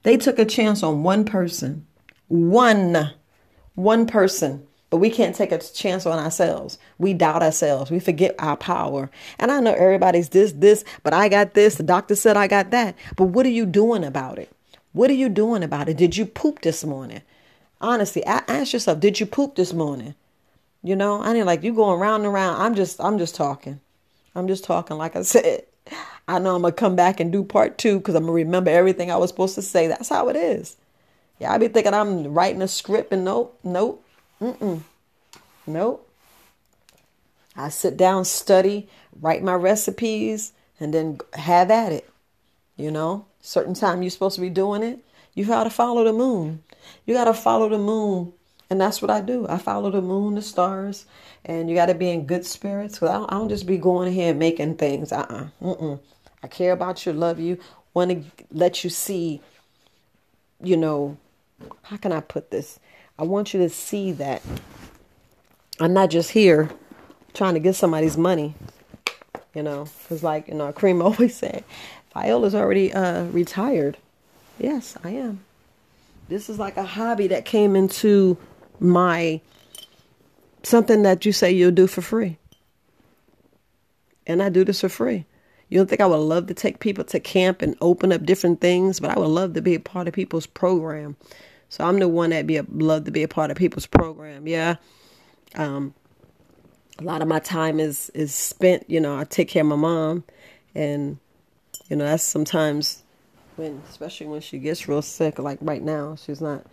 They 0.03 0.17
took 0.17 0.39
a 0.39 0.45
chance 0.45 0.83
on 0.83 1.03
one 1.03 1.25
person. 1.25 1.87
One. 2.29 3.13
One 3.75 4.07
person. 4.07 4.67
But 4.89 4.97
we 4.97 5.11
can't 5.11 5.37
take 5.37 5.53
a 5.53 5.59
chance 5.59 6.07
on 6.07 6.19
ourselves. 6.19 6.79
We 6.99 7.15
doubt 7.15 7.43
ourselves. 7.43 7.91
We 7.91 8.01
forget 8.01 8.35
our 8.39 8.57
power. 8.57 9.11
And 9.39 9.53
I 9.53 9.61
know 9.61 9.75
everybody's 9.75 10.31
this, 10.31 10.53
this, 10.53 10.85
but 11.03 11.13
I 11.13 11.29
got 11.29 11.55
this. 11.55 11.77
The 11.77 11.85
doctor 11.85 12.17
said 12.17 12.37
I 12.37 12.49
got 12.49 12.71
that. 12.71 12.97
But 13.17 13.27
what 13.27 13.47
are 13.47 13.51
you 13.51 13.67
doing 13.67 14.03
about 14.03 14.39
it? 14.39 14.51
What 14.93 15.11
are 15.11 15.15
you 15.15 15.29
doing 15.29 15.63
about 15.63 15.89
it? 15.89 15.97
Did 15.97 16.17
you 16.17 16.27
poop 16.27 16.63
this 16.63 16.83
morning? 16.83 17.23
Honestly, 17.81 18.25
ask 18.25 18.73
yourself, 18.73 18.99
did 18.99 19.21
you 19.21 19.27
poop 19.27 19.55
this 19.55 19.73
morning? 19.73 20.15
You 20.83 20.97
know, 20.97 21.21
I 21.21 21.35
ain't 21.35 21.47
like 21.47 21.63
you 21.63 21.75
going 21.75 22.01
round 22.01 22.25
and 22.25 22.33
round. 22.33 22.63
I'm 22.63 22.75
just 22.75 23.01
I'm 23.01 23.19
just 23.19 23.35
talking. 23.35 23.81
I'm 24.35 24.49
just 24.49 24.65
talking. 24.65 24.97
Like 24.97 25.17
I 25.17 25.23
said, 25.23 25.65
I 26.27 26.39
know 26.39 26.55
I'm 26.57 26.63
gonna 26.63 26.73
come 26.73 26.97
back 26.97 27.21
and 27.21 27.33
do 27.33 27.45
part 27.45 27.79
two 27.79 27.99
because 27.99 28.15
I'm 28.15 28.23
gonna 28.23 28.33
remember 28.33 28.71
everything 28.71 29.11
I 29.11 29.17
was 29.17 29.31
supposed 29.31 29.55
to 29.57 29.63
say. 29.63 29.87
That's 29.87 30.09
how 30.09 30.29
it 30.29 30.37
is. 30.37 30.77
Yeah, 31.39 31.53
I 31.53 31.59
be 31.59 31.69
thinking 31.69 31.95
I'm 31.95 32.35
writing 32.35 32.63
a 32.63 32.69
script 32.69 33.13
and 33.13 33.25
nope, 33.25 33.59
nope, 33.65 34.05
mm-mm, 34.41 34.83
nope. 35.67 36.07
I 37.57 37.69
sit 37.71 37.97
down, 37.97 38.25
study, 38.25 38.89
write 39.21 39.43
my 39.43 39.55
recipes, 39.55 40.53
and 40.79 40.95
then 40.95 41.19
have 41.35 41.71
at 41.71 41.93
it. 41.93 42.09
You 42.77 42.91
know, 42.91 43.27
certain 43.41 43.75
time 43.75 44.03
you're 44.03 44.11
supposed 44.11 44.37
to 44.37 44.41
be 44.41 44.51
doing 44.51 44.83
it. 44.83 45.01
You 45.35 45.45
got 45.47 45.65
to 45.65 45.71
follow 45.71 46.05
the 46.05 46.13
moon. 46.13 46.63
You 47.07 47.15
got 47.15 47.25
to 47.25 47.35
follow 47.35 47.69
the 47.69 47.79
moon 47.79 48.33
and 48.71 48.81
that's 48.81 49.03
what 49.03 49.11
I 49.11 49.21
do. 49.21 49.47
I 49.49 49.59
follow 49.59 49.91
the 49.91 50.01
moon, 50.01 50.37
the 50.37 50.43
stars, 50.43 51.05
and 51.45 51.69
you 51.69 51.75
got 51.75 51.87
to 51.87 51.95
be 51.95 52.09
in 52.09 52.25
good 52.25 52.47
spirits. 52.47 52.99
Cause 52.99 53.11
I 53.11 53.15
don't, 53.15 53.33
I 53.33 53.37
don't 53.37 53.49
just 53.49 53.67
be 53.67 53.77
going 53.77 54.13
here 54.13 54.33
making 54.33 54.77
things. 54.77 55.13
Uh 55.13 55.49
uh-uh. 55.61 55.93
uh. 55.95 55.97
I 56.43 56.47
care 56.47 56.73
about 56.73 57.05
you, 57.05 57.13
love 57.13 57.39
you, 57.39 57.59
want 57.93 58.11
to 58.11 58.25
let 58.51 58.83
you 58.83 58.91
see, 58.91 59.41
you 60.63 60.77
know, 60.77 61.19
how 61.83 61.97
can 61.97 62.13
I 62.13 62.21
put 62.21 62.51
this? 62.51 62.79
I 63.19 63.25
want 63.25 63.53
you 63.53 63.61
to 63.61 63.69
see 63.69 64.13
that 64.13 64.41
I'm 65.81 65.93
not 65.93 66.09
just 66.09 66.31
here 66.31 66.71
trying 67.35 67.55
to 67.55 67.61
get 67.61 67.75
somebody's 67.75 68.17
money, 68.17 68.55
you 69.55 69.63
know, 69.63 69.87
because 70.03 70.23
like, 70.23 70.49
you 70.49 70.55
know, 70.55 70.73
Cream 70.73 71.03
always 71.03 71.37
said, 71.37 71.65
Viola's 72.15 72.55
already 72.55 72.93
uh, 72.93 73.25
retired. 73.25 73.99
Yes, 74.59 74.97
I 75.05 75.11
am. 75.11 75.41
This 76.29 76.49
is 76.49 76.59
like 76.59 76.77
a 76.77 76.85
hobby 76.85 77.27
that 77.29 77.45
came 77.45 77.75
into 77.75 78.39
my 78.81 79.41
something 80.63 81.03
that 81.03 81.25
you 81.25 81.33
say 81.33 81.51
you'll 81.51 81.71
do 81.71 81.87
for 81.87 82.03
free. 82.03 82.39
And 84.27 84.43
I 84.43 84.49
do 84.49 84.65
this 84.65 84.81
for 84.81 84.89
free. 84.89 85.25
You 85.69 85.79
don't 85.79 85.89
think 85.89 86.01
I 86.01 86.07
would 86.07 86.17
love 86.17 86.49
to 86.49 86.55
take 86.55 86.81
people 86.81 87.05
to 87.05 87.21
camp 87.21 87.63
and 87.63 87.77
open 87.81 88.13
up 88.13 88.25
different 88.25 88.61
things, 88.61 89.01
but 89.01 89.11
I 89.11 89.19
would 89.19 89.29
love 89.29 89.55
to 89.55 89.63
be 89.63 89.75
a 89.75 89.81
part 89.81 90.09
of 90.09 90.15
people's 90.15 90.47
program. 90.47 91.17
So 91.69 91.85
I'm 91.85 92.01
the 92.01 92.09
one 92.09 92.31
that 92.31 92.47
be 92.47 92.57
a, 92.57 92.65
love 92.69 93.05
to 93.05 93.13
be 93.13 93.23
a 93.23 93.29
part 93.29 93.51
of 93.51 93.57
people's 93.57 93.87
program. 93.87 94.49
Yeah. 94.49 94.77
Um, 95.55 95.95
a 96.99 97.03
lot 97.03 97.23
of 97.23 97.29
my 97.29 97.39
time 97.39 97.81
is 97.81 98.11
is 98.11 98.35
spent, 98.35 98.91
you 98.91 99.01
know, 99.01 99.17
I 99.17 99.25
take 99.25 99.49
care 99.49 99.63
of 99.63 99.69
my 99.69 99.77
mom 99.77 100.25
and 100.75 101.19
you 101.89 101.97
know, 101.97 102.05
that's 102.05 102.25
sometimes 102.25 103.03
when 103.57 103.83
especially 103.89 104.27
when 104.27 104.41
she 104.41 104.59
gets 104.59 104.89
real 104.89 105.03
sick 105.03 105.39
like 105.39 105.59
right 105.61 105.83
now, 105.83 106.17
she's 106.17 106.41
not 106.41 106.67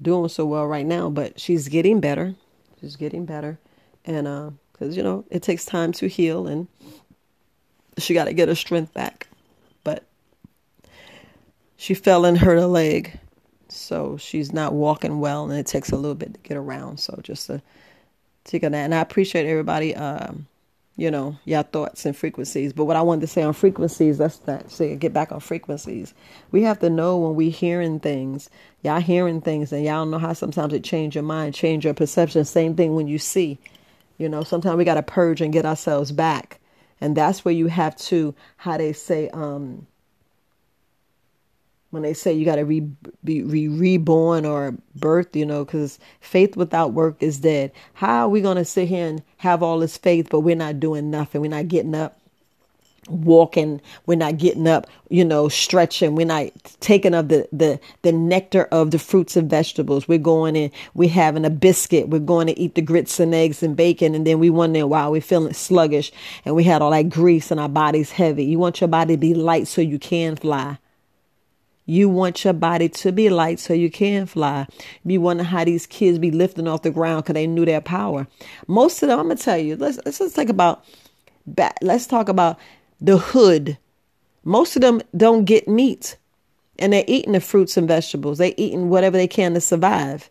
doing 0.00 0.28
so 0.28 0.46
well 0.46 0.66
right 0.66 0.86
now, 0.86 1.10
but 1.10 1.40
she's 1.40 1.68
getting 1.68 2.00
better. 2.00 2.34
She's 2.80 2.96
getting 2.96 3.24
better. 3.24 3.58
And 4.04 4.26
because, 4.72 4.94
uh, 4.94 4.96
you 4.96 5.02
know, 5.02 5.24
it 5.30 5.42
takes 5.42 5.64
time 5.64 5.92
to 5.92 6.08
heal 6.08 6.46
and 6.46 6.68
she 7.98 8.14
got 8.14 8.24
to 8.24 8.32
get 8.32 8.48
her 8.48 8.54
strength 8.54 8.94
back. 8.94 9.28
But 9.84 10.04
she 11.76 11.94
fell 11.94 12.24
and 12.24 12.38
hurt 12.38 12.58
her 12.58 12.66
leg. 12.66 13.18
So 13.68 14.16
she's 14.16 14.52
not 14.52 14.72
walking 14.72 15.20
well 15.20 15.50
and 15.50 15.58
it 15.58 15.66
takes 15.66 15.90
a 15.90 15.96
little 15.96 16.14
bit 16.14 16.34
to 16.34 16.40
get 16.40 16.56
around. 16.56 16.98
So 17.00 17.18
just 17.22 17.46
to 17.48 17.60
take 18.44 18.62
a 18.62 18.70
that. 18.70 18.84
And 18.84 18.94
I 18.94 19.00
appreciate 19.00 19.46
everybody. 19.46 19.94
Um, 19.94 20.46
you 20.98 21.12
know, 21.12 21.38
your 21.44 21.62
thoughts 21.62 22.04
and 22.04 22.16
frequencies. 22.16 22.72
But 22.72 22.86
what 22.86 22.96
I 22.96 23.02
wanted 23.02 23.20
to 23.20 23.26
say 23.28 23.44
on 23.44 23.52
frequencies, 23.52 24.18
that's 24.18 24.38
that. 24.40 24.68
Say, 24.70 24.96
get 24.96 25.12
back 25.12 25.30
on 25.30 25.38
frequencies. 25.38 26.12
We 26.50 26.62
have 26.64 26.80
to 26.80 26.90
know 26.90 27.16
when 27.16 27.36
we 27.36 27.50
hearing 27.50 28.00
things. 28.00 28.50
Y'all 28.82 29.00
hearing 29.00 29.40
things, 29.40 29.72
and 29.72 29.84
y'all 29.84 30.06
know 30.06 30.18
how 30.18 30.32
sometimes 30.32 30.74
it 30.74 30.82
change 30.82 31.14
your 31.14 31.22
mind, 31.22 31.54
change 31.54 31.84
your 31.84 31.94
perception. 31.94 32.44
Same 32.44 32.74
thing 32.74 32.96
when 32.96 33.06
you 33.06 33.18
see. 33.18 33.58
You 34.18 34.28
know, 34.28 34.42
sometimes 34.42 34.76
we 34.76 34.84
got 34.84 34.94
to 34.94 35.02
purge 35.04 35.40
and 35.40 35.52
get 35.52 35.64
ourselves 35.64 36.10
back, 36.10 36.58
and 37.00 37.16
that's 37.16 37.44
where 37.44 37.54
you 37.54 37.68
have 37.68 37.96
to, 37.96 38.34
how 38.56 38.76
they 38.76 38.92
say, 38.92 39.28
um, 39.30 39.86
when 41.90 42.02
they 42.02 42.12
say 42.12 42.32
you 42.32 42.44
got 42.44 42.56
to 42.56 42.64
re, 42.64 42.80
be 43.24 43.42
re, 43.42 43.68
reborn 43.68 44.44
or 44.44 44.74
birth, 44.94 45.34
you 45.34 45.46
know, 45.46 45.64
because 45.64 45.98
faith 46.20 46.56
without 46.56 46.92
work 46.92 47.22
is 47.22 47.40
dead. 47.40 47.72
How 47.94 48.26
are 48.26 48.28
we 48.28 48.40
going 48.40 48.58
to 48.58 48.64
sit 48.64 48.88
here 48.88 49.06
and 49.06 49.22
have 49.38 49.62
all 49.62 49.78
this 49.78 49.96
faith, 49.96 50.28
but 50.30 50.40
we're 50.40 50.56
not 50.56 50.80
doing 50.80 51.10
nothing? 51.10 51.40
We're 51.40 51.48
not 51.50 51.68
getting 51.68 51.94
up, 51.94 52.20
walking. 53.08 53.80
We're 54.04 54.16
not 54.16 54.36
getting 54.36 54.68
up, 54.68 54.86
you 55.08 55.24
know, 55.24 55.48
stretching. 55.48 56.14
We're 56.14 56.26
not 56.26 56.48
taking 56.80 57.14
of 57.14 57.28
the, 57.28 57.48
the, 57.52 57.80
the 58.02 58.12
nectar 58.12 58.64
of 58.64 58.90
the 58.90 58.98
fruits 58.98 59.34
and 59.34 59.48
vegetables. 59.48 60.06
We're 60.06 60.18
going 60.18 60.56
in, 60.56 60.70
we're 60.92 61.08
having 61.08 61.46
a 61.46 61.50
biscuit. 61.50 62.10
We're 62.10 62.18
going 62.18 62.48
to 62.48 62.58
eat 62.58 62.74
the 62.74 62.82
grits 62.82 63.18
and 63.18 63.34
eggs 63.34 63.62
and 63.62 63.74
bacon. 63.76 64.14
And 64.14 64.26
then 64.26 64.38
we 64.38 64.50
wonder 64.50 64.86
why 64.86 65.08
we're 65.08 65.22
feeling 65.22 65.54
sluggish 65.54 66.12
and 66.44 66.54
we 66.54 66.64
had 66.64 66.82
all 66.82 66.90
that 66.90 67.08
grease 67.08 67.50
and 67.50 67.58
our 67.58 67.68
body's 67.68 68.10
heavy. 68.10 68.44
You 68.44 68.58
want 68.58 68.80
your 68.80 68.88
body 68.88 69.14
to 69.14 69.18
be 69.18 69.34
light 69.34 69.68
so 69.68 69.80
you 69.80 69.98
can 69.98 70.36
fly. 70.36 70.78
You 71.90 72.10
want 72.10 72.44
your 72.44 72.52
body 72.52 72.90
to 72.90 73.12
be 73.12 73.30
light 73.30 73.58
so 73.58 73.72
you 73.72 73.90
can 73.90 74.26
fly. 74.26 74.66
You 75.06 75.22
wonder 75.22 75.42
how 75.42 75.64
these 75.64 75.86
kids 75.86 76.18
be 76.18 76.30
lifting 76.30 76.68
off 76.68 76.82
the 76.82 76.90
ground 76.90 77.24
because 77.24 77.32
they 77.32 77.46
knew 77.46 77.64
their 77.64 77.80
power. 77.80 78.26
Most 78.66 79.02
of 79.02 79.08
them, 79.08 79.18
I'm 79.18 79.28
gonna 79.28 79.40
tell 79.40 79.56
you. 79.56 79.74
Let's 79.74 79.98
let's 80.04 80.18
just 80.18 80.36
about. 80.36 80.84
Let's 81.80 82.06
talk 82.06 82.28
about 82.28 82.58
the 83.00 83.16
hood. 83.16 83.78
Most 84.44 84.76
of 84.76 84.82
them 84.82 85.00
don't 85.16 85.46
get 85.46 85.66
meat, 85.66 86.18
and 86.78 86.92
they're 86.92 87.04
eating 87.06 87.32
the 87.32 87.40
fruits 87.40 87.78
and 87.78 87.88
vegetables. 87.88 88.36
They're 88.36 88.52
eating 88.58 88.90
whatever 88.90 89.16
they 89.16 89.26
can 89.26 89.54
to 89.54 89.60
survive. 89.62 90.28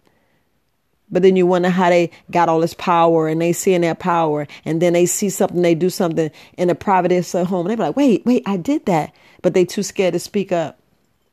But 1.10 1.24
then 1.24 1.36
you 1.36 1.48
wonder 1.48 1.70
how 1.70 1.90
they 1.90 2.12
got 2.30 2.50
all 2.50 2.60
this 2.60 2.76
power 2.76 3.28
and 3.28 3.42
they 3.42 3.52
seeing 3.52 3.82
their 3.82 3.96
power 3.96 4.46
and 4.66 4.82
then 4.82 4.92
they 4.92 5.06
see 5.06 5.30
something, 5.30 5.62
they 5.62 5.74
do 5.74 5.90
something 5.90 6.30
in 6.58 6.70
a 6.70 6.76
private 6.76 7.12
home 7.32 7.66
and 7.66 7.70
they 7.70 7.76
be 7.76 7.82
like, 7.82 7.96
wait, 7.96 8.26
wait, 8.26 8.44
I 8.46 8.58
did 8.58 8.86
that. 8.88 9.16
But 9.42 9.54
they 9.54 9.64
too 9.64 9.84
scared 9.84 10.14
to 10.14 10.20
speak 10.20 10.52
up. 10.52 10.78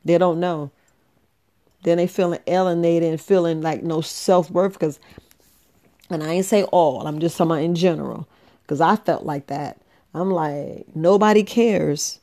They 0.05 0.19
don't 0.19 0.41
know. 0.41 0.71
Then 1.83 1.99
they 1.99 2.07
feeling 2.07 2.41
alienated 2.47 3.11
and 3.11 3.21
feeling 3.21 3.61
like 3.61 3.83
no 3.83 4.01
self 4.01 4.51
worth 4.51 4.73
because, 4.73 4.99
and 6.11 6.23
I 6.23 6.33
ain't 6.33 6.47
say 6.47 6.65
all. 6.65 7.07
I'm 7.07 7.21
just 7.21 7.37
talking 7.37 7.63
in 7.65 7.75
general 7.75 8.27
because 8.63 8.81
I 8.81 8.97
felt 8.97 9.25
like 9.25 9.49
that. 9.49 9.81
I'm 10.15 10.31
like 10.31 10.87
nobody 10.95 11.43
cares, 11.43 12.21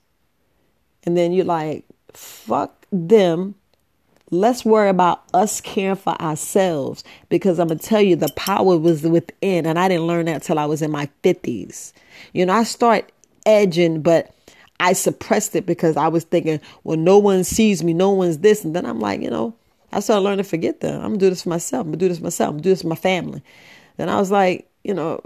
and 1.04 1.16
then 1.16 1.32
you're 1.32 1.46
like, 1.46 1.86
fuck 2.14 2.86
them. 2.92 3.56
Let's 4.34 4.64
worry 4.64 4.90
about 4.90 5.24
us 5.34 5.60
caring 5.60 5.98
for 5.98 6.20
ourselves 6.22 7.04
because 7.28 7.60
I'm 7.60 7.68
to 7.68 7.76
tell 7.76 8.02
you 8.02 8.16
the 8.16 8.32
power 8.38 8.78
was 8.78 9.04
within. 9.04 9.66
And 9.66 9.78
I 9.78 9.90
didn't 9.90 10.08
learn 10.08 10.28
that 10.28 10.42
till 10.42 10.58
I 10.58 10.66
was 10.66 10.82
in 10.82 10.90
my 10.90 11.10
50s. 11.22 11.92
You 12.32 12.46
know, 12.46 12.54
I 12.54 12.64
start 12.64 13.12
edging, 13.46 14.02
but 14.02 14.34
I 14.82 14.94
suppressed 14.94 15.56
it 15.56 15.68
because 15.68 15.96
I 15.96 16.08
was 16.08 16.24
thinking, 16.24 16.60
well, 16.84 16.98
no 16.98 17.20
one 17.20 17.44
sees 17.44 17.84
me, 17.84 17.94
no 17.94 18.10
one's 18.10 18.40
this. 18.40 18.66
And 18.66 18.76
then 18.76 18.86
I'm 18.86 19.00
like, 19.00 19.22
you 19.22 19.30
know, 19.30 19.54
I 19.92 20.00
started 20.00 20.24
learning 20.24 20.44
to 20.44 20.50
forget 20.50 20.80
that. 20.80 21.02
I'm 21.02 21.14
to 21.14 21.20
do 21.20 21.30
this 21.30 21.44
for 21.44 21.50
myself. 21.50 21.86
I'm 21.86 21.92
to 21.92 21.98
do 21.98 22.08
this 22.08 22.18
for 22.18 22.24
myself. 22.24 22.50
I'm 22.50 22.58
to 22.58 22.64
do 22.64 22.70
this 22.72 22.82
for 22.82 22.88
my 22.88 22.96
family. 22.96 23.44
Then 23.98 24.10
I 24.10 24.18
was 24.18 24.32
like, 24.32 24.68
you 24.84 24.96
know, 24.96 25.22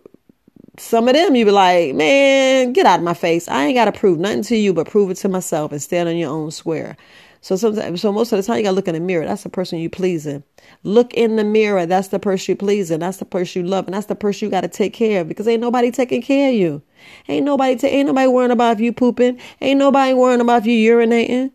some 0.78 1.08
of 1.08 1.14
them 1.14 1.36
you 1.36 1.45
be 1.45 1.51
like, 1.51 1.95
man, 1.95 2.74
get 2.74 2.86
out 2.86 2.99
of 2.99 3.06
my 3.06 3.14
face. 3.14 3.47
I 3.47 3.64
ain't 3.64 3.76
got 3.76 3.86
to 3.86 3.93
prove 3.93 4.20
nothing 4.20 4.43
to 4.43 4.58
you, 4.58 4.74
but 4.74 4.89
prove 4.89 5.10
it 5.10 5.16
to 5.18 5.30
myself 5.30 5.72
and 5.72 5.82
stand 5.82 6.10
on 6.10 6.18
your 6.18 6.32
own 6.32 6.51
square. 6.51 6.97
So 7.45 7.55
sometimes, 7.55 8.01
so 8.01 8.11
most 8.11 8.31
of 8.31 8.37
the 8.37 8.43
time 8.43 8.57
you 8.57 8.63
gotta 8.63 8.75
look 8.75 8.87
in 8.87 8.95
the 8.95 8.99
mirror. 8.99 9.23
That's 9.23 9.43
the 9.43 9.49
person 9.49 9.77
you 9.77 9.87
pleasing. 9.87 10.41
Look 10.81 11.13
in 11.13 11.35
the 11.35 11.43
mirror. 11.43 11.85
That's 11.85 12.07
the 12.07 12.17
person 12.17 12.53
you 12.53 12.55
pleasing. 12.55 13.01
That's 13.01 13.17
the 13.17 13.25
person 13.25 13.61
you 13.61 13.67
love, 13.67 13.85
and 13.85 13.93
that's 13.93 14.07
the 14.07 14.15
person 14.15 14.47
you 14.47 14.49
gotta 14.49 14.67
take 14.67 14.93
care 14.93 15.21
of 15.21 15.27
because 15.27 15.47
ain't 15.47 15.61
nobody 15.61 15.91
taking 15.91 16.23
care 16.23 16.49
of 16.49 16.55
you. 16.55 16.81
Ain't 17.27 17.45
nobody 17.45 17.75
ta- 17.75 17.85
ain't 17.85 18.07
nobody 18.07 18.27
worrying 18.27 18.49
about 18.49 18.77
if 18.77 18.79
you 18.79 18.91
pooping. 18.91 19.39
Ain't 19.61 19.77
nobody 19.77 20.15
worrying 20.15 20.41
about 20.41 20.63
if 20.63 20.65
you 20.65 20.91
urinating. 20.91 21.51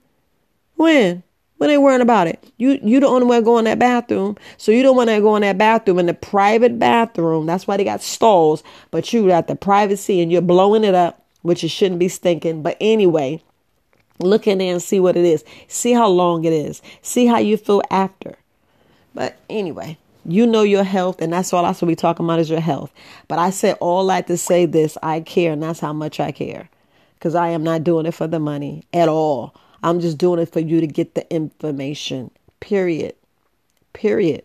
When? 0.76 1.24
When 1.56 1.70
they 1.70 1.76
worrying 1.76 2.02
about 2.02 2.28
it? 2.28 2.52
You 2.56 2.78
you 2.84 3.00
the 3.00 3.08
only 3.08 3.26
one 3.26 3.42
going 3.42 3.66
in 3.66 3.76
that 3.76 3.80
bathroom. 3.80 4.36
So 4.58 4.70
you 4.70 4.84
don't 4.84 4.94
want 4.94 5.10
to 5.10 5.20
go 5.20 5.34
in 5.34 5.42
that 5.42 5.58
bathroom 5.58 5.98
in 5.98 6.06
the 6.06 6.14
private 6.14 6.78
bathroom. 6.78 7.46
That's 7.46 7.66
why 7.66 7.76
they 7.76 7.82
got 7.82 8.00
stalls. 8.00 8.62
But 8.92 9.12
you 9.12 9.26
got 9.26 9.48
the 9.48 9.56
privacy 9.56 10.20
and 10.22 10.30
you're 10.30 10.40
blowing 10.40 10.84
it 10.84 10.94
up, 10.94 11.26
which 11.42 11.64
it 11.64 11.70
shouldn't 11.70 11.98
be 11.98 12.06
stinking. 12.06 12.62
But 12.62 12.76
anyway, 12.80 13.42
Look 14.20 14.46
in 14.46 14.58
there 14.58 14.72
and 14.72 14.82
see 14.82 15.00
what 15.00 15.16
it 15.16 15.24
is. 15.24 15.44
See 15.68 15.92
how 15.92 16.08
long 16.08 16.44
it 16.44 16.52
is. 16.52 16.82
See 17.02 17.26
how 17.26 17.38
you 17.38 17.56
feel 17.56 17.82
after. 17.90 18.36
But 19.14 19.36
anyway, 19.48 19.98
you 20.24 20.46
know 20.46 20.62
your 20.62 20.84
health, 20.84 21.20
and 21.20 21.32
that's 21.32 21.52
all 21.52 21.64
I 21.64 21.72
should 21.72 21.88
be 21.88 21.96
talking 21.96 22.26
about 22.26 22.38
is 22.38 22.50
your 22.50 22.60
health. 22.60 22.92
But 23.28 23.38
I 23.38 23.50
said 23.50 23.76
all 23.80 24.06
that 24.08 24.26
to 24.26 24.36
say 24.36 24.66
this 24.66 24.98
I 25.02 25.20
care, 25.20 25.52
and 25.52 25.62
that's 25.62 25.80
how 25.80 25.92
much 25.92 26.20
I 26.20 26.32
care. 26.32 26.68
Because 27.14 27.34
I 27.34 27.48
am 27.48 27.64
not 27.64 27.84
doing 27.84 28.06
it 28.06 28.14
for 28.14 28.26
the 28.26 28.38
money 28.38 28.84
at 28.92 29.08
all. 29.08 29.54
I'm 29.82 30.00
just 30.00 30.18
doing 30.18 30.40
it 30.40 30.52
for 30.52 30.60
you 30.60 30.80
to 30.80 30.86
get 30.86 31.14
the 31.14 31.30
information. 31.32 32.30
Period. 32.60 33.14
Period. 33.94 34.44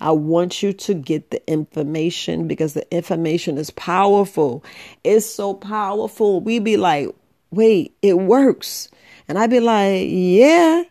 I 0.00 0.12
want 0.12 0.62
you 0.62 0.72
to 0.72 0.94
get 0.94 1.30
the 1.30 1.46
information 1.50 2.48
because 2.48 2.72
the 2.74 2.90
information 2.94 3.58
is 3.58 3.70
powerful. 3.70 4.64
It's 5.04 5.26
so 5.26 5.54
powerful. 5.54 6.40
We 6.40 6.58
be 6.58 6.76
like, 6.78 7.10
wait, 7.50 7.94
it 8.00 8.18
works. 8.18 8.88
And 9.30 9.38
I'd 9.38 9.48
be 9.48 9.60
like, 9.60 10.08
yeah. 10.08 10.82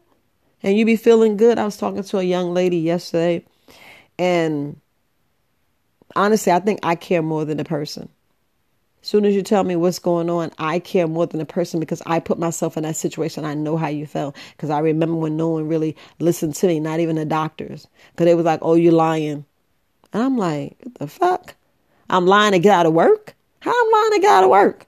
And 0.63 0.77
you'd 0.77 0.85
be 0.85 0.95
feeling 0.95 1.35
good. 1.35 1.59
I 1.59 1.65
was 1.65 1.75
talking 1.75 2.03
to 2.03 2.19
a 2.19 2.23
young 2.23 2.53
lady 2.53 2.77
yesterday, 2.77 3.43
and 4.17 4.79
honestly, 6.15 6.53
I 6.53 6.59
think 6.59 6.79
I 6.81 6.95
care 6.95 7.21
more 7.21 7.43
than 7.43 7.57
the 7.57 7.65
person. 7.65 8.07
As 9.01 9.09
soon 9.09 9.25
as 9.25 9.35
you 9.35 9.41
tell 9.41 9.65
me 9.65 9.75
what's 9.75 9.99
going 9.99 10.29
on, 10.29 10.51
I 10.57 10.79
care 10.79 11.05
more 11.05 11.27
than 11.27 11.39
the 11.39 11.45
person 11.45 11.81
because 11.81 12.01
I 12.05 12.21
put 12.21 12.39
myself 12.39 12.77
in 12.77 12.83
that 12.83 12.95
situation. 12.95 13.43
I 13.43 13.55
know 13.55 13.75
how 13.75 13.89
you 13.89 14.05
felt 14.05 14.37
because 14.51 14.69
I 14.69 14.79
remember 14.79 15.15
when 15.15 15.35
no 15.35 15.49
one 15.49 15.67
really 15.67 15.97
listened 16.19 16.55
to 16.55 16.67
me, 16.67 16.79
not 16.79 17.01
even 17.01 17.17
the 17.17 17.25
doctors, 17.25 17.87
because 18.11 18.23
they 18.23 18.35
was 18.35 18.45
like, 18.45 18.59
"Oh, 18.61 18.75
you're 18.75 18.93
lying," 18.93 19.43
and 20.13 20.23
I'm 20.23 20.37
like, 20.37 20.77
"What 20.81 20.95
the 20.95 21.07
fuck? 21.07 21.55
I'm 22.09 22.25
lying 22.25 22.53
to 22.53 22.59
get 22.59 22.73
out 22.73 22.85
of 22.85 22.93
work? 22.93 23.35
How 23.59 23.71
am 23.71 23.85
I'm 23.85 23.91
lying 23.91 24.11
to 24.13 24.19
get 24.21 24.31
out 24.31 24.43
of 24.45 24.49
work?" 24.49 24.85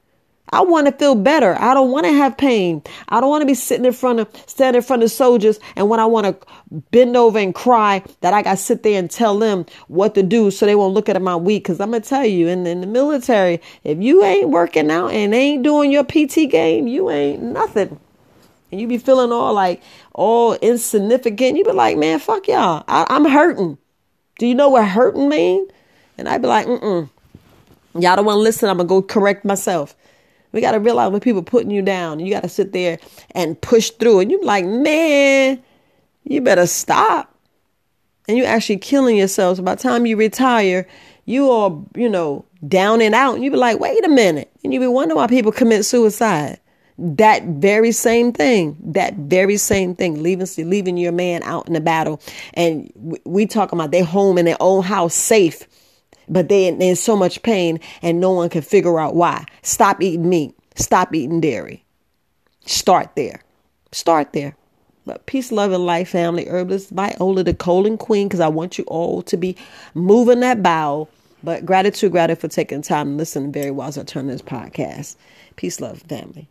I 0.54 0.62
want 0.62 0.88
to 0.88 0.92
feel 0.92 1.16
better. 1.16 1.56
I 1.60 1.74
don't 1.74 1.92
want 1.92 2.06
to 2.06 2.12
have 2.12 2.38
pain. 2.38 2.84
I 3.08 3.22
don't 3.22 3.30
want 3.30 3.42
to 3.42 3.46
be 3.46 3.54
sitting 3.54 3.86
in 3.86 3.94
front 3.94 4.20
of, 4.20 4.28
standing 4.48 4.80
in 4.80 4.84
front 4.84 5.02
of 5.02 5.10
soldiers. 5.10 5.60
And 5.78 5.88
when 5.88 6.00
I 6.02 6.06
want 6.06 6.28
to 6.28 6.48
bend 6.92 7.16
over 7.16 7.40
and 7.40 7.56
cry, 7.56 8.04
that 8.20 8.34
I 8.34 8.42
got 8.42 8.52
to 8.52 8.58
sit 8.58 8.84
there 8.84 9.00
and 9.00 9.10
tell 9.10 9.40
them 9.40 9.66
what 9.88 10.14
to 10.16 10.24
do 10.24 10.52
so 10.52 10.66
they 10.66 10.76
won't 10.76 10.94
look 10.94 11.08
at 11.08 11.22
my 11.22 11.36
weak. 11.38 11.66
Cause 11.66 11.80
I'm 11.80 11.92
going 11.92 12.02
to 12.02 12.10
tell 12.10 12.26
you 12.26 12.48
in, 12.48 12.68
in 12.68 12.82
the 12.82 12.88
military, 12.88 13.62
if 13.84 14.00
you 14.00 14.24
ain't 14.24 14.50
working 14.50 14.92
out 14.92 15.12
and 15.12 15.34
ain't 15.34 15.64
doing 15.64 15.92
your 15.92 16.04
PT 16.04 16.50
game, 16.50 16.88
you 16.88 17.10
ain't 17.10 17.42
nothing. 17.42 17.98
And 18.72 18.80
you 18.82 18.88
be 18.88 18.98
feeling 18.98 19.32
all 19.32 19.54
like, 19.54 19.82
all 20.14 20.56
insignificant. 20.56 21.58
You 21.58 21.64
be 21.64 21.72
like, 21.72 21.98
man, 21.98 22.20
fuck 22.20 22.48
y'all. 22.48 22.84
I, 22.88 23.06
I'm 23.10 23.26
hurting. 23.26 23.78
Do 24.38 24.48
you 24.48 24.56
know 24.56 24.70
what 24.70 24.88
hurting 24.88 25.30
mean? 25.30 25.68
And 26.18 26.28
I'd 26.28 26.42
be 26.42 26.48
like, 26.48 26.68
mm-mm. 26.68 27.10
Y'all 27.94 28.16
don't 28.16 28.26
want 28.26 28.38
to 28.38 28.42
listen. 28.42 28.70
I'm 28.70 28.78
to 28.78 28.84
go 28.86 29.02
correct 29.02 29.44
myself. 29.44 29.96
We 30.52 30.62
got 30.62 30.72
to 30.72 30.80
realize 30.80 31.12
when 31.12 31.22
people 31.22 31.44
putting 31.44 31.72
you 31.72 31.82
down, 31.82 32.20
you 32.20 32.32
got 32.32 32.44
to 32.44 32.50
sit 32.50 32.74
there 32.74 33.00
and 33.32 33.60
push 33.62 33.90
through. 33.92 34.20
And 34.20 34.32
you're 34.32 34.44
like, 34.44 34.66
man, 34.66 35.62
you 36.24 36.42
better 36.42 36.68
stop. 36.68 37.34
And 38.28 38.38
you're 38.38 38.48
actually 38.48 38.78
killing 38.78 39.18
yourself. 39.18 39.58
So 39.58 39.64
by 39.64 39.76
the 39.76 39.84
time 39.84 40.06
you 40.06 40.18
retire, 40.18 40.88
you 41.26 41.50
are, 41.50 41.78
you 41.96 42.10
know, 42.10 42.46
down 42.68 43.02
and 43.02 43.16
out. 43.16 43.36
And 43.36 43.44
you 43.44 43.52
be 43.52 43.58
like, 43.58 43.80
wait 43.80 44.06
a 44.06 44.10
minute. 44.10 44.52
And 44.64 44.74
you 44.74 44.80
be 44.80 44.88
wondering 44.88 45.18
why 45.18 45.28
people 45.28 45.52
commit 45.52 45.86
suicide. 45.86 46.60
That 46.98 47.44
very 47.44 47.92
same 47.92 48.32
thing, 48.32 48.78
that 48.80 49.16
very 49.16 49.58
same 49.58 49.96
thing, 49.96 50.22
leaving 50.22 50.46
leaving 50.58 50.98
your 50.98 51.12
man 51.12 51.42
out 51.42 51.66
in 51.66 51.74
the 51.74 51.82
battle, 51.82 52.22
and 52.54 52.92
we 53.26 53.48
talking 53.48 53.80
about 53.80 53.90
their 53.90 54.04
home 54.04 54.38
in 54.38 54.46
their 54.46 54.58
own 54.60 54.84
house, 54.84 55.16
safe, 55.16 55.68
but 56.32 56.50
they, 56.50 56.66
in 56.66 56.96
so 56.96 57.16
much 57.16 57.44
pain 57.44 57.80
and 58.02 58.20
no 58.20 58.32
one 58.32 58.50
can 58.50 58.62
figure 58.62 59.00
out 59.00 59.16
why. 59.16 59.46
Stop 59.62 60.02
eating 60.02 60.30
meat. 60.30 60.56
Stop 60.76 61.14
eating 61.14 61.42
dairy. 61.42 61.84
Start 62.66 63.16
there. 63.16 63.44
Start 63.92 64.34
there. 64.34 64.56
But 65.06 65.26
peace, 65.26 65.52
love, 65.52 65.72
and 65.72 65.86
life, 65.86 66.10
family. 66.10 66.46
Herbalist 66.46 66.92
Viola, 66.92 67.44
the 67.44 67.54
colon 67.54 67.98
queen, 67.98 68.28
because 68.28 68.40
I 68.40 68.48
want 68.48 68.78
you 68.78 68.84
all 68.86 69.22
to 69.24 69.36
be 69.36 69.58
moving 69.94 70.40
that 70.42 70.64
bowel. 70.64 71.10
But 71.44 71.66
gratitude, 71.66 72.12
gratitude 72.12 72.40
for 72.40 72.48
taking 72.48 72.84
time 72.84 73.10
to 73.10 73.16
listen 73.16 73.46
to 73.46 73.60
very 73.60 73.72
turn 74.04 74.28
this 74.28 74.44
podcast. 74.44 75.16
Peace, 75.56 75.82
love, 75.82 76.02
family. 76.02 76.51